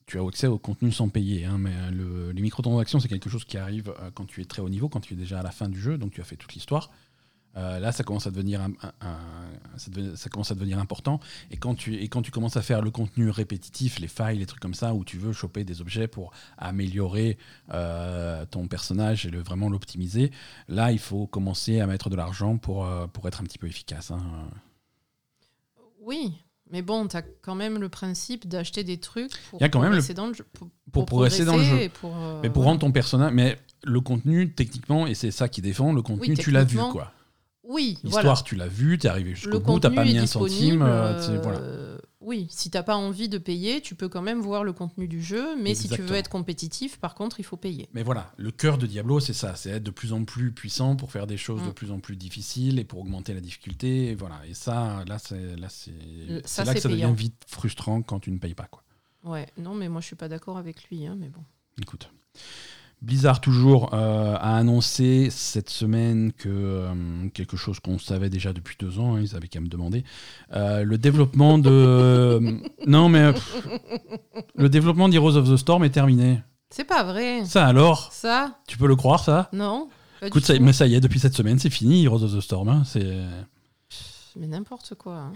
[0.06, 1.46] tu as accès au contenu sans payer.
[1.46, 4.46] Hein, mais euh, le, les microtransactions, c'est quelque chose qui arrive euh, quand tu es
[4.46, 6.24] très haut niveau, quand tu es déjà à la fin du jeu, donc tu as
[6.24, 6.92] fait toute l'histoire.
[7.58, 8.68] Euh, là, ça commence à devenir
[9.78, 11.22] ça, commence à devenir important.
[11.52, 14.46] Et quand tu et quand tu commences à faire le contenu répétitif, les failles, les
[14.46, 17.38] trucs comme ça, où tu veux choper des objets pour améliorer
[17.70, 20.32] ton personnage et vraiment l'optimiser,
[20.68, 24.12] là, il faut commencer à mettre de l'argent pour pour être un petit peu efficace.
[24.12, 24.50] Hein.
[26.02, 26.34] Oui,
[26.76, 30.34] mais bon, tu as quand même le principe d'acheter des trucs pour progresser dans le
[30.34, 30.46] jeu.
[30.92, 31.90] Pour, progresser dans le jeu.
[32.04, 33.32] Euh, mais pour rendre ton personnage.
[33.32, 37.14] Mais le contenu, techniquement, et c'est ça qui défend, le contenu, tu l'as vu, quoi.
[37.64, 40.82] Oui, L'histoire, tu l'as vu, tu es arrivé jusqu'au bout, tu pas mis un centime.
[40.82, 41.62] Euh, voilà.
[42.26, 45.22] Oui, si t'as pas envie de payer, tu peux quand même voir le contenu du
[45.22, 47.88] jeu, mais si tu veux être compétitif, par contre, il faut payer.
[47.94, 50.96] Mais voilà, le cœur de Diablo, c'est ça, c'est être de plus en plus puissant
[50.96, 51.74] pour faire des choses de mm.
[51.74, 54.08] plus en plus difficiles et pour augmenter la difficulté.
[54.08, 55.92] Et voilà, et ça, là, c'est là, c'est
[56.66, 58.82] là que ça devient vite frustrant quand tu ne payes pas, quoi.
[59.24, 61.44] Ouais, non, mais moi, je suis pas d'accord avec lui, hein, mais bon.
[61.80, 62.10] Écoute.
[63.02, 68.76] Blizzard toujours euh, a annoncé cette semaine que euh, quelque chose qu'on savait déjà depuis
[68.80, 70.04] deux ans, hein, ils avaient qu'à me demander,
[70.54, 73.32] euh, le développement de non mais
[74.56, 76.42] le développement d'Heroes of the Storm est terminé.
[76.70, 77.46] C'est pas vrai.
[77.46, 78.12] Ça alors?
[78.12, 78.60] Ça?
[78.68, 79.50] Tu peux le croire ça?
[79.54, 79.88] Non.
[80.22, 82.70] Écoute, ça, mais ça y est, depuis cette semaine, c'est fini Heroes of the Storm.
[82.70, 83.22] Hein, c'est.
[84.38, 85.16] Mais n'importe quoi.
[85.16, 85.34] Hein.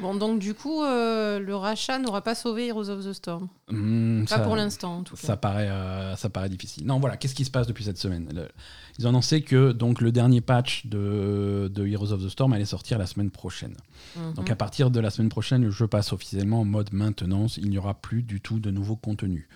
[0.00, 3.48] Bon, donc du coup, euh, le rachat n'aura pas sauvé Heroes of the Storm.
[3.68, 5.26] Hmm, pas pour l'instant, en tout cas.
[5.26, 6.86] Ça paraît, euh, ça paraît difficile.
[6.86, 8.48] Non, voilà, qu'est-ce qui se passe depuis cette semaine?
[8.98, 12.64] Ils ont annoncé que donc, le dernier patch de, de, Heroes of the Storm allait
[12.64, 13.74] sortir la semaine prochaine.
[14.16, 14.34] Mhm.
[14.34, 17.58] Donc à partir de la semaine prochaine, le jeu passe officiellement en mode maintenance.
[17.58, 19.48] Il n'y aura plus du tout de nouveaux contenus.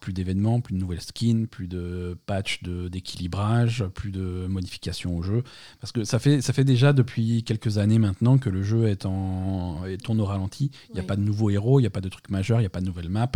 [0.00, 5.42] Plus d'événements, plus de nouvelles skins, plus de patchs d'équilibrage, plus de modifications au jeu.
[5.80, 9.06] Parce que ça fait, ça fait déjà depuis quelques années maintenant que le jeu est
[9.06, 10.70] en est tourne au ralenti.
[10.90, 12.62] Il n'y a pas de nouveaux héros, il n'y a pas de trucs majeurs, il
[12.62, 13.30] n'y a pas de nouvelles maps.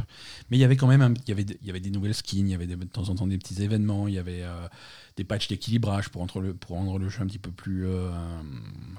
[0.50, 2.50] Mais il y avait quand même il, y avait, y avait des nouvelles skins, il
[2.50, 4.68] y avait de temps en temps des petits événements, il y avait euh,
[5.16, 7.86] des patchs d'équilibrage pour, le, pour rendre le jeu un petit peu plus.
[7.86, 8.10] Euh,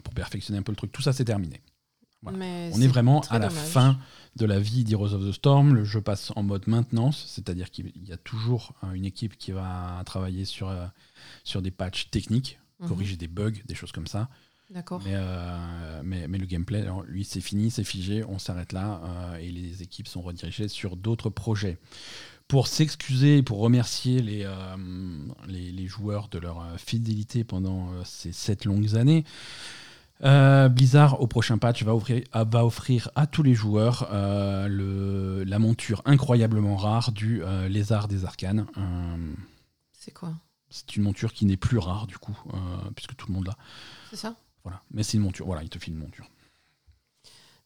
[0.03, 0.91] pour perfectionner un peu le truc.
[0.91, 1.61] Tout ça, c'est terminé.
[2.25, 3.97] On est, vraiment à la fin
[4.35, 5.75] de la vie d'Heroes of the Storm.
[5.75, 9.51] Le jeu passe en mode maintenance, c'est-à-dire qu'il y a toujours euh, une équipe qui
[9.51, 10.75] va travailler sur,
[11.43, 12.89] sur des patchs techniques, mhm.
[12.89, 14.29] corriger des bugs, des choses comme ça.
[14.69, 15.01] D'accord.
[15.07, 19.49] Euh, mais, mais, le gameplay, lui, c'est fini, c'est figé, on s'arrête là euh, et
[19.49, 21.77] les équipes sont redirigées sur d'autres projets.
[22.47, 24.53] Pour s'excuser, pour remercier les, euh,
[25.47, 29.25] les, les, joueurs de leur fidélité pendant ces sept longues années,
[30.21, 36.01] Blizzard, au prochain patch, va offrir, va offrir à tous les joueurs le, la monture
[36.05, 38.65] incroyablement rare du Lézard des Arcanes.
[39.91, 40.33] c'est quoi?
[40.69, 42.37] C'est une monture qui n'est plus rare, du coup,
[42.95, 43.57] puisque tout le monde l'a.
[44.09, 44.35] C'est ça?
[44.91, 45.45] Mais c'est une monture.
[45.45, 46.29] Voilà, il te file une monture.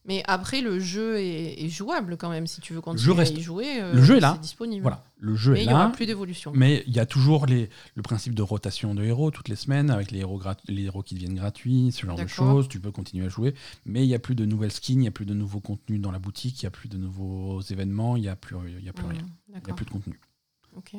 [0.04, 2.46] Mais après, le jeu est, jouable quand même.
[2.48, 4.36] Si tu veux continuer à y jouer, euh, le jeu est là.
[4.42, 4.82] disponible.
[4.82, 5.70] Voilà, le jeu mais est là.
[5.70, 6.52] Il n'y aura plus d'évolution.
[6.54, 9.90] Mais il y a toujours les, le principe de rotation de héros toutes les semaines,
[9.90, 12.68] avec les héros, les héros qui deviennent gratuits, ce genre de choses.
[12.68, 13.54] Tu peux continuer à jouer.
[13.86, 16.00] Mais il n'y a plus de nouvelles skins, il n'y a plus de nouveaux contenus
[16.00, 18.88] dans la boutique, il n'y a plus de nouveaux événements, il n'y a plus, y
[18.88, 19.26] a plus mmh, rien.
[19.48, 20.18] Il n'y a plus de contenu.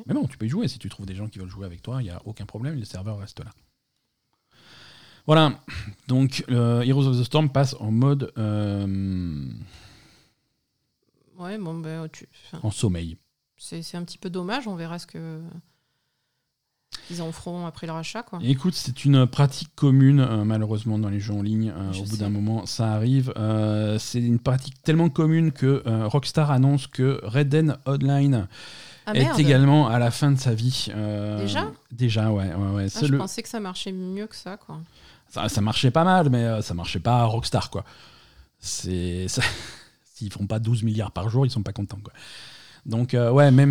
[0.06, 0.68] Mais bon, tu peux y jouer.
[0.68, 2.76] Si tu trouves des gens qui veulent jouer avec toi, il n'y a aucun problème.
[2.76, 3.50] Les serveurs restent là.
[5.26, 5.58] Voilà,
[6.06, 8.30] donc euh, Heroes of the Storm passe en mode.
[8.36, 9.46] Euh,
[11.38, 12.08] ouais, bon, ben,
[12.62, 13.16] en sommeil.
[13.56, 15.40] C'est un petit peu dommage, on verra ce que.
[17.10, 18.22] Ils en feront après le rachat.
[18.22, 18.38] Quoi.
[18.42, 21.72] écoute, c'est une pratique commune, euh, malheureusement, dans les jeux en ligne.
[21.72, 23.32] au bout d'un moment, ça arrive.
[23.98, 28.46] c'est une pratique tellement commune que Rockstar annonce que Red Dead Online
[29.06, 30.90] ah, est également à la fin de sa vie.
[31.38, 31.72] déjà?
[31.90, 32.54] Déjà, ouais.
[32.54, 32.86] ouais, ouais.
[32.94, 34.58] Ah, je pensais que ça marchait mieux que ça.
[34.58, 34.80] quoi.
[35.28, 37.84] Ça, marchait pas mal, mais euh, ça marchait pas à Rockstar, quoi.
[38.60, 39.28] S'ils
[40.30, 42.12] font pas 12 milliards par jour, ils sont pas contents, quoi.
[42.86, 43.70] Donc ouais, même,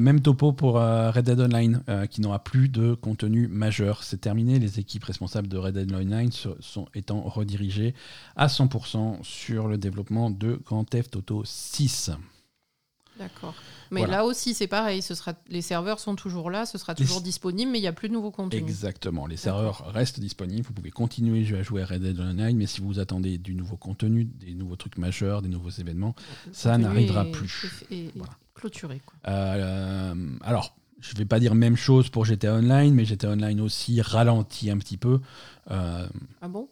[0.00, 4.02] même topo pour Red Dead Online, qui n'aura plus de contenu majeur.
[4.02, 7.94] C'est terminé, les équipes responsables de Red Dead Online sont étant redirigées
[8.36, 12.12] à 100% sur le développement de Grand Theft Auto 6.
[13.20, 13.54] D'accord.
[13.90, 15.02] Mais là aussi, c'est pareil.
[15.02, 17.92] Ce sera, les serveurs sont toujours là, ce sera toujours disponible, mais il n'y a
[17.92, 18.62] plus de nouveaux contenus.
[18.62, 19.26] Exactement.
[19.26, 20.62] Les serveurs restent disponibles.
[20.62, 23.76] Vous pouvez continuer à jouer à Red Dead Online, mais si vous attendez du nouveau
[23.76, 26.14] contenu, des nouveaux trucs majeurs, des nouveaux événements,
[26.52, 27.84] ça n'arrivera plus.
[27.90, 28.10] Et,
[28.54, 29.02] clôturé.
[29.28, 33.60] Euh, alors, je ne vais pas dire même chose pour GTA Online, mais GTA Online
[33.60, 35.20] aussi ralentit un petit peu.
[35.70, 36.08] Euh,
[36.40, 36.70] ah bon?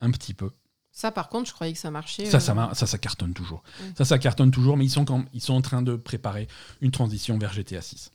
[0.00, 0.50] Un petit peu.
[0.92, 2.26] Ça, par contre, je croyais que ça marchait.
[2.26, 3.62] Ça, ça, euh, ça, ça, cartonne toujours.
[3.96, 6.48] Ça, ça cartonne toujours, mais ils sont, quand, ils sont en train de préparer
[6.82, 8.10] une transition vers GTA 6.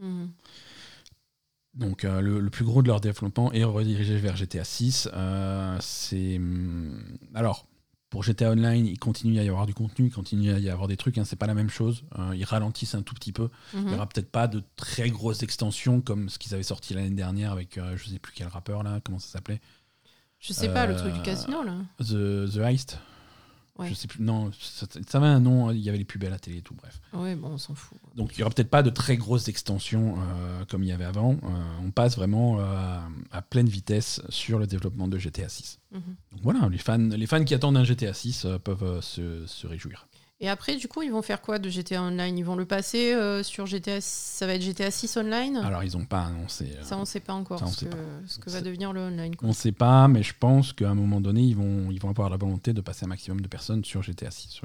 [0.00, 0.30] Mhm.
[1.74, 5.08] Donc, euh, le, plus gros de leur développement est redirigé vers GTA 6.
[5.12, 6.36] Euh, c'est.
[6.36, 7.02] Hum,
[7.34, 7.66] alors,
[8.10, 10.88] pour GTA Online, il continue à y avoir du contenu, il continue à y avoir
[10.88, 12.04] des trucs, hein, c'est pas la même chose.
[12.34, 13.50] ils ralentissent un tout petit peu.
[13.72, 13.94] Il n'y mhm.
[13.94, 17.78] aura peut-être pas de très grosses extensions comme ce qu'ils avaient sorti l'année dernière avec
[17.96, 19.60] je sais plus quel rappeur là, comment ça s'appelait
[20.40, 21.74] je sais pas, le truc du casino, là.
[21.98, 22.98] The, The Heist
[23.78, 24.22] Je sais plus.
[24.22, 26.62] Non, ça, ça, avait un nom, il y avait les pubs à la télé et
[26.62, 27.00] tout, bref.
[27.12, 27.98] Ouais, bon, on s'en fout.
[28.16, 31.04] Donc il y aura peut-être pas de très grosses extensions euh, comme il y avait
[31.04, 31.32] avant.
[31.32, 31.46] Euh,
[31.82, 32.98] on passe vraiment euh,
[33.30, 35.78] à pleine vitesse sur le développement de GTA 6.
[35.92, 36.00] Mhm.
[36.32, 40.06] Donc voilà, les fans, les fans qui attendent un GTA 6 peuvent se, se réjouir.
[40.42, 42.38] Et après, du coup, ils vont faire quoi de GTA Online?
[42.38, 45.56] Ils vont le passer euh, sur GTA Ça va être GTA 6 Online?
[45.58, 46.72] Alors, ils n'ont pas annoncé.
[46.76, 47.90] Euh, ça, on ne sait pas encore ce, que,
[48.26, 49.34] ce, que, va devenir le Online.
[49.42, 52.08] On ne sait pas, mais je pense qu'à un moment donné, ils vont, ils vont
[52.08, 54.62] avoir la volonté de passer un maximum de personnes sur GTA 6.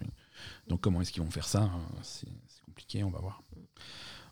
[0.70, 1.64] Donc, comment est-ce qu'ils vont faire ça?
[1.64, 2.28] Hein, C'est
[2.66, 3.44] compliqué, on va voir.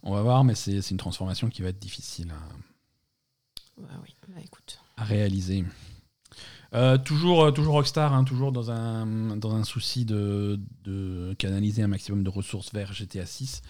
[0.01, 4.15] On va voir, mais c'est une transformation qui va être difficile à, bah oui.
[4.29, 4.79] bah, écoute.
[4.97, 5.65] à réaliser.
[6.73, 10.59] Euh, toujours, euh, toujours Rockstar, hein, toujours dans un, dans un souci de,
[11.37, 13.61] canaliser un maximum de ressources vers GTA 6.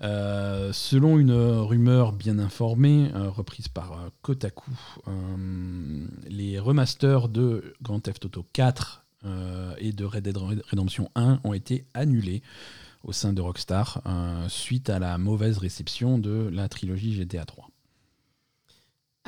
[0.00, 4.70] Euh, selon une rumeur bien informée, reprise par Kotaku,
[6.28, 9.04] les remasters de Grand Theft Auto 4
[9.78, 12.42] et de Red Dead Redemption 1 ont été annulés
[13.02, 14.00] au sein de Rockstar
[14.48, 17.67] suite à la mauvaise réception de la trilogie GTA 3.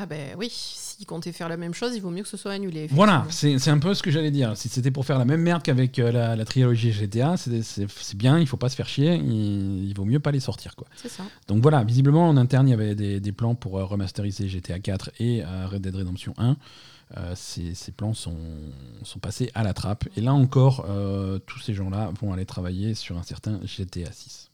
[0.02, 2.52] Ah ben oui, s'ils comptaient faire la même chose, il vaut mieux que ce soit
[2.52, 2.86] annulé.
[2.90, 4.56] Voilà, c'est un peu ce que j'allais dire.
[4.56, 8.46] Si c'était pour faire la même merde qu'avec euh, la, trilogie GTA, c'est bien, il
[8.46, 10.74] faut pas se faire chier, il, vaut mieux pas les sortir.
[10.74, 10.86] quoi.
[10.96, 11.24] C'est ça.
[11.48, 15.10] Donc voilà, visiblement en interne, il y avait des, plans pour euh, remasteriser GTA 4
[15.18, 16.56] et euh, Red Dead Redemption 1.
[17.34, 18.38] ces, plans sont,
[19.02, 20.08] sont, passés à la trappe.
[20.16, 20.86] Et là encore,
[21.44, 24.50] tous ces gens-là vont aller travailler sur un certain GTA 6.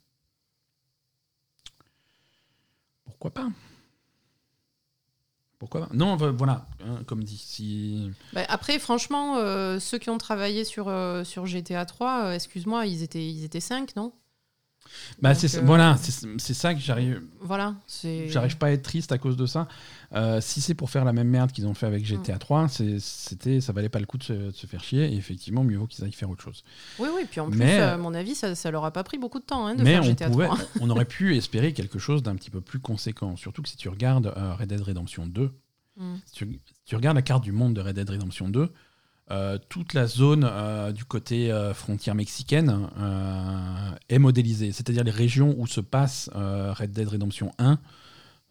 [3.05, 3.49] Pourquoi pas?
[5.59, 7.39] Pourquoi Non, voilà, hein, comme dit.
[7.39, 8.11] Si...
[8.33, 12.87] Bah, après, franchement, euh, ceux qui ont travaillé sur, euh, sur GTA 3, euh, excuse-moi,
[12.87, 14.13] ils étaient, ils étaient 5, non?
[15.21, 17.23] Bah, c'est voilà, c'est ça que j'arrive.
[17.41, 17.75] Voilà,
[18.29, 19.69] j'arrive pas à être triste à cause de ça.
[20.41, 23.73] si c'est pour faire la même merde qu'ils ont fait avec GTA 3, c'était, ça
[23.73, 25.13] valait pas le coup de se, faire chier.
[25.13, 26.65] Et effectivement, mieux vaut qu'ils aillent faire autre chose.
[26.99, 27.23] Oui, oui.
[27.31, 29.67] Puis en plus, à mon avis, ça, ça leur a pas pris beaucoup de temps
[29.67, 30.59] hein, de faire GTA 3.
[30.81, 33.37] on aurait pu espérer quelque chose d'un petit peu plus conséquent.
[33.37, 35.53] Surtout que si tu regardes Red Dead Redemption 2,
[35.97, 36.15] mm.
[36.27, 38.73] si tu, regardes la carte du monde de Red Dead Redemption 2,
[39.31, 42.89] euh, toute la zone euh, du côté euh, frontière mexicaine
[44.09, 44.71] est modélisée.
[44.73, 47.79] C'est-à-dire les régions où se passe Red Dead Redemption 1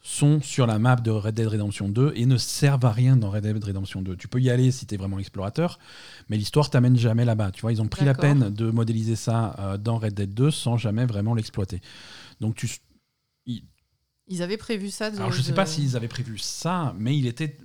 [0.02, 3.32] sont sur la map de Red Dead Redemption 2 et ne servent à rien dans
[3.32, 4.18] Red Dead Redemption 2.
[4.18, 5.80] Tu peux y aller si tu es vraiment explorateur,
[6.30, 7.52] mais l'histoire t'amène jamais là-bas.
[7.52, 10.78] Tu vois, ils ont pris la peine de modéliser ça dans Red Dead 2 sans
[10.78, 11.82] jamais vraiment l'exploiter.
[12.42, 12.68] Donc tu
[14.28, 15.08] ils avaient prévu ça.
[15.08, 17.58] Alors je sais pas s'ils avaient prévu ça, mais il était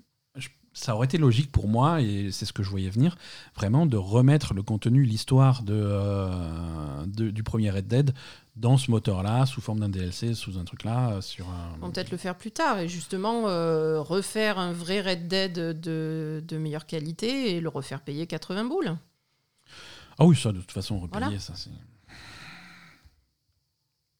[0.72, 3.16] ça aurait été logique pour moi, et c'est ce que je voyais venir,
[3.56, 8.14] vraiment de remettre le contenu, l'histoire de, euh, du premier Red Dead
[8.56, 11.12] dans ce moteur-là, sous forme d'un DLC, sous un truc-là.
[11.12, 11.46] Euh, sur
[11.80, 15.52] On va peut-être le faire plus tard, et justement euh, refaire un vrai Red Dead
[15.52, 18.96] de, de, meilleure qualité et le refaire payer 80 boules.
[20.18, 21.70] Ah oui, ça, de toute façon, repayer, ça c'est.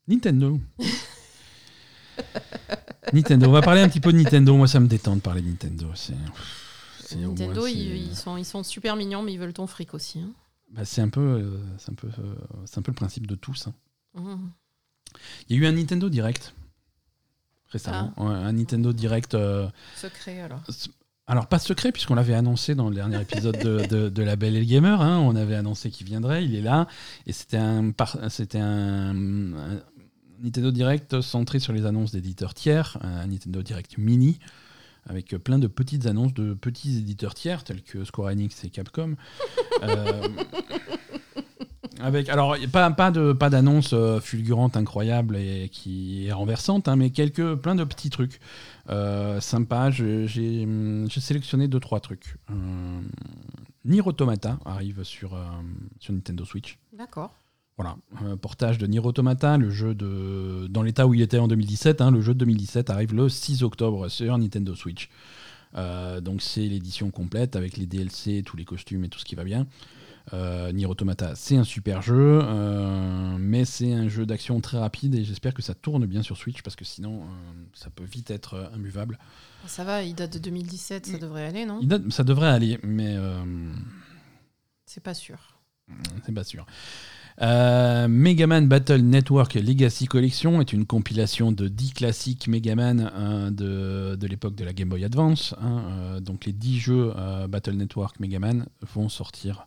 [0.09, 0.59] Nintendo
[3.12, 3.48] Nintendo.
[3.48, 4.57] On va parler un petit peu de Nintendo.
[4.57, 5.88] Moi, ça me détend de parler de Nintendo.
[7.16, 10.20] Nintendo, ils, sont, ils sont super mignons, mais ils veulent ton fric aussi.
[10.20, 10.30] Hein.
[10.70, 12.34] Bah, c'est un, peu, euh, un, peu, euh,
[12.76, 13.66] un peu le principe de tous.
[13.66, 13.74] Hein.
[14.14, 14.36] Mmh.
[15.48, 16.55] Il y a eu un Nintendo Direct
[17.70, 18.12] récemment.
[18.16, 18.22] Ah.
[18.22, 19.34] un Nintendo Direct.
[19.34, 20.61] Euh, secret alors
[21.30, 24.59] alors, pas secret, puisqu'on l'avait annoncé dans le dernier épisode de, de, La Belle et
[24.59, 25.01] le Gamer.
[25.01, 25.20] Hein.
[25.20, 26.88] on avait annoncé qu'il viendrait, il est là.
[27.24, 27.92] Et c'était un,
[28.28, 29.14] c'était un,
[30.43, 34.38] Nintendo Direct centré sur les annonces d'éditeurs tiers, un Nintendo Direct mini,
[35.07, 39.16] avec plein de petites annonces de petits éditeurs tiers, tels que Square Enix et Capcom.
[39.82, 40.28] Euh,
[42.01, 46.97] Avec, alors, pas, pas de pas d'annonce euh, fulgurante, incroyable et qui est renversante, hein,
[46.97, 48.41] mais quelques, plein de petits trucs
[48.88, 49.91] euh, sympas.
[49.91, 50.66] J'ai
[51.09, 52.36] sélectionné deux trois trucs.
[52.51, 53.01] Euh,
[53.84, 55.38] Nier Automata arrive sur,
[55.99, 56.78] sur Nintendo Switch.
[56.97, 57.34] D'accord.
[57.81, 61.49] Voilà, un portage de Nier Automata, le jeu de dans l'état où il était en
[61.49, 62.03] 2017.
[62.03, 65.09] Hein, le jeu de 2017 arrive le 6 octobre sur Nintendo Switch.
[66.20, 69.45] donc c'est l'édition complète avec les DLC, tous les costumes et tout ce qui va
[69.45, 69.66] bien.
[70.33, 75.14] Euh, Nier Automata, c'est un super jeu, euh, mais c'est un jeu d'action très rapide
[75.14, 77.24] et j'espère que ça tourne bien sur Switch parce que sinon euh,
[77.72, 79.18] ça peut vite être imbuvable.
[79.66, 81.81] Ça va, il date de 2017, ça devrait aller, non?
[82.11, 83.16] Ça devrait aller, mais.
[84.87, 85.59] C'est pas sûr.
[86.24, 86.66] C'est pas sûr.
[87.41, 94.55] Megaman Battle Network Legacy Collection est une compilation de 10 classiques Megaman de, de l'époque
[94.55, 95.55] de la Game Boy Advance.
[95.61, 97.12] Hein, donc les 10 jeux
[97.49, 99.66] Battle Network Megaman vont sortir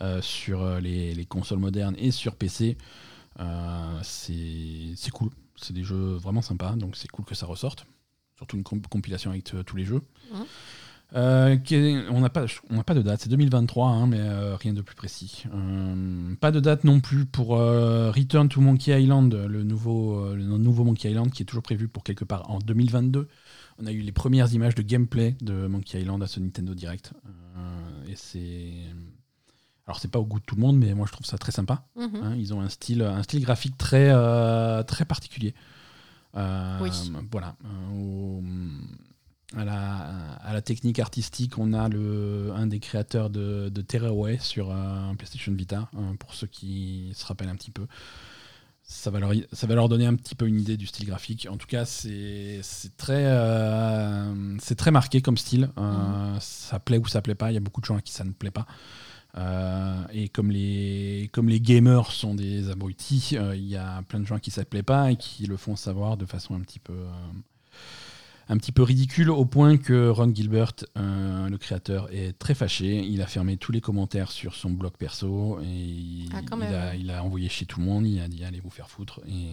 [0.00, 2.76] euh, sur euh, les, consoles modernes et sur PC.
[3.38, 5.30] Euh, c'est cool.
[5.56, 7.86] C'est des jeux vraiment sympas, donc c'est cool que ça ressorte.
[8.36, 10.02] Surtout une compilation avec tous les jeux.
[11.14, 12.46] On n'a pas,
[12.84, 14.20] pas de date, c'est 2023, hein, mais
[14.56, 15.44] rien de plus précis.
[16.40, 21.10] pas de date non plus pour Return to Monkey Island, le nouveau, le nouveau Monkey
[21.10, 23.28] Island qui est toujours prévu pour quelque part en 2022.
[23.78, 27.12] On a eu les premières images de gameplay de Monkey Island à ce Nintendo Direct.
[28.08, 28.72] et c'est
[29.86, 31.52] alors c'est pas au goût de tout le monde, mais moi je trouve ça très
[31.52, 31.84] sympa.
[31.96, 32.16] Mhm.
[32.22, 35.54] Hein, ils ont un style, un style graphique très, euh, très particulier.
[36.36, 36.78] Euh,
[37.30, 37.56] voilà.
[37.64, 38.40] Euh,
[39.56, 44.38] à, la, à, la, technique artistique, on a le, un des créateurs de, de Terraway
[44.38, 47.86] sur un PlayStation Vita, hein, pour ceux qui se rappellent un petit peu.
[48.86, 51.48] Ça va, leur, ça va leur donner un petit peu une idée du style graphique.
[51.50, 52.60] En tout cas, c'est
[52.98, 53.24] très,
[54.58, 55.70] c'est très marqué comme style.
[55.78, 56.38] Mhm.
[56.40, 57.50] Ça plaît ou ça plaît pas.
[57.50, 58.66] Il y a beaucoup de gens à qui ça ne plaît pas.
[59.36, 64.20] Euh, et comme les, comme les gamers sont des abrutis, euh, il y a plein
[64.20, 66.78] de gens qui ne s'appelaient pas et qui le font savoir de façon un petit
[66.78, 67.32] peu, euh,
[68.48, 73.04] un petit peu ridicule, au point que Ron Gilbert, le créateur, est très fâché.
[73.04, 77.22] Il a fermé tous les commentaires sur son blog perso et il, ah, il, a,
[77.24, 78.06] envoyé chez tout le monde.
[78.06, 79.20] Il a dit allez vous faire foutre.
[79.26, 79.52] Et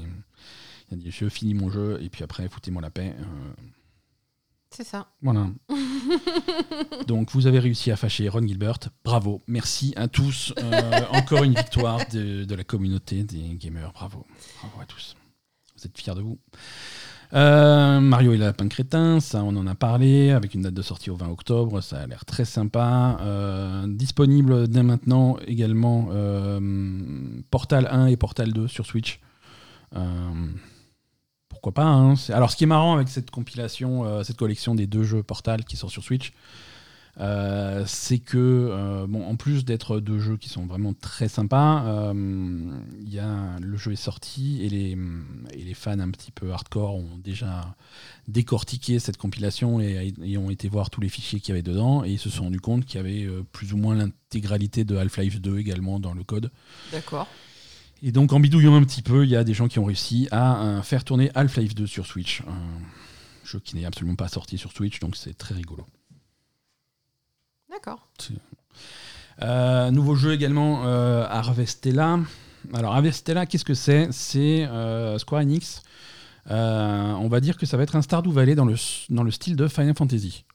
[0.89, 3.15] il a dit je finis mon jeu et puis après foutez-moi la paix.
[4.71, 5.07] C'est ça.
[5.21, 5.49] Voilà.
[7.07, 8.79] Donc vous avez réussi à fâcher Ron Gilbert.
[9.03, 9.41] Bravo.
[9.47, 10.53] Merci à tous.
[10.57, 13.91] Euh, encore une victoire de, la communauté des gamers.
[13.91, 14.25] Bravo.
[14.61, 15.17] Bravo à tous.
[15.75, 16.39] Vous êtes fiers de vous.
[17.33, 20.81] Euh, Mario et la lapin crétin, ça on en a parlé, avec une date de
[20.81, 23.17] sortie au 20 octobre, ça a l'air très sympa.
[23.21, 26.09] Euh, disponible dès maintenant également
[27.49, 29.19] Portal 1 et Portal 2 sur Switch
[31.61, 31.89] pourquoi pas.
[31.89, 32.15] Hein.
[32.29, 35.63] Alors, ce qui est marrant avec cette compilation, euh, cette collection des deux jeux Portal
[35.63, 36.33] qui sont sur Switch,
[37.19, 42.13] euh, c'est que, euh, bon, en plus d'être deux jeux qui sont vraiment très sympas,
[43.05, 44.97] y a, le jeu est sorti et les,
[45.53, 47.75] et les fans un petit peu hardcore ont déjà
[48.27, 52.03] décortiqué cette compilation et, et ont été voir tous les fichiers qu'il y avait dedans
[52.03, 55.41] et ils se sont rendus compte qu'il y avait plus ou moins l'intégralité de Half-Life
[55.41, 56.51] 2 également dans le code.
[56.91, 57.27] D'accord.
[58.03, 60.27] Et donc en bidouillant un petit peu, il y a des gens qui ont réussi
[60.31, 62.41] à euh, faire tourner Half-Life 2 sur Switch.
[62.47, 65.85] Un jeu qui n'est absolument pas sorti sur Switch, donc c'est très rigolo.
[67.83, 68.07] D'accord.
[69.41, 72.19] Euh, nouveau jeu également, euh, Harvestella.
[72.75, 74.09] Alors Harvestella, qu'est-ce que c'est?
[74.11, 74.67] C'est
[75.17, 75.81] Square Enix.
[76.47, 78.75] on va dire que ça va être un Stardew Valley dans le,
[79.09, 80.45] dans le style de Final Fantasy.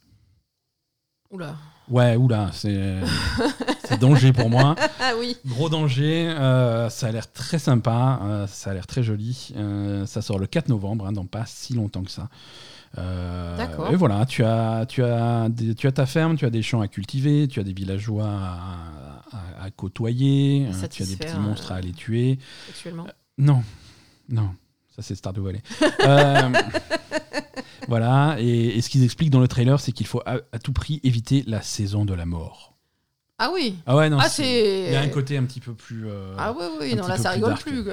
[1.33, 1.57] Oula.
[1.89, 3.01] Ouais, oula, c'est
[3.95, 4.74] danger pour moi.
[5.01, 5.37] ah oui.
[5.47, 6.28] Gros danger.
[6.28, 8.20] Euh, ça a l'air très sympa.
[8.22, 9.53] Euh, ça a l'air très joli.
[9.57, 12.28] Euh, ça sort le 4 novembre, hein, dans pas si longtemps que ça.
[12.97, 13.91] D'accord.
[13.93, 16.89] Et voilà, tu as, tu, as tu as ta ferme, tu as des champs à
[16.89, 22.39] cultiver, tu as des villageois à, côtoyer, tu as des petits monstres à aller tuer.
[22.70, 23.07] Actuellement
[23.37, 23.62] Non,
[24.30, 24.49] non.
[24.95, 25.62] Ça, c'est Stardew Valley.
[27.89, 31.45] Voilà, et, ce qu'ils expliquent dans le trailer, c'est qu'il faut à, tout prix éviter
[31.47, 32.76] la saison de la mort.
[33.39, 36.09] Ah oui Ah ouais, non, ah, il y a un côté un petit peu plus.
[36.09, 37.84] Euh, ah oui, oui, non, là, ça rigole plus.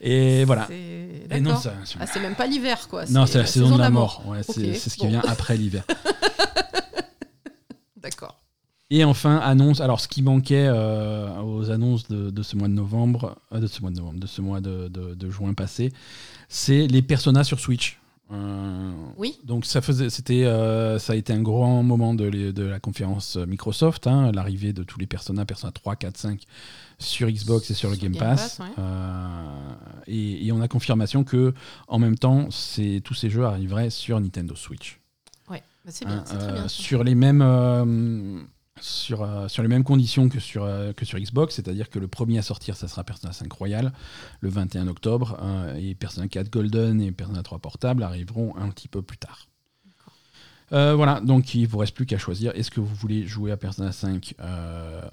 [0.00, 0.68] et voilà.
[0.70, 3.04] Et non, ah, c'est même pas l'hiver, quoi.
[3.10, 4.22] Non, c'est la, saison, de la mort.
[4.26, 5.84] Ouais, c'est ce qui vient après l'hiver.
[7.96, 8.40] D'accord.
[8.88, 9.82] Et enfin, annonce.
[9.82, 13.82] Alors, ce qui manquait euh, aux annonces de, ce mois de novembre, euh, de ce
[13.82, 15.92] mois de novembre, de ce mois de, de juin passé,
[16.48, 18.01] c'est les personas sur Switch.
[18.32, 19.38] Euh, oui.
[19.44, 23.36] Donc ça faisait, c'était, euh, ça a été un grand moment de, de la conférence
[23.36, 26.42] Microsoft, hein, l'arrivée de tous les personnages, Persona 3, 4, 5
[26.98, 28.60] sur Xbox et sur le Game, Pass.
[28.78, 29.38] Euh,
[30.06, 31.52] et, on a confirmation que
[31.88, 32.48] en même temps,
[33.04, 35.00] tous ces jeux arriveraient sur Nintendo Switch.
[35.50, 38.46] Ouais, bah, c'est bien, hein, Sur les mêmes
[38.82, 42.08] sur, euh, sur les mêmes conditions que sur, euh, que sur Xbox, c'est-à-dire que le
[42.08, 43.92] premier à sortir, ça sera Persona 5 Royal
[44.40, 45.38] le 21 octobre,
[45.78, 49.48] et Persona 4 Golden et Persona 3 Portable arriveront un petit peu plus tard.
[50.70, 53.92] voilà, donc il vous reste plus qu'à choisir est-ce que vous voulez jouer à Persona
[53.92, 54.34] 5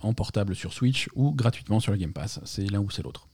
[0.01, 2.39] en portable sur Switch ou gratuitement sur le Game Pass?
[2.45, 3.28] C'est l'un ou c'est l'autre.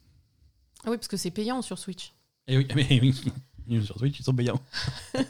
[0.85, 2.13] Ah oui, parce que c'est payant sur Switch.
[2.47, 3.13] Et eh oui, mais oui,
[3.85, 4.59] sur Switch, ils sont payants.
[5.13, 5.21] et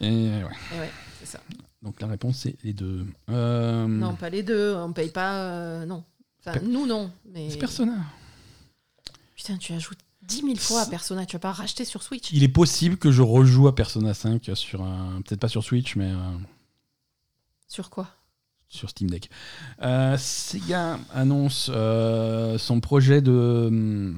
[0.00, 0.42] ouais.
[0.74, 0.90] Et ouais,
[1.20, 1.40] c'est ça.
[1.84, 3.06] Donc la réponse, c'est les deux.
[3.28, 4.74] Euh, non, pas les deux.
[4.74, 5.34] On paye pas.
[5.34, 6.02] Euh, non.
[6.40, 7.10] Enfin, nous, non.
[7.30, 7.50] Mais...
[7.50, 7.98] C'est Persona.
[9.36, 11.26] Putain, tu ajoutes 10 000 fois à Persona.
[11.26, 12.32] Tu vas pas racheter sur Switch.
[12.32, 15.20] Il est possible que je rejoue à Persona 5 sur un.
[15.26, 16.10] Peut-être pas sur Switch, mais.
[16.10, 16.38] Euh,
[17.68, 18.08] sur quoi?
[18.66, 19.30] sur Steam Deck.
[20.18, 24.12] Sega annonce son projet de,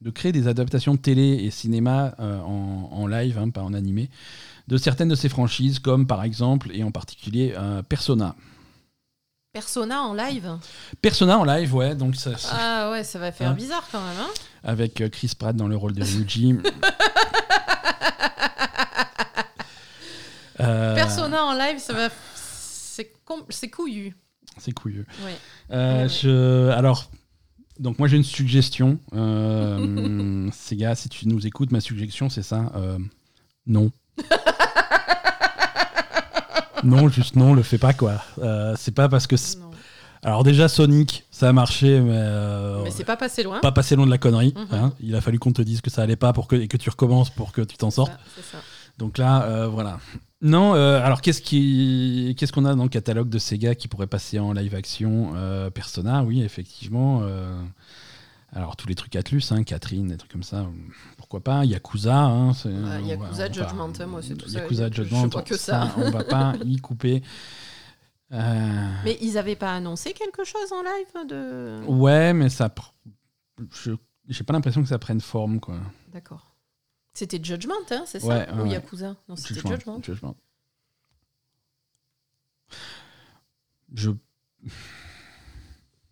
[0.00, 4.10] de créer des adaptations de télé et cinéma en, live, hein, pas en animé,
[4.68, 7.54] de certaines de ses franchises, comme par exemple et en particulier
[7.88, 8.34] Persona.
[9.52, 10.58] Persona en live
[11.00, 11.94] Persona en live, ouais.
[11.94, 14.18] Donc ça, ah ouais, ça va faire hein bizarre quand même.
[14.18, 14.30] Hein
[14.64, 16.56] Avec Chris Pratt dans le rôle de Ryuji.
[20.56, 22.08] Persona en live, ça va
[23.48, 24.14] c'est couillu.
[24.58, 25.06] C'est couillu.
[25.70, 27.10] Euh, alors,
[27.78, 28.98] donc moi j'ai une suggestion.
[29.14, 32.72] Euh, gars, si tu nous écoutes, ma suggestion c'est ça.
[32.76, 32.98] Euh,
[33.66, 33.90] non.
[36.84, 38.22] non, juste non, le fais pas quoi.
[38.38, 39.36] Euh, c'est pas parce que.
[40.22, 42.82] Alors déjà Sonic, ça a marché, mais.
[42.82, 43.60] mais c'est pas passé loin.
[43.60, 44.54] Pas passé loin de la connerie.
[44.56, 44.78] Mhm.
[44.78, 44.92] Hein.
[45.00, 46.88] Il a fallu qu'on te dise que ça allait pas pour que, et que tu
[46.88, 48.12] recommences pour que tu t'en sortes.
[48.50, 48.58] Ça.
[48.98, 49.98] Donc là, voilà.
[50.44, 54.06] Non, euh, alors qu'est-ce qui, qu'est-ce qu'on a dans le catalogue de Sega qui pourrait
[54.06, 57.22] passer en live action euh, Persona, oui, effectivement.
[58.54, 60.66] Euh, alors tous les trucs Atlus, hein, Catherine, des trucs comme ça,
[61.16, 61.64] pourquoi pas.
[61.64, 62.52] Yakuza, hein,
[63.04, 65.92] Yakuza Judgment, moi c'est tout Yakuza Judgment, que ça.
[65.96, 67.22] on va pas y couper.
[68.30, 71.84] Mais ils avaient pas annoncé quelque chose en live de.
[71.86, 72.72] Ouais, mais ça,
[73.70, 73.92] je,
[74.28, 75.78] j'ai pas l'impression que ça prenne forme, quoi.
[76.12, 76.54] D'accord.
[77.12, 79.16] C'était Judgment, hein, c'est ça Ou Yakuza?
[79.28, 80.02] Non, c'était Judgment.
[80.02, 80.36] Judgment.
[83.94, 84.10] Je.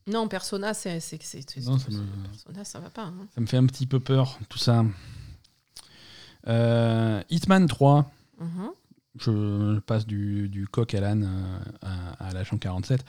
[0.07, 0.95] Non, Persona, c'est.
[1.65, 2.05] Non, ça me...
[2.29, 3.05] Persona, ça va pas.
[3.05, 3.27] Hein.
[3.35, 4.85] Ça me fait un petit peu peur, tout ça.
[6.49, 8.11] Euh, Hitman 3
[9.21, 11.29] je passe du, coq à l'âne
[11.85, 13.05] euh, à, l'agent 47.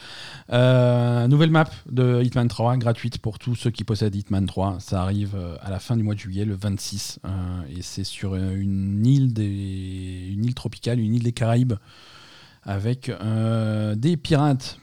[0.51, 4.81] Euh, nouvelle map de Hitman 3, gratuite pour tous ceux qui possèdent Hitman 3.
[4.81, 7.19] Ça arrive à la fin du mois de juillet, le 26.
[7.69, 11.75] et c'est sur une île, des, une île tropicale, une île des Caraïbes,
[12.63, 13.09] avec
[13.95, 14.79] des pirates.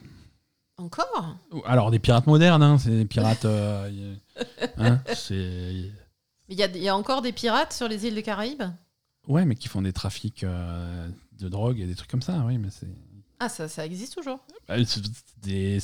[0.80, 3.44] Encore Alors, des pirates modernes, hein, c'est des pirates.
[4.78, 5.92] hein, Il
[6.48, 8.64] y, y a encore des pirates sur les îles des Caraïbes
[9.28, 11.08] Ouais, mais qui font des trafics euh,
[11.38, 12.88] de drogue et des trucs comme ça, oui, mais c'est.
[13.38, 15.02] Ah, ça, ça existe toujours bah, C'est
[15.42, 15.78] des,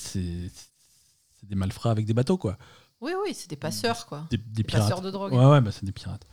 [1.42, 2.58] des malfrats avec des bateaux, quoi.
[3.00, 4.26] Oui, oui, c'est des passeurs, quoi.
[4.30, 4.82] Des, des pirates.
[4.82, 5.32] Passeurs de drogue.
[5.32, 6.26] Ouais, ouais, bah, c'est des pirates.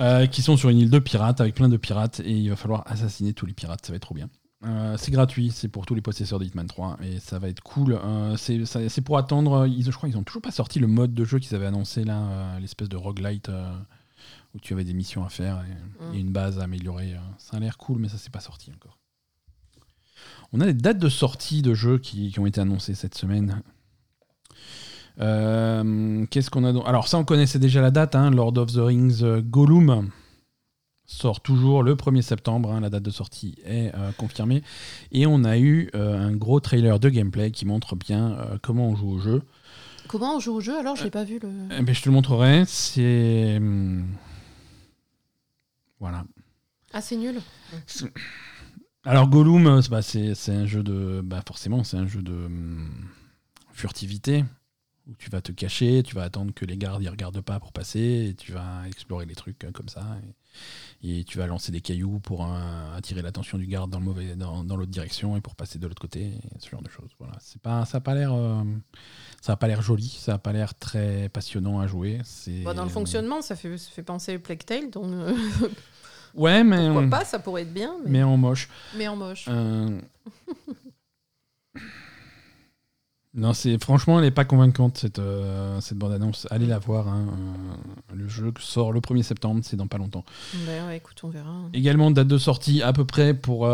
[0.00, 2.56] Euh, qui sont sur une île de pirates avec plein de pirates et il va
[2.56, 4.30] falloir assassiner tous les pirates, ça va être trop bien.
[4.64, 7.60] Euh, c'est gratuit, c'est pour tous les possesseurs de Hitman 3 et ça va être
[7.62, 7.98] cool.
[8.36, 9.66] c'est pour attendre.
[9.66, 12.04] Ils, je crois qu'ils ont toujours pas sorti le mode de jeu qu'ils avaient annoncé
[12.04, 13.50] là, l'espèce de roguelite
[14.54, 15.62] où tu avais des missions à faire
[16.12, 17.14] et, une base à améliorer.
[17.38, 18.98] Ça a l'air cool, mais ça s'est pas sorti encore.
[20.52, 23.62] On a des dates de sortie de jeux qui, ont été annoncées cette semaine.
[25.20, 28.14] Euh, qu'est-ce qu'on a donc Alors ça, on connaissait déjà la date.
[28.14, 30.10] Hein, Lord of the Rings euh, Gollum
[31.06, 32.72] sort toujours le 1er septembre.
[32.72, 34.62] Hein, la date de sortie est euh, confirmée.
[35.12, 39.10] Et on a eu un gros trailer de gameplay qui montre bien comment on joue
[39.10, 39.42] au jeu.
[40.08, 41.38] Comment on joue au jeu Alors, je l'ai pas vu.
[41.38, 41.48] Le...
[41.78, 42.64] Eh ben, je te le montrerai.
[42.66, 44.06] C'est hum,
[46.04, 46.24] voilà.
[46.92, 47.40] Ah, c'est nul.
[49.04, 53.08] Alors Gollum, euh, bah, c'est un jeu de, bah, forcément, c'est un jeu de hum,
[53.72, 54.44] furtivité
[55.08, 57.72] où tu vas te cacher, tu vas attendre que les gardes y regardent pas pour
[57.72, 60.04] passer, et tu vas explorer les trucs euh, comme ça,
[61.02, 62.46] et, tu vas lancer des cailloux pour
[62.96, 66.00] attirer l'attention du garde dans le mauvais, dans, l'autre direction et pour passer de l'autre
[66.00, 67.10] côté, ce genre de choses.
[67.18, 68.62] Voilà, c'est pas, ça a pas l'air, euh,
[69.42, 72.20] ça a pas l'air joli, ça a pas l'air très passionnant à jouer.
[72.24, 75.06] C'est dans le fonctionnement, ça fait, ça fait penser Plague Tale, donc.
[76.34, 76.88] Ouais, mais.
[76.88, 77.94] Pourquoi pas, ça pourrait être bien.
[78.06, 78.68] Mais, en moche.
[78.96, 79.46] Mais en moche.
[79.48, 80.00] Euh,
[83.34, 86.46] non, c'est franchement, elle n'est pas convaincante cette, euh, cette bande-annonce.
[86.50, 87.08] Allez la voir.
[87.08, 87.26] Hein.
[87.28, 90.24] Euh, le jeu sort le 1er septembre, c'est dans pas longtemps.
[90.66, 91.54] Bah ouais, écoute, on verra.
[91.72, 93.68] Également, date de sortie à peu près pour.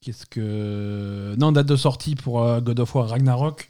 [0.00, 1.34] Qu'est-ce que.
[1.38, 3.68] Non, date de sortie pour God of War Ragnarok.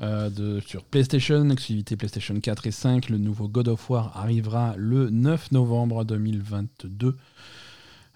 [0.00, 3.08] Euh, de, sur PlayStation, exclusivité PlayStation 4 et 5.
[3.08, 7.16] Le nouveau God of War arrivera le 9 novembre 2022.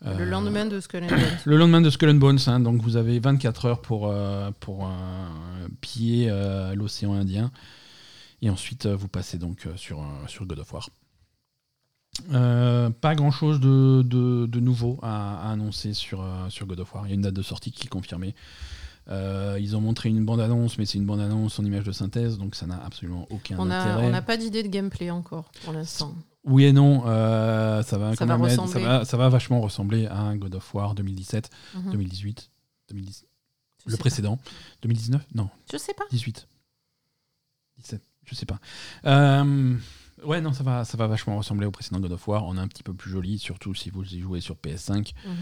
[0.05, 1.39] Le lendemain de Skull and Bones.
[1.45, 4.15] le lendemain de Skull and Bones, hein, donc vous avez 24 heures pour,
[4.61, 4.91] pour
[5.81, 6.33] piller
[6.75, 7.51] l'océan Indien.
[8.41, 10.89] Et ensuite, vous passez donc sur, sur God of War.
[13.01, 17.07] pas grand chose de, de, nouveau à, annoncer sur, sur God of War.
[17.07, 18.35] Il y a une date de sortie qui est confirmée.
[19.11, 22.55] Euh, ils ont montré une bande-annonce, mais c'est une bande-annonce en image de synthèse, donc
[22.55, 24.07] ça n'a absolument aucun intérêt.
[24.07, 26.15] On n'a pas d'idée de gameplay encore, pour l'instant.
[26.45, 30.55] Oui et non, euh, ça, va ça, va ça, va, vachement ressembler à un God
[30.55, 31.51] of War 2017,
[31.91, 32.51] 2018,
[32.89, 33.27] 2010.
[33.87, 34.39] le précédent.
[34.83, 35.51] 2019 Non.
[35.71, 36.05] Je sais pas.
[36.11, 36.49] 18.
[37.79, 38.59] 17, je sais pas.
[39.05, 39.77] Euh,
[40.25, 42.45] Ouais, non, ça va, ça va vachement ressembler au précédent God of War.
[42.47, 45.13] On est un petit peu plus joli, surtout si vous y jouez sur PS5.
[45.25, 45.35] Mhm.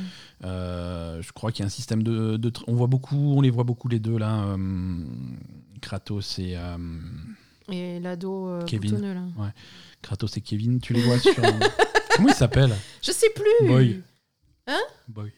[0.44, 3.64] Euh, je crois qu'il y a un système de, on voit beaucoup, on les voit
[3.64, 4.57] beaucoup les deux là,
[5.80, 6.57] Kratos et
[7.70, 8.64] et l'ado là.
[9.36, 9.48] Ouais.
[10.02, 11.34] Kratos et Kevin, tu les vois sur.
[12.16, 13.68] Comment il s'appelle Je sais plus.
[13.68, 14.00] Boy.
[14.66, 15.32] Hein Boy.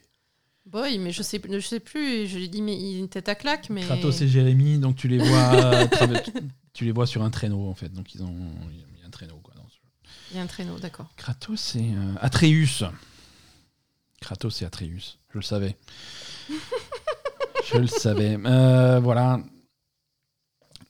[0.66, 2.26] Boy, mais je sais, je sais plus.
[2.26, 3.82] Je lui dis mais il a une tête à claque, mais.
[3.82, 5.86] Kratos et Jérémy, donc tu les vois,
[6.74, 8.52] tu les vois sur un traîneau en fait, donc ils ont
[9.18, 9.40] traîneau.
[9.42, 9.54] Quoi,
[10.30, 11.10] Il y a un traîneau, d'accord.
[11.16, 12.84] Kratos et euh, Atreus.
[14.20, 15.18] Kratos et Atreus.
[15.32, 15.76] Je le savais.
[17.72, 18.38] je le savais.
[18.44, 19.40] Euh, voilà.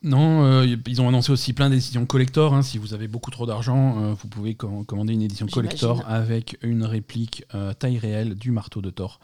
[0.03, 2.55] Non, euh, ils ont annoncé aussi plein d'éditions collector.
[2.55, 2.63] Hein.
[2.63, 7.45] Si vous avez beaucoup trop d'argent, vous pouvez commander une édition collector avec une réplique
[7.79, 9.21] taille réelle du marteau de Thor.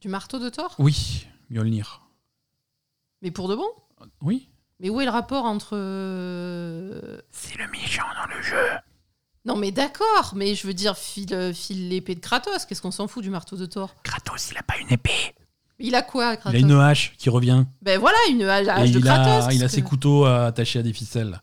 [0.00, 0.76] Du marteau de Thor?
[0.78, 2.02] Oui, Mjolnir.
[3.20, 3.66] Mais pour de bon?
[4.22, 4.48] Oui.
[4.78, 5.70] Mais où est le rapport entre.
[5.72, 8.68] Euh, C'est le méchant dans le jeu.
[9.44, 12.64] Non, mais d'accord, mais je veux dire, file, euh, file l'épée de Kratos.
[12.64, 13.94] Qu'est-ce qu'on s'en fout du marteau de Thor?
[14.04, 15.34] Kratos, il a pas une épée.
[15.78, 17.64] Il a quoi, Kratos Il a une hache qui revient.
[17.82, 19.54] Ben voilà, une hache, de Kratos.
[19.54, 21.40] il a ses couteaux attachés à des ficelles.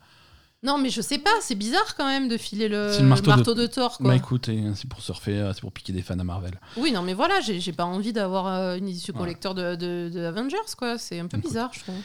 [0.66, 3.68] Non, mais je sais pas, c'est bizarre quand même de filer le, marteau, de...
[3.68, 3.98] Thor.
[3.98, 4.08] Quoi.
[4.08, 6.60] Bah écoute, c'est pour surfer, c'est pour piquer des fans à Marvel.
[6.78, 10.58] Oui, non, mais voilà, j'ai pas envie d'avoir euh, une édition collector de, de, Avengers,
[10.76, 10.98] quoi.
[10.98, 11.96] C'est un peu bizarre, je trouve.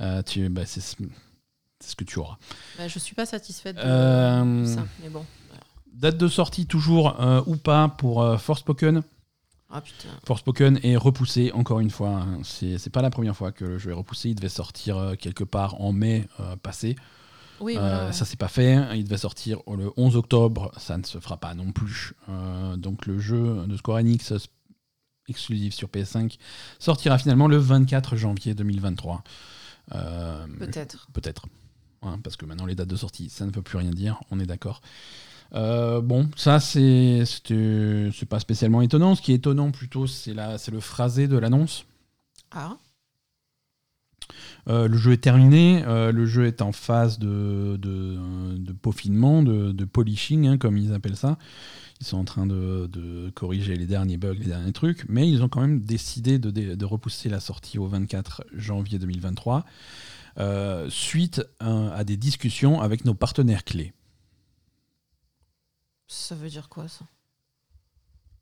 [0.00, 2.38] Euh, tu, bah, c'est ce que tu auras.
[2.76, 5.24] Bah, je suis pas satisfaite de euh, ça, mais bon.
[5.92, 9.02] Date de sortie toujours euh, ou pas pour Forspoken.
[9.70, 10.08] Ah putain.
[10.26, 12.10] Forspoken est repoussé encore une fois.
[12.10, 12.40] Hein.
[12.42, 14.30] C'est pas la première fois que le jeu est repoussé.
[14.30, 16.26] Il devait sortir quelque part en mai
[16.62, 16.96] passé.
[17.60, 18.96] Oui, Ça s'est pas fait.
[18.96, 20.72] Il devait sortir le 11 octobre.
[20.78, 22.14] Ça ne se fera pas non plus.
[22.78, 24.32] donc le jeu de Square Enix
[25.28, 26.38] exclusif sur PS5
[26.78, 29.22] sortira finalement le 24 janvier 2023.
[29.94, 31.08] Euh, peut-être.
[31.12, 31.46] Peut-être.
[32.22, 34.46] parce que maintenant, les dates de sortie, ça ne veut plus rien dire, on est
[34.46, 34.80] d'accord.
[35.54, 37.24] Euh, bon, ça, c'est
[38.28, 39.14] pas spécialement étonnant.
[39.14, 41.84] Ce qui est étonnant, plutôt, c'est le phrasé de l'annonce.
[42.50, 42.76] Ah.
[44.68, 50.46] Euh, le jeu est terminé, le jeu est en phase de, de, peaufinement, de, polishing,
[50.46, 51.38] hein, comme ils appellent ça.
[52.00, 55.48] Ils sont en train de, corriger les derniers bugs, les derniers trucs, mais ils ont
[55.48, 59.64] quand même décidé de, repousser la sortie au 24 janvier 2023,
[60.38, 63.92] euh, suite à, des discussions avec nos partenaires clés.
[66.08, 67.04] Ça veut dire quoi ça?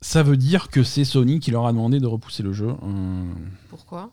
[0.00, 2.68] Ça veut dire que c'est Sony qui leur a demandé de repousser le jeu.
[2.82, 3.34] Euh.
[3.68, 4.12] Pourquoi?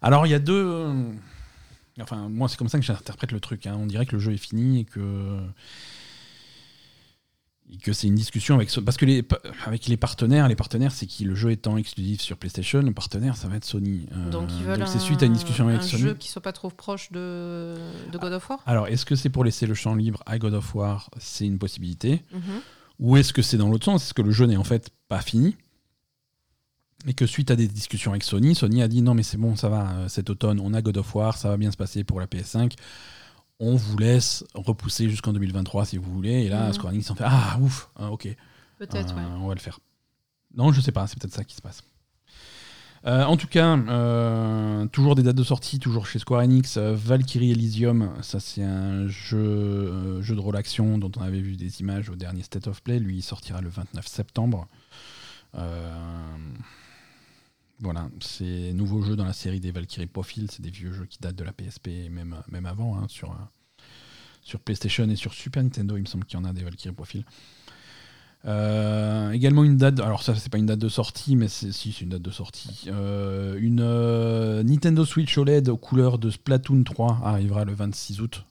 [0.00, 0.64] Alors il y a deux...
[0.64, 1.12] Euh,
[2.00, 3.66] enfin, moi c'est comme ça que j'interprète le truc.
[3.66, 3.76] Hein.
[3.78, 5.40] On dirait que le jeu est fini et que
[7.82, 9.24] que c'est une discussion avec parce que les
[9.64, 13.36] avec les partenaires les partenaires c'est qui le jeu étant exclusif sur PlayStation le partenaire
[13.36, 14.06] ça va être Sony.
[14.12, 16.02] Euh, donc ils veulent c'est suite à une discussion avec un Sony.
[16.02, 17.74] jeu qui soit pas trop proche de,
[18.12, 18.60] de God of War?
[18.66, 21.10] Alors est-ce que c'est pour laisser le champ libre à God of War?
[21.18, 22.22] C'est une possibilité.
[22.32, 22.60] Mhm.
[23.00, 24.04] ou est-ce que c'est dans l'autre sens?
[24.04, 25.56] Est-ce que le jeu n'est en fait pas fini?
[27.06, 29.56] Et que suite à des discussions avec Sony Sony a dit non mais c'est bon
[29.56, 32.04] ça va euh, cet automne on a God of War ça va bien se passer
[32.04, 32.72] pour la PS5
[33.60, 36.44] on vous laisse repousser jusqu'en 2023 si vous voulez.
[36.44, 36.72] Et là, mmh.
[36.74, 38.28] Square Enix en fait Ah, ouf, hein, ok.
[38.78, 39.80] Peut-être, euh, On va le faire.
[40.56, 41.82] Non, je sais pas, c'est peut-être ça qui se passe.
[43.06, 46.78] Euh, en tout cas, euh, toujours des dates de sortie, toujours chez Square Enix.
[46.78, 51.80] Valkyrie Elysium, ça c'est un jeu, jeu de rôle action dont on avait vu des
[51.80, 52.98] images au dernier State of Play.
[52.98, 54.68] Lui, il sortira le 29 septembre.
[57.80, 60.50] Voilà, c'est nouveau jeu dans la série des Valkyrie Profile.
[60.50, 62.34] C'est des vieux jeux qui datent de la PSP et même,
[62.66, 63.36] avant, hein, sur,
[64.42, 65.96] sur PlayStation et sur Super Nintendo.
[65.96, 67.24] Il me semble qu'il y en a des Valkyrie Profile.
[68.46, 72.00] Euh, également une date, alors ça c'est pas une date de sortie, mais si c'est
[72.02, 72.84] une date de sortie.
[72.88, 78.44] Euh, une euh, Nintendo Switch OLED aux couleurs de Splatoon 3 arrivera le 26 août.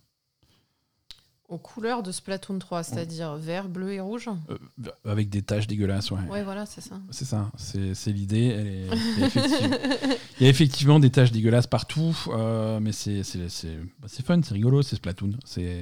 [1.53, 4.57] Aux couleurs de Splatoon 3, c'est-à-dire vert, bleu et rouge euh,
[5.05, 6.21] Avec des taches dégueulasses, ouais.
[6.29, 6.95] Ouais, voilà, c'est ça.
[7.11, 8.87] C'est ça, c'est l'idée.
[10.39, 13.21] Il, y a effectivement des taches dégueulasses partout, euh, mais c'est
[14.01, 15.33] bah, fun, c'est rigolo, c'est Splatoon.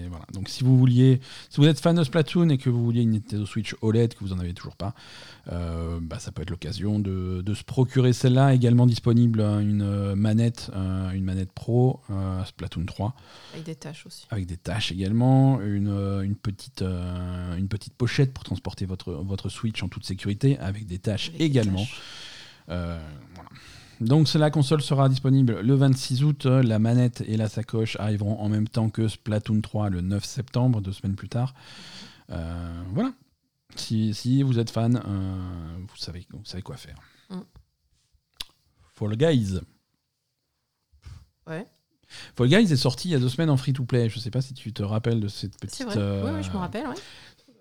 [0.09, 0.25] Voilà.
[0.33, 3.11] Donc si vous vouliez, si vous êtes fan de Splatoon et que vous vouliez une
[3.11, 4.93] Nintendo Switch OLED, que vous n'en avez toujours pas,
[5.51, 8.53] euh, bah, ça peut être l'occasion de, de, se procurer celle-là.
[8.53, 12.01] Également disponible une manette, une manette Pro
[12.45, 13.15] Splatoon 3.
[13.53, 14.27] Avec des taches aussi.
[14.29, 19.13] Avec des taches également une, euh, une, petite, euh, une petite pochette pour transporter votre,
[19.13, 21.85] votre Switch en toute sécurité, avec des tâches également.
[22.69, 22.99] Euh,
[23.99, 26.45] Donc la console sera disponible le 26 août.
[26.45, 30.81] La manette et la sacoche arriveront en même temps que Splatoon 3 le 9 septembre,
[30.81, 31.53] deux semaines plus tard.
[32.27, 33.13] voilà.
[33.75, 35.01] Si, si, vous êtes fan,
[35.87, 36.97] vous, savez, vous savez quoi faire.
[37.29, 37.39] Mm.
[38.95, 39.59] Fall Guys.
[41.47, 41.65] Ouais.
[42.35, 44.09] Fall Guys est sorti il y a deux semaines en free-to-play.
[44.09, 45.75] Je ne sais pas si tu te rappelles de cette petite.
[45.75, 45.95] C'est vrai.
[45.97, 46.85] Euh, oui, je me rappelle.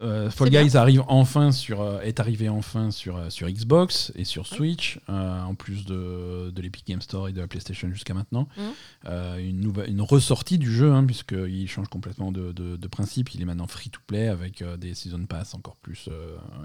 [0.02, 4.46] Euh, Fall Guys arrive enfin sur, euh, est arrivé enfin sur, sur Xbox et sur
[4.46, 8.48] Switch, en plus de, de l'Epic Game Store et de la PlayStation jusqu'à maintenant.
[8.56, 9.38] Mmh.
[9.40, 13.34] une, nouvelle, une ressortie du jeu, hein, puisqu'il change complètement de, de, principe.
[13.34, 16.08] Il est maintenant free-to-play avec des Season Pass encore plus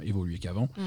[0.02, 0.70] évolués qu'avant.
[0.78, 0.84] Mmh.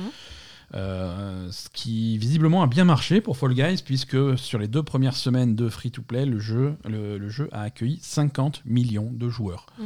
[0.74, 5.16] Euh, ce qui visiblement a bien marché pour Fall Guys, puisque sur les deux premières
[5.16, 9.66] semaines de free-to-play, le jeu, le, jeu a accueilli 50 millions de joueurs.
[9.78, 9.84] Mm.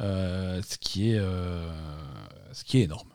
[0.00, 1.70] Euh, ce, qui est, euh,
[2.52, 3.08] ce qui est énorme.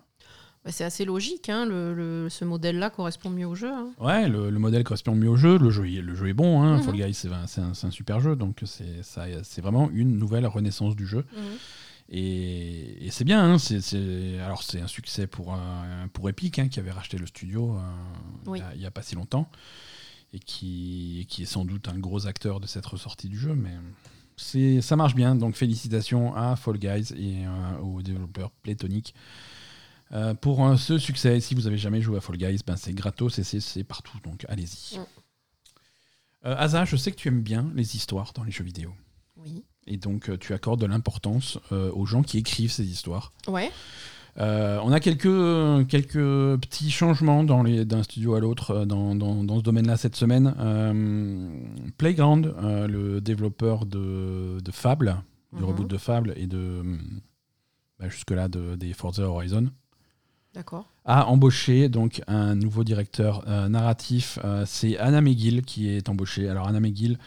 [0.63, 3.71] Bah, c'est assez logique, hein, le, ce modèle-là correspond mieux au jeu.
[3.71, 3.89] Hein.
[3.99, 6.77] Ouais, le, modèle correspond mieux au jeu, le jeu, le jeu est bon, hein.
[6.77, 6.83] mm-hmm.
[6.83, 11.21] Fall Guys c'est un, un, super jeu, donc c'est vraiment une nouvelle renaissance du jeu.
[11.21, 11.57] Mm-hmm.
[12.11, 15.57] Et, c'est bien, hein, c'est, alors c'est un succès pour,
[16.13, 19.49] pour Epic, hein, qui avait racheté le studio euh, il n'y a, pas si longtemps,
[20.33, 23.71] et qui, qui est sans doute un gros acteur de cette ressortie du jeu, mais
[24.81, 29.13] ça marche bien, donc félicitations à Fall Guys et euh, aux développeurs Playtonic.
[30.11, 33.37] Euh, pour ce succès, si vous avez jamais joué à Fall Guys, ben c'est gratos
[33.37, 34.97] et c'est, partout, donc allez-y.
[34.97, 35.05] Mm.
[36.41, 38.95] Asa, je sais que tu aimes bien les histoires dans les jeux vidéo.
[39.89, 43.33] Et donc, euh, tu accordes de l'importance euh, aux gens qui écrivent ces histoires.
[43.47, 43.71] Ouais.
[44.37, 49.57] Euh, on a quelques, quelques petits changements dans les, d'un studio à l'autre dans, dans,
[49.57, 50.53] ce domaine-là cette semaine.
[51.97, 55.17] Playground, le développeur de, de Fable,
[55.51, 55.67] du mhm.
[55.67, 56.83] reboot de Fable et de
[57.99, 59.71] bah, jusque-là de, des Forza Horizon,
[60.53, 60.87] D'accord.
[61.03, 64.39] a embauché donc un nouveau directeur narratif.
[64.65, 66.47] c'est Anna McGill qui est embauchée.
[66.47, 67.17] Alors Anna McGill,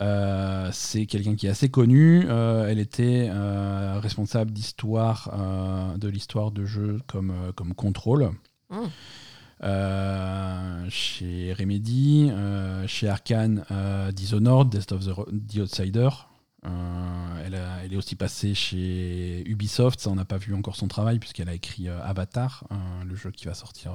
[0.00, 2.24] euh, c'est quelqu'un qui est assez connu.
[2.28, 5.30] Euh, elle était euh, responsable d'histoire,
[5.96, 8.30] de l'histoire de jeux comme, comme Control.
[8.70, 8.88] Hmm.
[10.88, 12.30] chez Remedy,
[12.86, 13.64] chez Arkane,
[14.12, 16.10] Dishonored, Death of the, Outsider.
[16.64, 21.18] Elle, elle, est aussi passée chez Ubisoft, ça on n'a pas vu encore son travail
[21.18, 22.64] puisqu'elle a écrit Avatar,
[23.06, 23.92] le jeu qui va sortir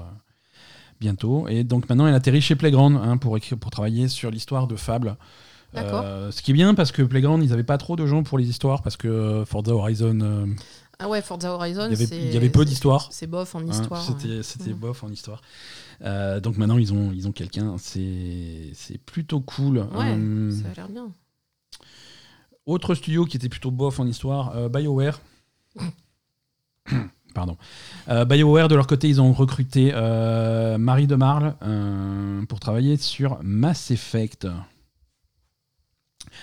[0.99, 1.47] bientôt.
[1.47, 4.75] Et donc maintenant elle atterrit chez Playground hein, pour, écrire, pour travailler sur l'histoire de
[4.75, 5.17] Fable.
[5.75, 8.37] Euh, ce qui est bien parce que Playground, ils n'avaient pas trop de gens pour
[8.37, 10.19] les histoires parce que euh, Forza Horizon.
[10.21, 10.45] Euh,
[10.99, 13.07] ah ouais, Forza Horizon, il y avait peu d'histoires.
[13.11, 14.03] C'est bof en hein, histoire.
[14.41, 15.41] C'était bof en histoire.
[16.01, 17.75] donc maintenant, ils ont, ils ont quelqu'un.
[17.77, 19.79] C'est plutôt cool.
[19.79, 20.17] Ouais,
[20.51, 21.11] ça a l'air bien.
[22.65, 25.19] Autre studio qui était plutôt bof en histoire, BioWare.
[27.33, 27.57] Pardon.
[28.07, 29.91] BioWare, de leur côté, ils ont recruté
[30.77, 31.55] Marie de Marle
[32.47, 34.47] pour travailler sur Mass Effect.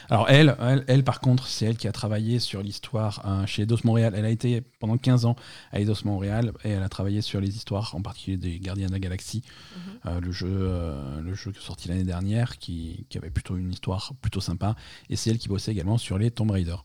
[0.08, 3.78] Alors elle, elle, par contre, c'est elle qui a travaillé sur l'histoire hein, chez Eidos
[3.84, 4.14] Montréal.
[4.16, 5.36] Elle a été pendant 15 ans
[5.72, 8.92] à Eidos Montréal et elle a travaillé sur les histoires, en particulier des Gardiens de
[8.92, 9.80] la Galaxie, mhm.
[10.06, 14.40] euh, le jeu, euh, le jeu sorti l'année dernière, qui, avait plutôt une histoire plutôt
[14.40, 14.74] sympa.
[15.08, 16.76] Et c'est elle qui bossait également sur les Tomb Raider.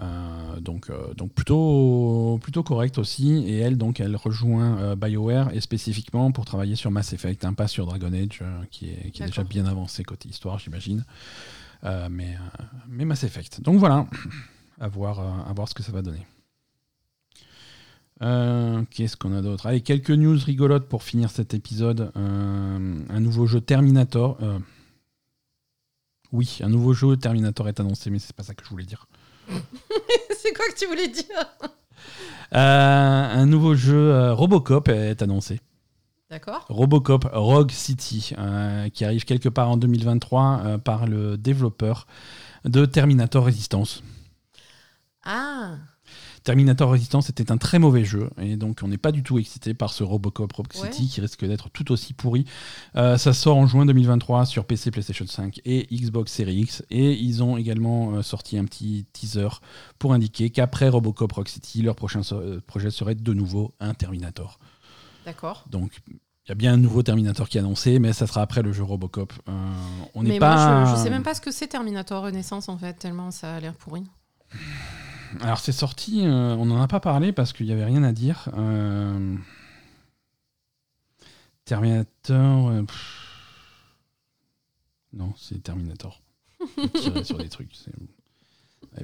[0.00, 3.44] Euh, donc, donc plutôt, plutôt correct aussi.
[3.46, 7.68] Et elle, donc, elle rejoint BioWare et spécifiquement pour travailler sur Mass Effect, un pas
[7.68, 11.04] sur Dragon Age, qui est, qui est déjà bien avancé côté histoire, j'imagine.
[11.84, 13.60] Euh, mais, euh, mais Mass Effect.
[13.60, 14.06] Donc voilà,
[14.80, 16.26] à voir, euh, à voir ce que ça va donner.
[18.90, 19.66] Qu'est-ce qu'on a d'autre?
[19.66, 22.10] Allez, quelques news rigolotes pour finir cet épisode.
[22.14, 24.38] un nouveau jeu Terminator.
[26.32, 29.06] Oui, un nouveau jeu Terminator est annoncé, mais c'est pas ça que je voulais dire.
[29.48, 31.26] c'est quoi que tu voulais dire?
[32.52, 35.60] Un nouveau jeu Robocop est annoncé.
[36.34, 36.66] D'accord.
[36.68, 42.08] Robocop Rogue City, euh, qui arrive quelque part en 2023 euh, par le développeur
[42.64, 44.02] de Terminator Resistance.
[45.24, 45.76] Ah
[46.42, 49.74] Terminator Resistance était un très mauvais jeu, et donc on n'est pas du tout excité
[49.74, 52.46] par ce Robocop Proximity qui risque d'être tout aussi pourri.
[52.94, 57.44] ça sort en juin 2023 sur PC, PlayStation 5 et Xbox Series X, et ils
[57.44, 59.48] ont également sorti un petit teaser
[60.00, 62.20] pour indiquer qu'après Robocop Rock City, leur prochain
[62.66, 64.58] projet serait de nouveau un Terminator.
[65.24, 65.64] D'accord.
[65.68, 66.00] Donc
[66.44, 68.72] il y a bien un nouveau Terminator qui est annoncé, mais ça sera après le
[68.72, 69.32] jeu Robocop.
[69.48, 69.72] Euh,
[70.14, 70.82] on n'est pas.
[70.82, 73.54] Moi, je, ne sais même pas ce que c'est Terminator Renaissance en fait, tellement ça
[73.54, 74.04] a l'air pourri.
[75.40, 78.12] Alors c'est sorti, euh, on n'en a pas parlé parce qu'il n'y avait rien à
[78.12, 78.50] dire.
[78.58, 79.36] Euh,
[81.64, 82.72] Terminator.
[85.14, 86.20] non, c'est Terminator.
[86.94, 87.72] Tirer sur des trucs.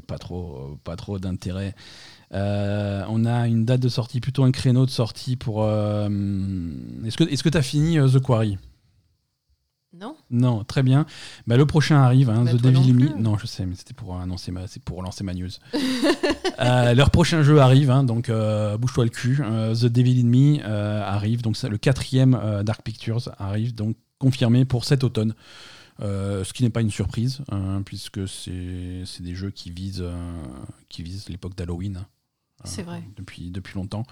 [0.06, 1.74] Pas trop, pas trop d'intérêt.
[2.32, 5.64] Euh, on a une date de sortie, plutôt un créneau de sortie pour.
[5.64, 6.08] Euh,
[7.04, 8.58] est-ce que tu as fini euh, The Quarry?
[9.92, 10.14] Non.
[10.30, 11.04] Non, très bien.
[11.48, 13.20] Bah, le prochain arrive, hein, The Devil in Me.
[13.20, 15.50] Non, je sais, mais c'était pour annoncer ma, c'est pour lancer ma news.
[16.58, 19.38] leur prochain jeu arrive, hein, donc bouge-toi le cul.
[19.38, 25.02] The Devil in Me arrive, donc le quatrième Dark Pictures arrive, donc confirmé pour cet
[25.02, 25.34] automne.
[25.98, 30.06] ce qui n'est pas une surprise, hein, puisque c'est des jeux qui visent,
[30.88, 32.06] qui visent l'époque d'Halloween.
[32.64, 33.02] C'est vrai.
[33.16, 34.04] Depuis, depuis longtemps.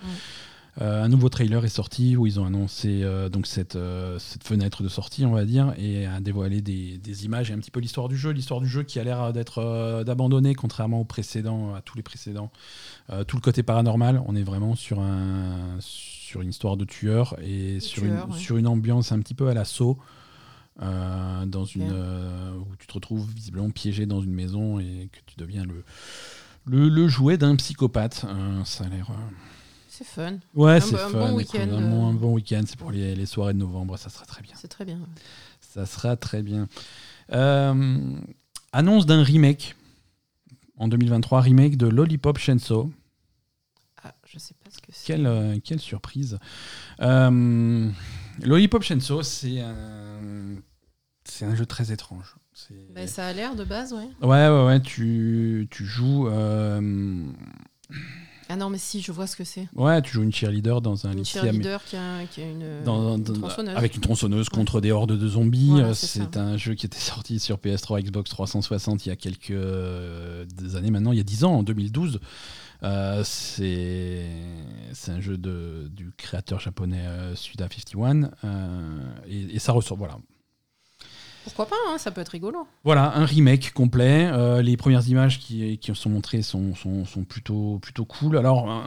[0.80, 4.44] Euh, un nouveau trailer est sorti où ils ont annoncé euh, donc cette, euh, cette,
[4.44, 7.72] fenêtre de sortie, on va dire, et a dévoilé des, des, images et un petit
[7.72, 8.30] peu l'histoire du jeu.
[8.30, 12.52] L'histoire du jeu qui a l'air d'être d'abandonner, contrairement aux précédents, à tous les précédents.
[13.26, 17.80] tout le côté paranormal, on est vraiment sur, un, sur une histoire de tueur et
[17.80, 19.98] sur, une, sur une ambiance un petit peu à l'assaut.
[20.78, 25.64] dans une où tu te retrouves visiblement piégé dans une maison et que tu deviens
[25.64, 25.82] le
[26.68, 28.24] le, jouet d'un psychopathe.
[28.26, 29.10] Euh, ça a l'air.
[29.10, 29.14] Euh,
[29.88, 30.38] c'est fun.
[30.54, 31.10] Ouais, c'est fun.
[31.10, 31.68] Bon week-end.
[31.72, 34.54] Un, bon week-end, c'est pour les, soirées de novembre, ça sera très bien.
[34.56, 35.00] C'est très bien.
[35.60, 36.68] Ça sera très bien.
[37.32, 38.16] Euh,
[38.72, 39.76] annonce d'un remake
[40.76, 42.90] en 2023, remake de Lollipop Chainsaw.
[44.02, 45.06] Ah, je sais pas ce que c'est.
[45.06, 46.38] Quelle, quelle surprise.
[47.00, 50.56] Lollipop Chainsaw, c'est un,
[51.24, 52.36] c'est un jeu très étrange.
[52.94, 54.08] Bah, ça a l'air de base, ouais.
[54.22, 54.80] Ouais, ouais, ouais.
[54.80, 56.28] Tu, tu joues.
[56.28, 57.24] Euh,
[58.50, 59.68] ah non, mais si, je vois ce que c'est.
[59.74, 61.40] Ouais, tu joues une cheerleader dans un une lycée.
[61.40, 63.76] cheerleader qui a, qui a une, tronçonneuse.
[63.76, 65.82] Avec une tronçonneuse contre des hordes de zombies.
[65.94, 70.46] c'est un jeu qui était sorti sur PS3, Xbox 360 il y a quelques euh,
[70.74, 72.20] années maintenant, il y a 10 ans, en 2012.
[72.84, 74.30] Euh, c'est
[75.08, 77.04] un jeu de, du créateur japonais
[77.34, 78.30] Suda 51
[79.26, 80.16] et, et, ça ressort voilà
[81.48, 82.66] pourquoi pas, hein, ça peut être rigolo.
[82.84, 84.26] Voilà, un remake complet.
[84.32, 88.36] Euh, les premières images qui, qui sont montrées sont, sont, sont, plutôt, plutôt cool.
[88.36, 88.82] Alors, euh,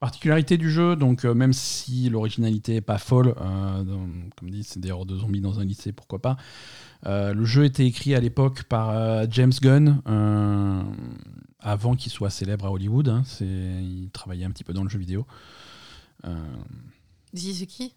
[0.00, 4.90] particularité du jeu, donc euh, même si l'originalité est pas folle, comme dit, c'est des
[4.90, 6.36] hordes de zombies dans un lycée, pourquoi pas.
[7.04, 10.00] le jeu était écrit à l'époque par James Gunn,
[11.58, 13.08] avant qu'il soit célèbre à Hollywood.
[13.08, 15.26] Hein, il travaillait un petit peu dans le jeu vidéo.
[17.34, 17.94] Qui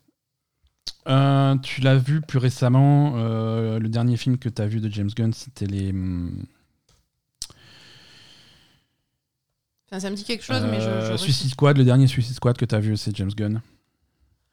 [1.07, 3.13] euh, tu l'as vu plus récemment.
[3.15, 5.93] Euh, le dernier film que tu as vu de James Gunn, c'était les.
[5.93, 6.43] Hmm,
[9.97, 10.89] ça me dit quelque chose, mais je.
[10.89, 13.61] Euh, Suicide Squad, le dernier Suicide Squad que tu as vu, c'est James Gunn.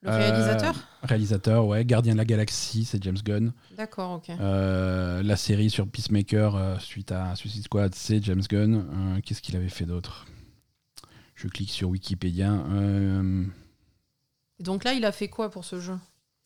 [0.03, 1.85] Le réalisateur Réalisateur, ouais.
[1.85, 3.53] Gardien de la Galaxie, c'est James Gunn.
[3.77, 4.29] D'accord, ok.
[4.39, 9.21] la série sur Peacemaker, suite à Suicide Squad, c'est James Gunn.
[9.25, 10.27] Qu'est-ce qu'il avait fait d'autre?
[11.35, 12.63] Je clique sur Wikipédia.
[14.61, 15.97] donc là, il a fait quoi pour ce jeu?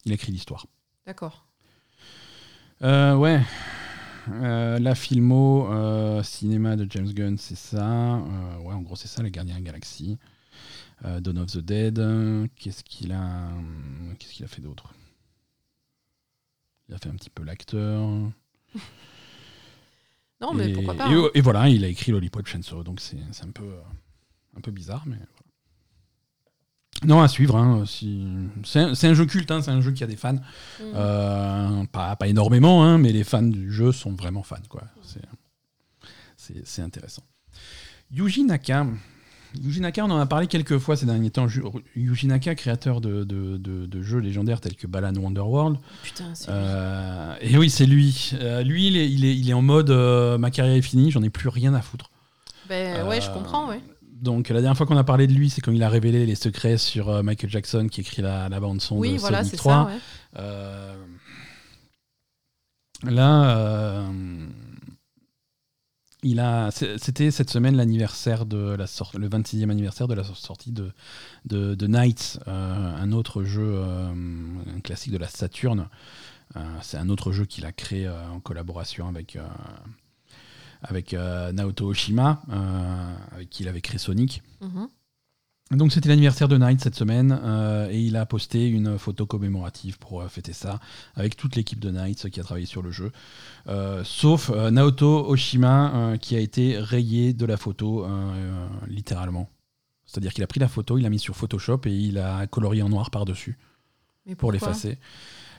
[0.08, 0.66] Il écrit l'histoire.
[1.06, 1.46] D'accord.
[2.82, 3.40] Euh, ouais.
[4.30, 8.22] Euh, la filmo, euh, cinéma de James Gunn, c'est ça.
[8.62, 10.18] ouais, en gros, c'est ça, Les Gardiens de la Galaxie.
[11.02, 11.98] Dawn of the Dead.
[12.56, 13.50] Qu'est-ce qu'il a,
[14.18, 14.94] qu'est-ce qu'il a fait d'autre?
[16.88, 18.00] Il a fait un petit peu l'acteur.
[20.40, 21.10] non, mais pourquoi pas.
[21.10, 21.28] Et, hein.
[21.34, 23.74] et, voilà, il a écrit Lollipop Chainsaw, donc c'est, un peu,
[24.56, 25.18] un peu bizarre, mais.
[27.04, 27.56] Non, à suivre.
[27.56, 28.26] Hein, si...
[28.64, 30.34] C'est un, jeu culte, hein, c'est un jeu qui a des fans.
[30.34, 30.40] Mm.
[30.94, 34.56] Euh, pas, pas, énormément, hein, mais les fans du jeu sont vraiment fans.
[34.68, 34.82] Quoi.
[36.36, 37.22] C'est intéressant.
[38.10, 38.86] Yuji Naka.
[39.62, 41.46] Yuji Naka, on en a parlé quelques fois ces derniers temps.
[41.94, 45.78] Yuji Naka, créateur de, de, de, jeux légendaires tels que Balan Wonderworld.
[46.02, 48.32] Putain, c'est euh, Et oui, c'est lui.
[48.40, 51.22] Euh, lui, il est, il, est, il est, en mode ma carrière est finie, j'en
[51.22, 52.10] ai plus rien à foutre.
[52.68, 53.80] Ben ouais, je comprends, ouais.
[54.20, 56.34] Donc la dernière fois qu'on a parlé de lui, c'est quand il a révélé les
[56.34, 59.90] secrets sur euh, Michael Jackson qui écrit la, bande son oui, de voilà, Sonic 3.
[59.90, 60.96] Ça, euh,
[63.04, 64.46] là, euh,
[66.24, 70.72] il a, c'était cette semaine l'anniversaire de la sortie, le 26e anniversaire de la sortie
[70.72, 70.90] de
[71.44, 75.88] de, de Knights, un autre jeu, un classique de la Saturn.
[76.82, 79.38] c'est un autre jeu qu'il a créé en collaboration avec
[80.82, 82.42] avec Naoto Oshima,
[83.32, 84.42] avec qui il avait créé Sonic.
[84.60, 84.88] Mhm.
[85.72, 87.38] Donc c'était l'anniversaire de Knight cette semaine
[87.90, 90.80] et il a posté une photo commémorative pour fêter ça
[91.14, 93.12] avec toute l'équipe de Knight qui a travaillé sur le jeu,
[94.02, 98.06] sauf Naoto Oshima qui a été rayé de la photo
[98.86, 99.50] littéralement.
[100.06, 102.80] C'est-à-dire qu'il a pris la photo, il l'a mis sur Photoshop et il a colorié
[102.82, 103.58] en noir par-dessus
[104.38, 104.98] pour l'effacer.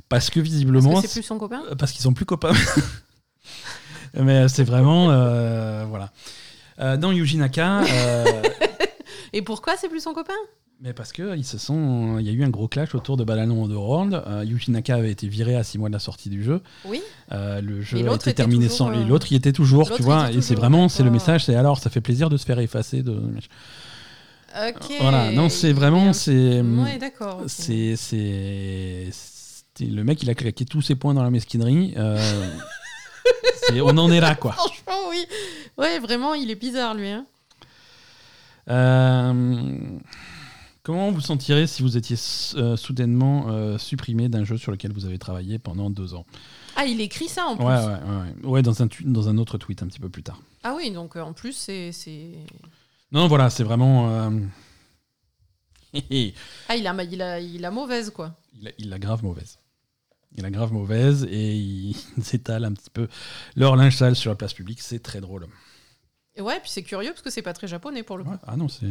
[0.09, 0.89] Parce que visiblement.
[0.93, 1.61] Parce que c'est plus son copain?
[1.69, 2.53] euh, Parce qu'ils sont plus copains.
[4.17, 5.11] Mais c'est vraiment.
[5.11, 6.11] Euh, voilà.
[6.79, 7.81] Euh, dans Yuji Naka.
[9.33, 10.33] et pourquoi c'est plus son copain?
[10.81, 13.25] Mais parce que ils se sont, il y a eu un gros clash autour de
[13.25, 14.23] Balan de World.
[14.45, 16.61] Yuji Naka avait été viré à 6 mois de la sortie du jeu.
[16.85, 17.01] Oui.
[17.31, 18.93] le jeu a été terminé sans.
[18.93, 20.31] Et l'autre, il était toujours, tu vois.
[20.31, 23.03] Et c'est vraiment, c'est le message, c'est alors, ça fait plaisir de se faire effacer
[23.03, 23.21] de.
[24.67, 24.93] Ok.
[25.01, 26.13] Voilà, non, c'est vraiment.
[26.13, 27.43] c'est Ouais, d'accord.
[27.47, 27.95] C'est.
[27.97, 29.09] c'est
[29.81, 31.95] le mec, il a claqué tous ses points dans la mesquinerie.
[33.71, 34.51] Euh, on en est là, quoi.
[34.57, 35.25] Franchement, oui.
[35.77, 37.09] Ouais, vraiment, il est bizarre, lui.
[37.09, 37.25] Hein.
[38.69, 39.77] Euh,
[40.83, 42.17] comment vous sentirez si vous étiez
[42.55, 46.25] euh, soudainement supprimé d'un jeu sur lequel vous avez travaillé pendant deux ans?
[46.75, 47.93] Ah, il écrit ça en plus Ouais, ouais,
[48.43, 48.49] ouais.
[48.49, 50.39] ouais dans, un dans un autre tweet un petit peu plus tard.
[50.63, 51.91] Ah oui, donc en plus, c'est.
[53.11, 54.09] Non, voilà, c'est vraiment.
[54.09, 54.29] Euh,
[56.69, 58.35] ah, il a, il, a, il a mauvaise, quoi.
[58.59, 59.58] Il a, il a grave mauvaise.
[60.37, 63.07] Il a grave mauvaise et il s'étale un petit peu
[63.55, 64.81] leur linge sale sur la place publique.
[64.81, 65.47] C'est très drôle.
[66.35, 68.35] Et ouais, puis c'est curieux parce que c'est pas très japonais pour le coup.
[68.45, 68.85] ah non, c'est.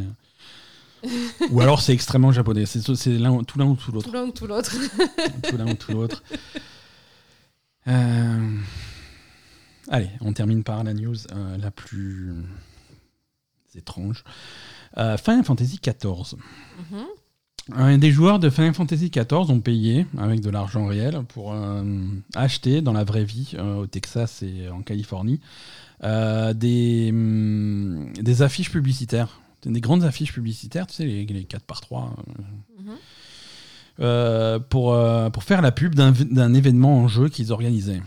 [1.49, 2.65] ou alors c'est extrêmement japonais.
[2.65, 4.07] C'est l'un, tout l'un ou tout l'autre.
[4.07, 4.71] Tout l'un ou tout l'autre.
[5.43, 6.23] tout l'un ou tout l'autre.
[7.87, 8.57] Euh,
[9.87, 12.35] allez, on termine par la news euh, la plus
[13.75, 14.23] étrange.
[14.97, 16.35] Euh, Final Fantasy XIV.
[17.75, 17.97] Mhm.
[17.97, 21.83] des joueurs de Final Fantasy XIV ont payé avec de l'argent réel pour euh,
[22.35, 25.39] acheter dans la vraie vie euh, au Texas et en Californie
[26.01, 32.15] des, hum, des affiches publicitaires, des grandes affiches publicitaires, tu sais, les, 4 par 3
[33.99, 34.59] mhm.
[34.69, 34.97] pour,
[35.33, 38.01] pour faire la pub d'un événement en jeu qu'ils organisaient.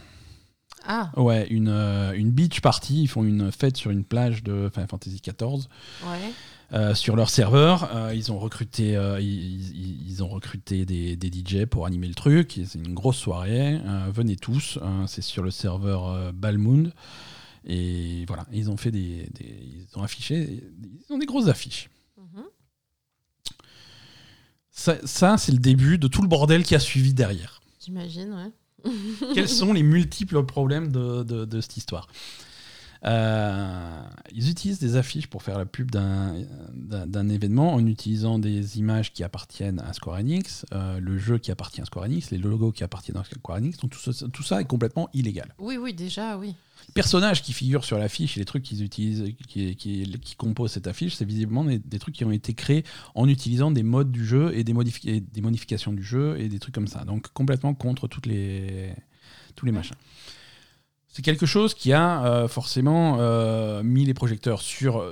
[0.87, 1.11] Ah.
[1.17, 3.03] Ouais, une, euh, une beach party.
[3.03, 5.67] Ils font une fête sur une plage de Final Fantasy XIV.
[6.05, 6.33] Ouais.
[6.73, 11.67] Euh, sur leur serveur, euh, ils ont recruté, ils, ils, ont recruté des, des, DJ
[11.67, 12.61] pour animer le truc.
[12.67, 13.81] C'est une grosse soirée.
[14.13, 14.79] venez tous.
[15.07, 16.93] c'est sur le serveur Balmoon.
[17.65, 20.63] Et voilà, ils ont fait des, des, ils ont affiché,
[21.09, 21.91] ils ont des grosses affiches.
[22.17, 22.45] Mhm.
[24.71, 27.61] Ça, ça c'est le début de tout le bordel qui a suivi derrière.
[27.85, 28.51] J'imagine, ouais.
[29.35, 32.09] Quels sont les multiples problèmes de, de, cette histoire?
[33.05, 34.03] Euh,
[34.33, 39.25] ils utilisent des affiches pour faire la pub d'un événement en utilisant des images qui
[39.25, 42.85] appartiennent à Square Enix, euh, le jeu qui appartient à Square Enix, les logos qui
[42.85, 43.77] appartiennent à Square Enix.
[43.79, 45.55] Donc tout ça, tout ça est complètement illégal.
[45.59, 46.55] Oui, oui, déjà, oui
[46.95, 51.15] personnages qui figurent sur l'affiche et les trucs qu'ils utilisent, qui, qui, composent cette affiche,
[51.15, 52.85] c'est visiblement des, trucs qui ont été créés
[53.15, 56.75] en utilisant des modes du jeu et des, des modifications du jeu et des trucs
[56.75, 57.05] comme ça.
[57.05, 58.95] Donc complètement contre toutes les,
[59.55, 59.97] tous les machins.
[61.15, 65.05] C'est quelque chose qui a euh, forcément euh, mis les projecteurs sur,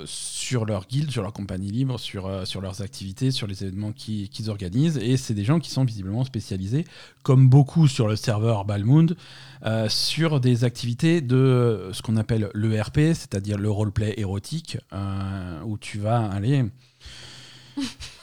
[0.64, 4.48] leur guilde, sur leur compagnie libre, sur, euh, sur leurs activités, sur les événements qu'ils
[4.48, 4.96] organisent.
[4.96, 6.86] Et c'est des gens qui sont visiblement spécialisés,
[7.22, 9.14] comme beaucoup sur le serveur Balmund,
[9.88, 14.78] sur des activités de ce qu'on appelle l'ERP, c'est-à-dire le roleplay érotique,
[15.66, 16.64] où tu vas aller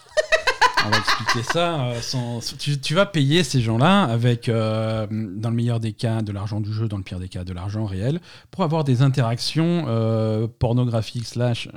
[0.88, 1.81] on va expliquer ça.
[1.81, 2.39] Euh,
[2.81, 6.73] tu, vas payer ces gens-là avec, euh, dans le meilleur des cas, de l'argent du
[6.73, 8.19] jeu, dans le pire des cas, de l'argent réel,
[8.51, 11.69] pour avoir des interactions euh, pornographiques slash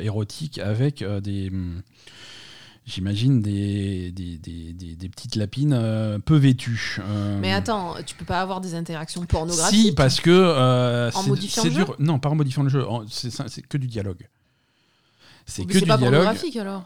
[0.00, 1.50] érotiques avec des...
[2.84, 6.98] J'imagine des des, petites lapines peu vêtues.
[7.40, 11.10] Mais attends, tu peux pas avoir des interactions pornographiques Si, parce que.
[11.14, 11.84] en modifiant le jeu?
[12.00, 12.84] Non, pas en modifiant le jeu.
[13.08, 14.28] C'est que du dialogue.
[15.46, 16.24] C'est que du pas dialogue.
[16.24, 16.84] pornographique alors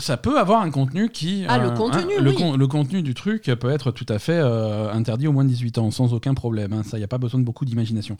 [0.00, 1.44] ça peut avoir un contenu qui.
[1.48, 4.92] Ah, le euh, contenu, hein, le, contenu du truc peut être tout à fait euh,
[4.92, 6.72] interdit au moins de 18 ans, sans aucun problème.
[6.72, 6.82] Hein.
[6.84, 8.16] ça, il n'y a pas besoin de beaucoup d'imagination.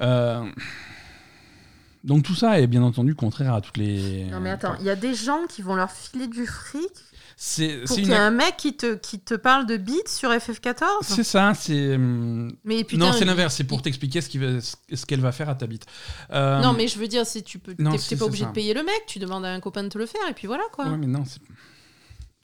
[0.00, 0.44] Euh,
[2.04, 4.24] donc tout ça est bien entendu contraire à toutes les.
[4.30, 6.92] Non mais attends, il y a des gens qui vont leur filer du fric
[7.40, 10.28] c'est pour qu'il y ait un mec qui te, qui te parle de bits sur
[10.28, 11.96] FF14 C'est ça, c'est.
[11.96, 15.68] Mais non, c'est l'inverse, c'est pour t'expliquer ce qu'elle ce qu'elle va faire à ta
[15.68, 15.86] bite.
[16.32, 18.82] Euh, non, mais je veux dire, si tu peux, t'es pas obligé de payer le
[18.82, 20.86] mec, tu demandes à un copain de te le faire et puis voilà quoi.
[20.86, 21.22] Ouais, mais non,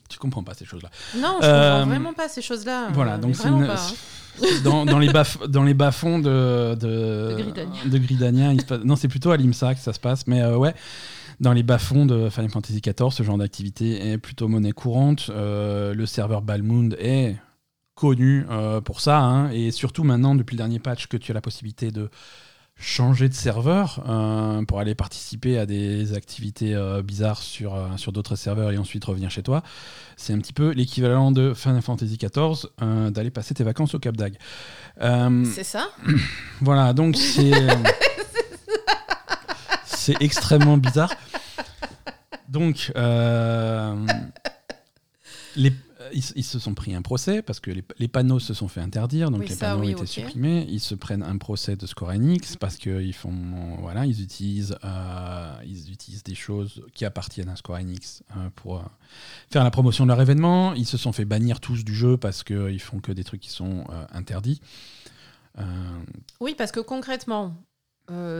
[0.07, 0.89] tu comprends pas ces choses-là.
[1.17, 2.87] Non, je euh, comprends vraiment pas ces choses-là.
[2.93, 3.63] Voilà, donc c'est une...
[3.63, 3.75] Hein.
[4.63, 7.35] dans, dans, les bas dans les bas fonds de de,
[7.85, 8.53] de Gridania.
[8.85, 10.73] non, c'est plutôt à l'IMSA que ça se passe, mais euh, ouais
[11.39, 15.29] dans les bas-fonds de Final Fantasy XIV, ce genre d'activité est plutôt monnaie courante.
[15.29, 17.35] Euh, le serveur Balmund est
[17.95, 21.33] connu euh, pour ça, hein, et surtout maintenant, depuis le dernier patch, que tu as
[21.33, 22.09] la possibilité de
[22.77, 28.11] changer de serveur euh, pour aller participer à des activités euh, bizarres sur, euh, sur
[28.11, 29.63] d'autres serveurs et ensuite revenir chez toi.
[30.17, 32.67] C'est un petit peu l'équivalent de Final Fantasy XIV,
[33.11, 34.37] d'aller passer tes vacances au Cap d'Agde.
[34.99, 35.89] c'est ça?
[36.61, 37.51] Voilà, donc c'est.
[39.85, 41.11] c'est extrêmement bizarre.
[42.49, 42.91] Donc,
[45.55, 45.71] les,
[46.13, 49.47] ils, se sont pris un procès parce que les, panneaux se sont fait interdire, donc
[49.47, 50.65] les panneaux étaient supprimés.
[50.69, 53.33] Ils se prennent un procès de Square Enix parce qu'ils font,
[53.79, 58.77] voilà, ils utilisent, euh, ils utilisent des choses qui appartiennent à Square Enix euh, pour
[58.77, 58.83] euh,
[59.51, 60.73] faire la promotion de leur événement.
[60.73, 63.51] Ils se sont fait bannir tous du jeu parce qu'ils font que des trucs qui
[63.51, 64.61] sont interdits.
[66.41, 67.55] Oui, parce que concrètement,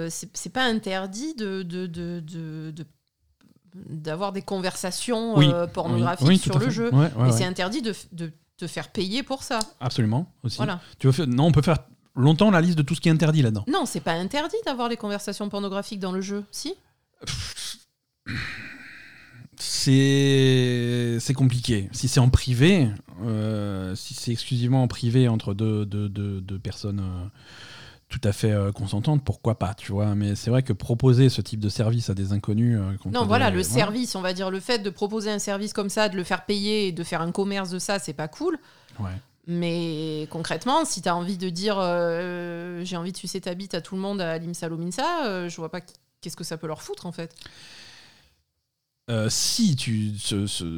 [0.09, 2.85] c'est pas interdit de, de, de, de
[3.89, 6.91] d'avoir des conversations euh, pornographiques sur le jeu.
[7.27, 9.59] et c'est interdit de, de, te faire payer pour ça.
[9.81, 10.57] Absolument, aussi.
[10.57, 10.79] Voilà.
[10.97, 11.27] Tu veux faire...
[11.27, 11.79] Non, on peut faire
[12.15, 13.65] longtemps la liste de tout ce qui est interdit là-dedans.
[13.67, 16.73] Non, c'est pas interdit d'avoir des conversations pornographiques dans le jeu, si?
[19.57, 21.89] C'est c'est compliqué.
[21.91, 22.89] Si c'est en privé,
[23.23, 26.99] euh, si c'est exclusivement en privé entre deux, deux, deux, personnes.
[26.99, 27.27] Euh,
[28.09, 30.15] tout à fait euh, consentante, pourquoi pas, tu vois.
[30.15, 32.79] Mais c'est vrai que proposer ce type de service à des inconnus.
[32.79, 35.89] Euh, non, voilà, le service, on va dire, le fait de proposer un service comme
[35.89, 38.57] ça, de le faire payer et de faire un commerce de ça, c'est pas cool.
[38.99, 39.11] Ouais.
[39.47, 43.75] Mais concrètement, si tu as envie de dire euh, j'ai envie de sucer ta bite
[43.75, 45.81] à tout le monde à l'Imsa Lominsa, je vois pas
[46.21, 47.35] qu'est-ce que ça peut leur foutre en fait.
[49.11, 50.13] Euh, si tu.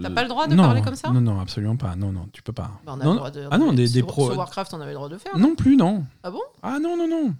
[0.02, 1.96] T'as pas le droit de parler comme ça Non, non, absolument pas.
[1.96, 2.72] Non, non, tu peux pas.
[2.86, 3.48] Bah, on a non, le droit de...
[3.50, 4.30] Ah non, des, des pros.
[4.30, 5.38] Sur Warcraft, on avait le droit de faire.
[5.38, 6.04] Non plus, non.
[6.24, 6.42] Ah bon?
[6.62, 7.34] Ah non, non, non.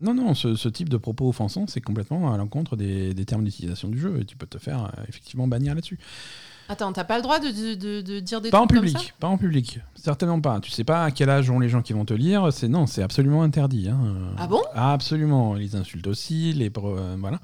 [0.00, 3.98] Non, non, ce, type de propos offensants, c'est complètement à l'encontre des, termes d'utilisation du
[3.98, 5.98] jeu et tu peux te faire euh, effectivement bannir là-dessus.
[6.68, 9.02] Attends, t'as pas le droit de, de, de dire des pas trucs en public, comme
[9.02, 9.12] ça?
[9.18, 10.60] Pas en public, certainement pas.
[10.60, 12.52] Tu sais pas à quel âge ont les gens qui vont te lire.
[12.52, 13.88] C'est non, c'est absolument interdit.
[13.88, 13.98] Hein.
[14.36, 14.62] Ah bon?
[14.74, 15.54] Absolument.
[15.54, 17.40] Les insultes aussi, les euh, voilà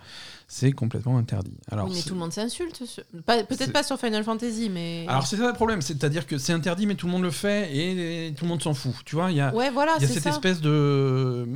[0.48, 1.58] c'est complètement interdit.
[1.70, 2.82] Alors, mais tout le monde s'insulte.
[3.26, 5.06] Peut-être pas sur Final Fantasy, mais.
[5.08, 7.74] Alors c'est ça le problème, c'est-à-dire que c'est interdit, mais tout le monde le fait
[7.74, 8.94] et, tout le monde s'en fout.
[9.04, 11.46] Tu vois, il y a, ouais, voilà, y a cette espèce de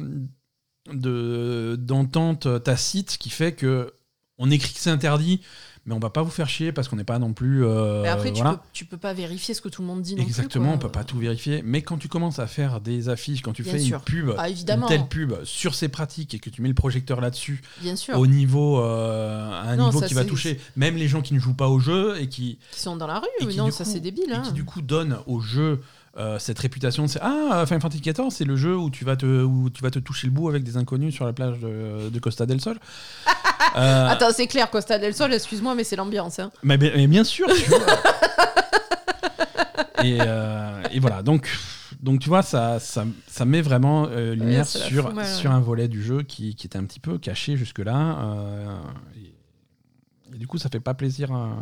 [0.90, 3.92] d'entente tacite qui fait que
[4.38, 5.42] on écrit que c'est interdit,
[5.88, 7.64] mais on va pas vous faire chier parce qu'on n'est pas non plus.
[7.64, 10.16] Euh, mais après, tu, peux, tu peux pas vérifier ce que tout le monde dit.
[10.16, 11.62] Non Exactement, plus, on peut pas tout vérifier.
[11.64, 14.84] Mais quand tu commences à faire des affiches, quand tu fais une pub, ah, une
[14.86, 18.26] telle pub sur ces pratiques et que tu mets le projecteur là-dessus, bien sûr, au
[18.26, 21.68] niveau, euh, à un niveau qui va toucher même les gens qui ne jouent pas
[21.68, 23.54] au jeu et qui, qui sont dans la rue.
[23.56, 24.30] non, ça c'est débile.
[24.30, 24.42] Hein.
[24.44, 25.80] Et qui du coup donnent au jeu
[26.18, 29.26] euh, cette réputation c'est ah Final Fantasy XIV c'est le jeu où tu vas te
[29.44, 32.44] où tu vas te toucher le bout avec des inconnus sur la plage de, Costa
[32.44, 32.76] del Sol
[33.76, 36.50] euh, attends c'est clair Costa del Sol excuse-moi mais c'est l'ambiance hein.
[36.62, 37.80] mais, bien sûr tu vois.
[40.04, 41.50] Euh, et, voilà donc
[42.00, 46.22] donc tu vois ça ça, ça met vraiment lumière sur sur un volet du jeu
[46.22, 48.16] qui, qui était un petit peu caché jusque là
[50.34, 51.56] du coup, ça fait pas plaisir à...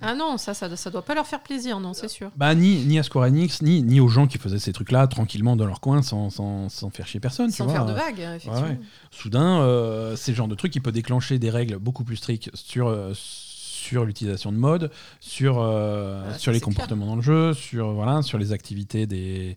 [0.00, 2.30] Ah non, ça, ça, ça doit pas leur faire plaisir, non, c'est sûr.
[2.36, 5.56] Bah, ni, ni à Square Enix, ni, ni aux gens qui faisaient ces trucs-là tranquillement
[5.56, 7.50] dans leur coin sans, sans, sans faire chier personne.
[7.50, 8.76] Sans faire de vagues, effectivement.
[9.10, 12.50] Soudain, euh, c'est le genre de truc qui peut déclencher des règles beaucoup plus strictes
[12.54, 14.90] sur, euh, sur l'utilisation de mode,
[15.20, 19.56] sur, euh, sur les comportements dans le jeu, sur, voilà, sur les activités des.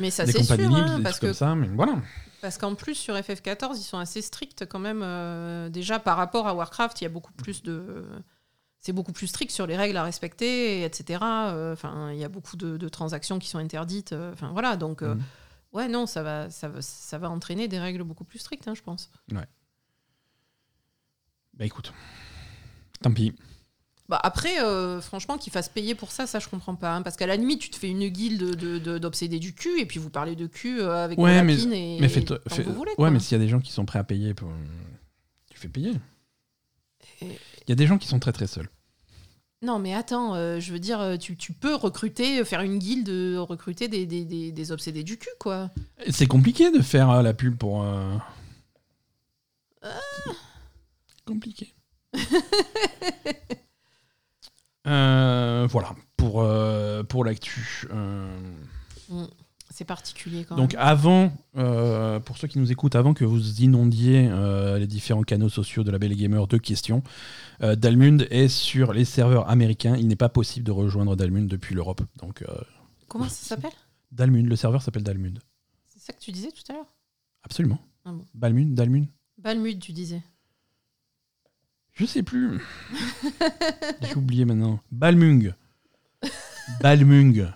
[0.00, 1.96] Mais ça, c'est sûr, hein, parce que ça, mais voilà.
[2.42, 5.02] Parce qu'en plus, sur FF14, ils sont assez stricts quand même.
[5.04, 8.04] Euh, déjà, par rapport à Warcraft, il y a beaucoup plus de.
[8.80, 11.20] C'est beaucoup plus strict sur les règles à respecter, etc.
[11.22, 14.12] Euh, enfin, il y a beaucoup de, transactions qui sont interdites.
[14.12, 14.76] Euh, enfin, voilà.
[14.76, 15.22] Donc, mhm.
[15.72, 18.74] ouais, non, ça va, ça, va, ça va entraîner des règles beaucoup plus strictes, hein,
[18.74, 19.08] je pense.
[19.30, 19.46] Ouais.
[21.54, 21.92] Bah écoute,
[23.02, 23.36] tant pis.
[24.12, 26.96] Bah après, euh, franchement, qu'ils fassent payer pour ça, ça je comprends pas.
[26.96, 28.56] Hein, parce qu'à la limite, tu te fais une guilde
[28.98, 32.08] d'obsédés du cul et puis vous parlez de cul euh, avec ouais, mais, et, mais
[32.08, 34.50] vous voulez, Ouais, mais s'il y a des gens qui sont prêts à payer, pour...
[35.50, 35.92] tu fais payer.
[37.22, 37.28] Il
[37.68, 38.68] y a des gens qui sont très très seuls.
[39.62, 43.08] Non, mais attends, euh, je veux dire, tu, tu, peux recruter, faire une guilde,
[43.38, 45.70] recruter des, des, des, des obsédés du cul, quoi.
[46.10, 47.82] C'est compliqué de faire la pub pour.
[47.82, 48.20] Ah.
[51.24, 51.72] Compliqué.
[54.86, 57.86] Euh, voilà, pour, euh, pour l'actu.
[57.92, 58.38] Euh.
[59.08, 59.26] Mm.
[59.70, 64.30] C'est particulier quand Donc avant, pour ceux qui nous écoutent, avant que vous inondiez
[64.78, 67.02] les différents canaux sociaux de la Belle Gamer de questions,
[67.58, 69.96] Dalmund est sur les serveurs américains.
[69.96, 72.02] Il n'est pas possible de rejoindre Dalmund depuis l'Europe.
[72.18, 72.44] Donc
[73.08, 73.72] Comment ça s'appelle?
[74.10, 75.38] Dalmund, le serveur s'appelle Dalmund.
[75.86, 76.92] C'est ça que tu disais tout à l'heure?
[77.42, 77.78] Absolument.
[78.04, 78.26] Ah bon.
[78.34, 79.06] Balmund, Dalmund.
[79.38, 80.22] Balmud, tu disais.
[81.94, 82.60] Je sais plus.
[84.02, 84.80] J'ai oublié maintenant.
[84.90, 85.52] Balmung.
[86.80, 87.52] Balmung.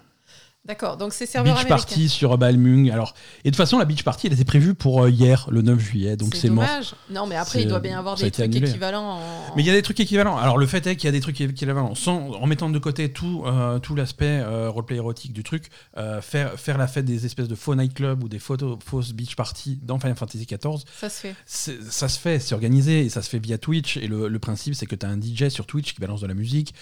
[0.66, 2.90] D'accord, donc c'est serveur Beach Party sur Balmung.
[2.90, 3.14] Alors,
[3.44, 5.78] et de toute façon, la Beach Party, elle était prévue pour euh, hier, le 9
[5.78, 6.66] juillet, donc c'est mort.
[7.08, 9.20] Non, mais après, il doit bien y avoir des trucs équivalents.
[9.54, 10.36] Mais il y a des trucs équivalents.
[10.36, 11.94] Alors, le fait est qu'il y a des trucs équivalents.
[11.94, 15.70] Sans, en mettant de côté tout, euh, tout l'aspect euh, roleplay érotique du truc,
[16.20, 19.78] faire, faire la fête des espèces de faux nightclubs ou des photos, fausses Beach Party
[19.82, 20.82] dans Final Fantasy XIV.
[20.98, 21.36] Ça se fait.
[21.46, 23.98] Ça se fait, c'est organisé et ça se fait via Twitch.
[23.98, 26.34] Et le, principe, c'est que tu as un DJ sur Twitch qui balance de la
[26.34, 26.74] musique.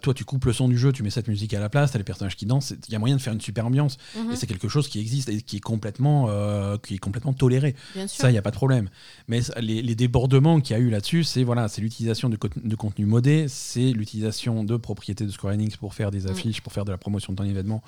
[0.00, 1.96] toi, tu coupes le son du jeu, tu mets cette musique à la place, tu
[1.96, 2.74] as les personnages qui dansent.
[2.88, 3.98] Il y a moyen de faire une super ambiance.
[4.16, 4.32] Mhm.
[4.32, 7.74] Et c'est quelque chose qui existe et qui est complètement, euh, qui est complètement toléré.
[8.06, 8.88] Ça, il n'y a pas de problème.
[9.28, 13.06] Mais les, débordements qu'il y a eu là-dessus, c'est voilà, c'est l'utilisation de, de, contenu
[13.06, 16.90] modé, c'est l'utilisation de propriétés de Square Enix pour faire des affiches, pour faire de
[16.90, 17.82] la promotion de ton événement,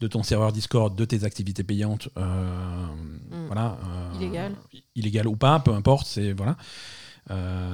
[0.00, 2.08] de ton serveur Discord, de tes activités payantes.
[2.18, 2.86] Euh,
[3.30, 3.46] mhm.
[3.46, 3.78] Voilà.
[3.82, 4.54] Euh, illégal.
[4.94, 6.06] Illégal ou pas, peu importe.
[6.06, 6.56] C'est voilà.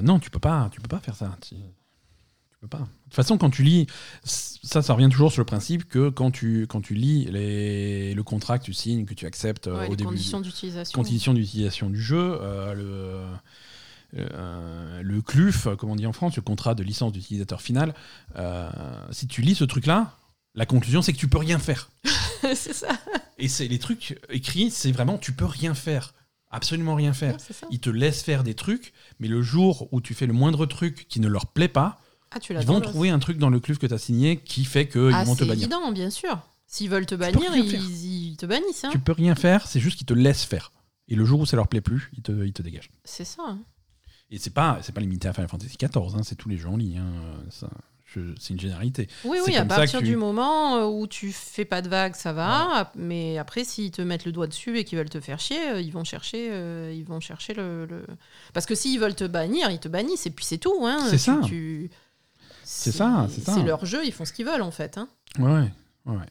[0.02, 1.36] non, tu peux pas, tu peux pas faire ça
[2.68, 2.78] pas.
[2.78, 3.86] De toute façon, quand tu lis,
[4.24, 8.22] ça, ça revient toujours sur le principe que quand tu, quand tu lis les, le
[8.22, 10.10] contrat que tu signes, que tu acceptes euh, au début.
[10.10, 10.96] Conditions d'utilisation.
[10.96, 16.42] Conditions d'utilisation du jeu, euh, le, euh, le CLUF, comme on dit en France, le
[16.42, 17.94] contrat de licence d'utilisateur final.
[19.10, 20.16] si tu lis ce truc-là,
[20.54, 21.90] la conclusion, c'est que tu peux rien faire.
[22.54, 22.88] c'est ça.
[23.38, 26.12] Et c'est les trucs écrits, c'est vraiment tu peux rien faire
[26.50, 27.36] absolument rien faire.
[27.70, 31.06] Ils te laissent faire des trucs, mais le jour où tu fais le moindre truc
[31.08, 32.00] qui ne leur plaît pas,
[32.32, 34.88] ah, ils vont trouver un truc dans le club que tu as signé qui fait
[34.88, 35.54] qu'ils ah, vont te bannir.
[35.54, 36.40] C'est évident, bien sûr.
[36.66, 38.84] S'ils veulent te bannir, ils, te bannissent.
[38.84, 38.90] Hein.
[38.92, 40.72] Tu peux rien faire, c'est juste qu'ils te laissent faire.
[41.08, 42.90] Et le jour où ça leur plaît plus, ils te, ils te dégagent.
[43.02, 43.42] C'est ça.
[43.44, 43.58] Hein.
[44.30, 46.74] Et c'est pas, c'est pas limité à Final Fantasy XIV, hein, c'est tous les gens
[46.74, 47.02] en ligne.
[48.38, 49.08] c'est une généralité.
[49.24, 52.92] Oui, oui, à partir du moment euh, où tu fais pas de vagues, ça va.
[52.94, 55.80] Mais après, s'ils te mettent le doigt dessus et qu'ils veulent te faire chier, euh,
[55.80, 58.06] ils vont chercher, euh, ils vont chercher le,
[58.54, 60.86] Parce que s'ils veulent te bannir, ils te bannissent et puis c'est tout.
[61.08, 61.40] c'est ça.
[62.72, 63.54] C'est ça, c'est ça.
[63.54, 64.96] C'est leur jeu, ils font ce qu'ils veulent en fait.
[64.96, 65.08] Hein.
[65.38, 65.70] Ouais,
[66.06, 66.26] ouais.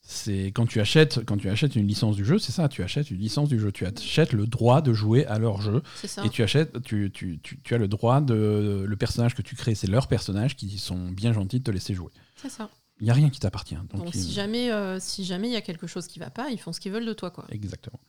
[0.00, 2.68] C'est quand tu achètes, quand tu achètes une licence du jeu, c'est ça.
[2.68, 5.82] Tu achètes une licence du jeu, tu achètes le droit de jouer à leur jeu.
[6.02, 6.24] Ça.
[6.24, 9.74] Et tu achètes, tu, tu, tu, as le droit de le personnage que tu crées,
[9.74, 12.10] c'est leur personnage qui sont bien gentils de te laisser jouer.
[12.36, 12.70] C'est ça.
[13.00, 13.76] Il n'y a rien qui t'appartient.
[13.94, 16.58] Donc, si jamais, euh, si jamais il y a quelque chose qui va pas, ils
[16.58, 17.44] font ce qu'ils veulent de toi, quoi.
[17.50, 18.00] Exactement.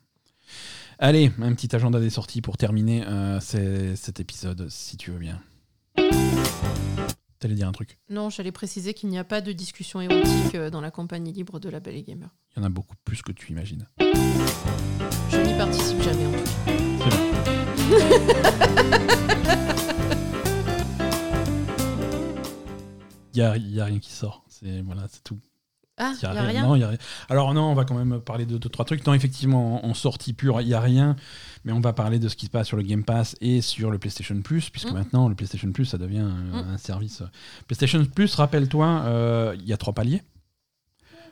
[1.00, 5.42] Allez, un petit agenda des sorties pour terminer euh, cet épisode, si tu veux bien.
[7.42, 10.70] T'allais dire un truc Non, j'allais préciser qu'il n'y a pas de discussion érotique euh,
[10.70, 12.30] dans la compagnie libre de la Belle et Gamer.
[12.56, 13.88] Il y en a beaucoup plus que tu imagines.
[14.00, 16.72] Je n'y participe jamais en tout cas.
[23.34, 24.44] Il n'y a, y a rien qui sort.
[24.48, 25.40] C'est voilà, c'est tout.
[26.04, 26.64] Ah, il n'y a, rien.
[26.64, 26.98] Non, y a rien.
[27.30, 29.06] Alors non, on va quand même parler de deux, trois trucs.
[29.06, 31.16] Non, effectivement, en, sortie pure, il n'y a rien.
[31.64, 33.92] Mais on va parler de ce qui se passe sur le Game Pass et sur
[33.92, 34.94] le PlayStation Plus, puisque mmh.
[34.94, 36.78] maintenant, le PlayStation Plus, ça devient un, mmh.
[36.80, 37.22] service.
[37.68, 40.24] PlayStation Plus, rappelle-toi, euh, il y a trois paliers.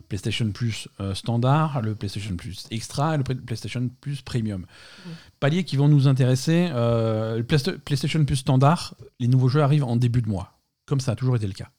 [0.07, 4.61] PlayStation Plus euh, standard, le PlayStation Plus Extra et le PlayStation Plus Premium.
[4.61, 5.09] Mmh.
[5.39, 6.69] Paliers qui vont nous intéresser.
[6.71, 10.59] Euh, le PlayStation Plus standard, les nouveaux jeux arrivent en début de mois.
[10.85, 11.69] Comme ça a toujours été le cas.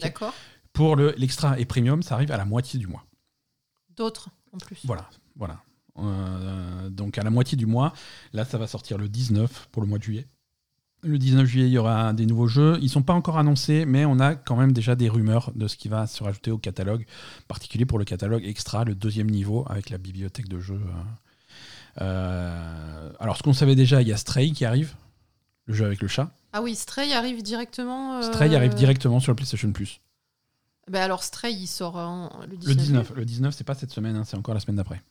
[0.00, 0.34] D'accord.
[0.80, 3.04] Pour l'extra et premium, ça arrive à la moitié du mois.
[3.94, 4.80] D'autres en plus.
[4.84, 5.60] Voilà, voilà.
[5.98, 7.92] Euh, donc à la moitié du mois,
[8.32, 10.26] là ça va sortir le 19 pour le mois de juillet.
[11.02, 12.78] Le 19 juillet, il y aura des nouveaux jeux.
[12.80, 15.68] Ils ne sont pas encore annoncés, mais on a quand même déjà des rumeurs de
[15.68, 17.04] ce qui va se rajouter au catalogue,
[17.40, 20.80] en particulier pour le catalogue extra, le deuxième niveau, avec la bibliothèque de jeux.
[22.00, 24.94] Euh, alors, ce qu'on savait déjà, il y a Stray qui arrive,
[25.66, 26.30] le jeu avec le chat.
[26.54, 28.16] Ah oui, Stray arrive directement.
[28.16, 30.00] Euh, Stray arrive directement sur le PlayStation Plus.
[30.90, 31.96] Bah alors Stray, il sort
[32.48, 32.68] le 19.
[32.68, 35.02] Le 19, le 19 c'est pas cette semaine, hein, c'est encore la semaine d'après.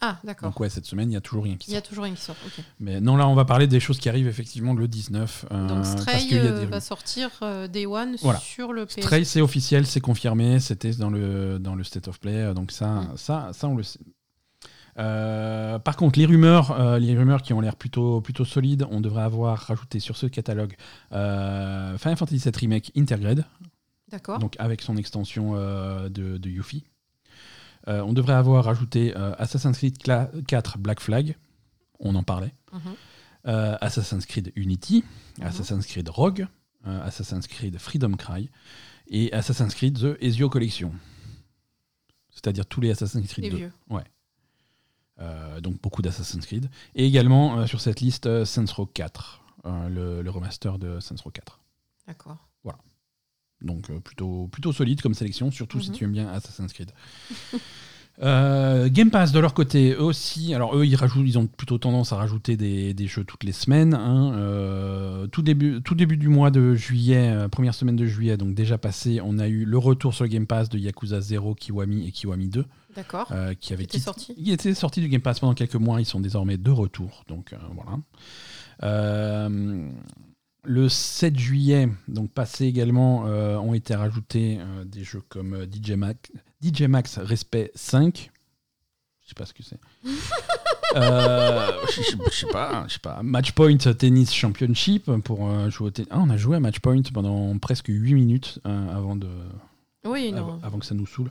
[0.00, 0.50] Ah, d'accord.
[0.50, 1.72] Donc ouais, cette semaine, il n'y a toujours rien qui sort.
[1.72, 2.64] Il y a toujours rien qui sort, ok.
[2.80, 5.46] Mais non, là, on va parler des choses qui arrivent effectivement le 19.
[5.50, 9.00] Euh, Donc Stray euh, va sortir euh, Day One sur le PS.
[9.00, 12.86] Stray, c'est officiel, c'est confirmé, c'était dans le, dans le State of Play, donc ça,
[12.86, 13.16] mm.
[13.16, 13.98] ça, ça on le sait.
[14.94, 19.58] par contre, les rumeurs, les rumeurs qui ont l'air plutôt, plutôt solides, on devrait avoir
[19.58, 20.76] rajouté sur ce catalogue
[21.10, 23.44] Final Fantasy VII Remake Intergrade.
[24.10, 24.38] D'accord.
[24.38, 26.84] Donc avec son extension de, de Yuffie.
[27.88, 31.36] Euh, on devrait avoir rajouté euh, Assassin's Creed 4 Black Flag,
[32.00, 32.52] on en parlait.
[32.72, 32.80] Mhm.
[33.46, 35.04] Euh, Assassin's Creed Unity,
[35.38, 35.46] mhm.
[35.46, 36.46] Assassin's Creed Rogue,
[36.84, 38.50] Assassin's Creed Freedom Cry
[39.08, 40.92] et Assassin's Creed The Ezio Collection.
[42.30, 43.70] C'est-à-dire tous les Assassin's Creed 2.
[43.90, 44.04] Ouais.
[45.60, 46.70] donc beaucoup d'Assassin's Creed.
[46.94, 51.60] Et également sur cette liste Saints Row 4, le, remaster de Saints Row 4.
[52.06, 52.47] D'accord.
[53.62, 55.96] Donc euh, plutôt, plutôt solide comme sélection, surtout si mhm.
[55.96, 56.92] tu aimes bien Assassin's Creed.
[58.20, 61.78] Euh, Game Pass de leur côté, eux aussi, alors eux ils rajoutent, ils ont plutôt
[61.78, 63.94] tendance à rajouter des, jeux toutes les semaines.
[63.94, 64.32] Hein.
[64.34, 68.54] Euh, tout, début, tout début du mois de juillet, euh, première semaine de juillet, donc
[68.54, 72.08] déjà passé, on a eu le retour sur le Game Pass de Yakuza 0, Kiwami
[72.08, 72.64] et Kiwami 2.
[72.96, 73.32] D'accord.
[73.60, 74.34] qui avait été sorti.
[74.36, 77.24] Il était sorti du Game Pass pendant quelques mois, ils sont désormais de retour.
[77.28, 77.98] Donc voilà.
[80.68, 86.30] Le 7 juillet, donc passé également, ont été rajoutés des jeux comme DJ Max,
[86.62, 88.30] DJ Max Respect 5.
[89.28, 89.78] Je sais pas ce que c'est.
[90.96, 93.22] euh, je, sais pas, je sais pas.
[93.22, 96.08] Matchpoint Tennis Championship pour euh, jouer au tennis.
[96.10, 99.28] Ah, on a joué à Matchpoint pendant presque 8 minutes euh, avant de.
[100.08, 100.58] Oui, non.
[100.62, 101.30] Avant, que ça nous saoule.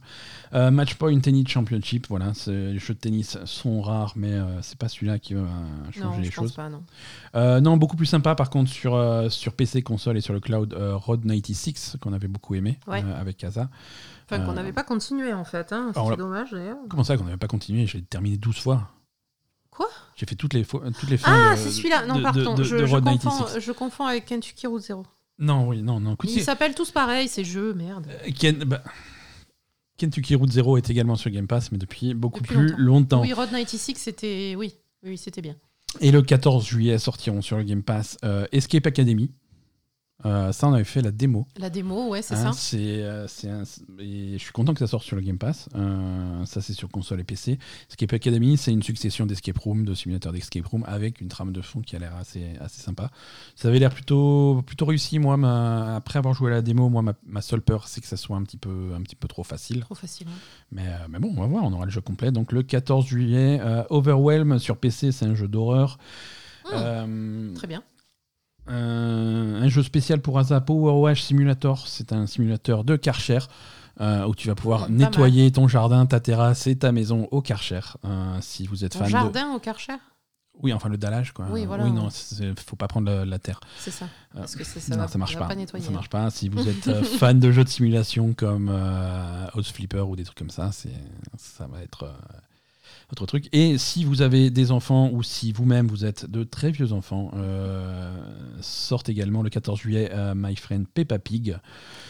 [0.54, 5.20] Euh, Matchpoint Tennis Championship, voilà, les jeux de tennis sont rares, mais c'est pas celui-là
[5.20, 5.48] qui va
[5.91, 6.54] changer les choses.
[6.54, 7.62] Pas, non.
[7.62, 11.22] non, beaucoup plus sympa par contre sur, sur PC, console et sur le cloud, Road
[11.26, 13.70] 96 qu'on avait beaucoup aimé avec Kaza.
[14.30, 15.72] Enfin, qu'on euh, n'avait pas continué en fait.
[15.72, 15.91] Hein.
[15.94, 16.78] C'est dommage d'ailleurs.
[16.90, 17.88] Comment ça qu'on n'avait pas continué?
[17.88, 18.90] J'ai terminé 12 fois.
[19.72, 19.88] Quoi?
[20.16, 21.52] J'ai fait toutes les, fois, toutes les fins.
[21.52, 22.06] Ah, c'est celui-là.
[22.08, 22.56] Non, pardon.
[22.58, 25.06] je, je, confonds, je, confonds, avec Kentucky Route Zero.
[25.39, 26.15] Non, oui, non, non.
[26.23, 28.07] Ils s'appellent tous pareil, ces jeux, merde.
[28.09, 28.84] Euh, bah,
[29.97, 33.22] Kentucky Route Zero est également sur Game Pass, mais depuis beaucoup plus longtemps.
[33.22, 34.55] Oui, Road 96, c'était.
[34.57, 34.73] Oui,
[35.03, 35.55] oui, c'était bien.
[36.01, 39.31] Et le 14 juillet sortiront sur le Game Pass euh, Escape Academy,
[40.26, 41.45] euh, ça, on avait fait la démo.
[41.57, 42.60] La démo, ouais, c'est hein, ça.
[42.60, 45.69] C'est, euh, je suis content que ça sorte sur le Game Pass.
[45.76, 47.60] Euh, ça, c'est sur console et PC.
[47.89, 51.61] Escape Academy, c'est une succession d'escape room, de simulateurs d'escape room, avec une trame de
[51.61, 53.11] fond qui a l'air assez, assez sympa.
[53.56, 55.19] Ça avait l'air plutôt, plutôt réussi.
[55.19, 55.38] Moi,
[55.95, 58.44] après avoir joué à la démo, moi, ma, seule peur, c'est que ça soit un
[58.44, 59.81] petit peu, un petit peu trop facile.
[59.81, 60.27] Trop facile.
[60.72, 62.31] Mais, mais bon, on va voir, on aura le jeu complet.
[62.31, 63.61] Donc, le 14 juillet,
[63.91, 65.99] Overwhelm sur PC, c'est un jeu d'horreur.
[66.65, 67.06] Ah,
[67.56, 67.84] très bien.
[68.69, 71.88] Euh, un jeu spécial pour Asa Power Wash Simulator.
[71.88, 73.39] C'est un simulateur de Karcher.
[73.99, 77.80] Euh, où tu vas pouvoir nettoyer ton jardin, ta terrasse et ta maison au Karcher.
[78.06, 79.95] Euh, si vous êtes ton fan jardin au Karcher?
[80.61, 81.48] Oui, enfin le dallage, quoi.
[81.49, 81.84] Oui, voilà.
[81.84, 82.10] oui non,
[82.64, 83.60] faut pas prendre la, terre.
[83.80, 84.07] C'est ça.
[84.35, 85.49] Parce que ça, ça, marche pas.
[85.80, 86.30] ça marche pas.
[86.30, 88.69] Si vous êtes fan de jeux de simulation comme
[89.53, 90.94] House Flipper ou des trucs comme ça, c'est
[91.35, 92.11] ça va être
[93.09, 93.47] votre truc.
[93.53, 97.31] Et si vous avez des enfants ou si vous-même vous êtes de très vieux enfants,
[97.35, 98.13] euh,
[98.61, 101.57] sortent également le 14 juillet euh, My Friend Peppa Pig.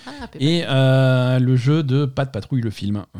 [0.07, 3.05] Ah, et euh, le jeu de Pat Patrouille, le film.
[3.15, 3.19] Euh,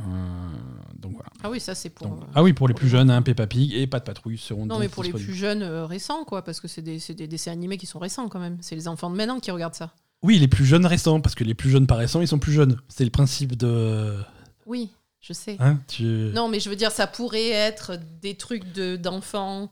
[0.98, 1.30] donc voilà.
[1.44, 2.20] Ah oui, ça c'est pour.
[2.34, 4.66] ah oui, pour les plus jeunes, hein, Peppa Pig et Pat Patrouille seront.
[4.66, 7.78] Non, mais pour les plus jeunes récents, quoi, parce que c'est des, des, dessins animés
[7.78, 8.58] qui sont récents quand même.
[8.62, 9.94] C'est les enfants de maintenant qui regardent ça.
[10.24, 12.54] Oui, les plus jeunes récents, parce que les plus jeunes pas récents, ils sont plus
[12.54, 12.78] jeunes.
[12.88, 14.16] C'est le principe de.
[14.66, 14.90] Oui.
[15.28, 15.58] Je sais.
[15.60, 19.70] Hein, non, mais je veux dire, ça pourrait être des trucs d'enfants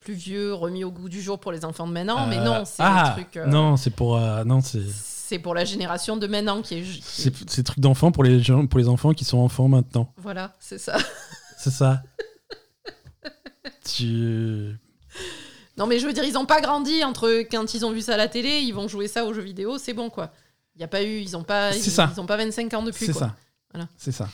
[0.00, 2.82] plus vieux remis au goût du jour pour les enfants de maintenant, mais non, c'est
[2.82, 3.36] ah, des trucs.
[3.36, 4.82] Euh, non, c'est pour euh, non, c'est.
[4.86, 6.84] C'est pour la génération de maintenant qui est.
[7.02, 10.14] C'est ces trucs d'enfants pour les gens, pour les enfants qui sont enfants maintenant.
[10.16, 10.96] Voilà, c'est ça.
[11.58, 12.02] C'est ça.
[13.86, 14.76] tu.
[15.78, 18.14] Non, mais je veux dire, ils n'ont pas grandi entre quand ils ont vu ça
[18.14, 20.30] à la télé, ils vont jouer ça aux jeux vidéo, c'est bon quoi.
[20.74, 23.06] Il y a pas eu, ils n'ont pas, ils, ils, ont pas 25 ans depuis.
[23.06, 23.34] C'est ça.
[23.72, 23.88] Voilà.
[23.96, 24.28] C'est ça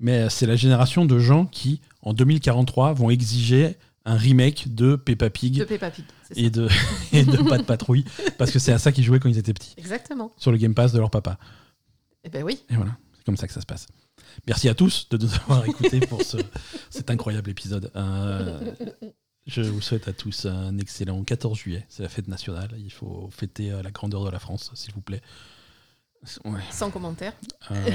[0.00, 5.28] mais c'est la génération de gens qui, en 2043, vont exiger un remake de Peppa
[5.30, 5.66] Pig,
[6.36, 6.68] et, de,
[7.12, 8.04] et de Pas de Patrouille,
[8.38, 9.74] parce que c'est à ça qu'ils jouaient quand ils étaient petits.
[9.76, 10.32] Exactement.
[10.38, 11.38] Sur le Game Pass de leur papa.
[12.24, 12.64] Eh ben oui.
[12.70, 13.86] Et voilà, c'est comme ça que ça se passe.
[14.46, 16.36] Merci à tous de nous avoir écoutés pour ce,
[16.90, 17.90] cet incroyable épisode.
[17.96, 18.72] Euh,
[19.46, 21.84] je vous souhaite à tous un excellent 14 juillet.
[21.88, 22.70] C'est la fête nationale.
[22.78, 25.22] Il faut fêter la grandeur de la France, s'il vous plaît.
[26.70, 27.32] Sans commentaire.
[27.70, 27.90] Euh,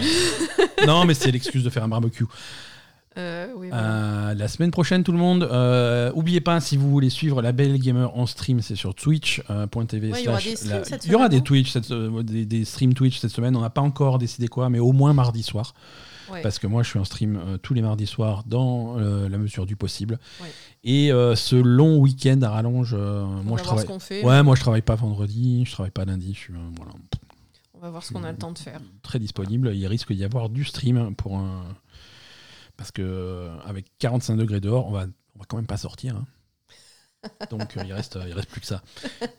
[0.88, 2.26] non, mais c'est l'excuse de faire un barbecue.
[3.16, 5.44] Euh, euh, la semaine prochaine, tout le monde.
[6.16, 10.12] Oubliez pas, si vous voulez suivre la Belle Gamer en stream, c'est sur twitch.tv.
[10.20, 13.56] il y aura des streams Il y aura des, Twitch des, streams Twitch cette semaine.
[13.56, 15.74] On n'a pas encore décidé quoi, mais au moins mardi soir.
[16.42, 19.76] Parce que moi, je suis en stream tous les mardis soirs dans la mesure du
[19.76, 20.18] possible.
[20.84, 24.24] Et ce long week-end à rallonge, moi je travaille.
[24.24, 26.34] ouais, moi je travaille pas vendredi, je travaille pas lundi.
[26.34, 26.94] Je suis voilà
[27.84, 28.82] va voir ce qu'on a le temps de faire.
[29.02, 29.76] Très disponible.
[29.76, 31.76] Il risque d'y avoir du stream pour un.
[32.78, 35.06] Parce que euh, avec 45 degrés dehors, on va,
[35.36, 36.16] on va quand même pas sortir.
[36.16, 36.26] Hein.
[37.50, 38.82] Donc euh, il reste, il reste plus que ça.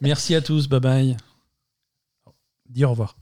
[0.01, 0.69] Merci à tous.
[0.69, 1.17] Bye bye.
[2.69, 3.17] Dis au revoir.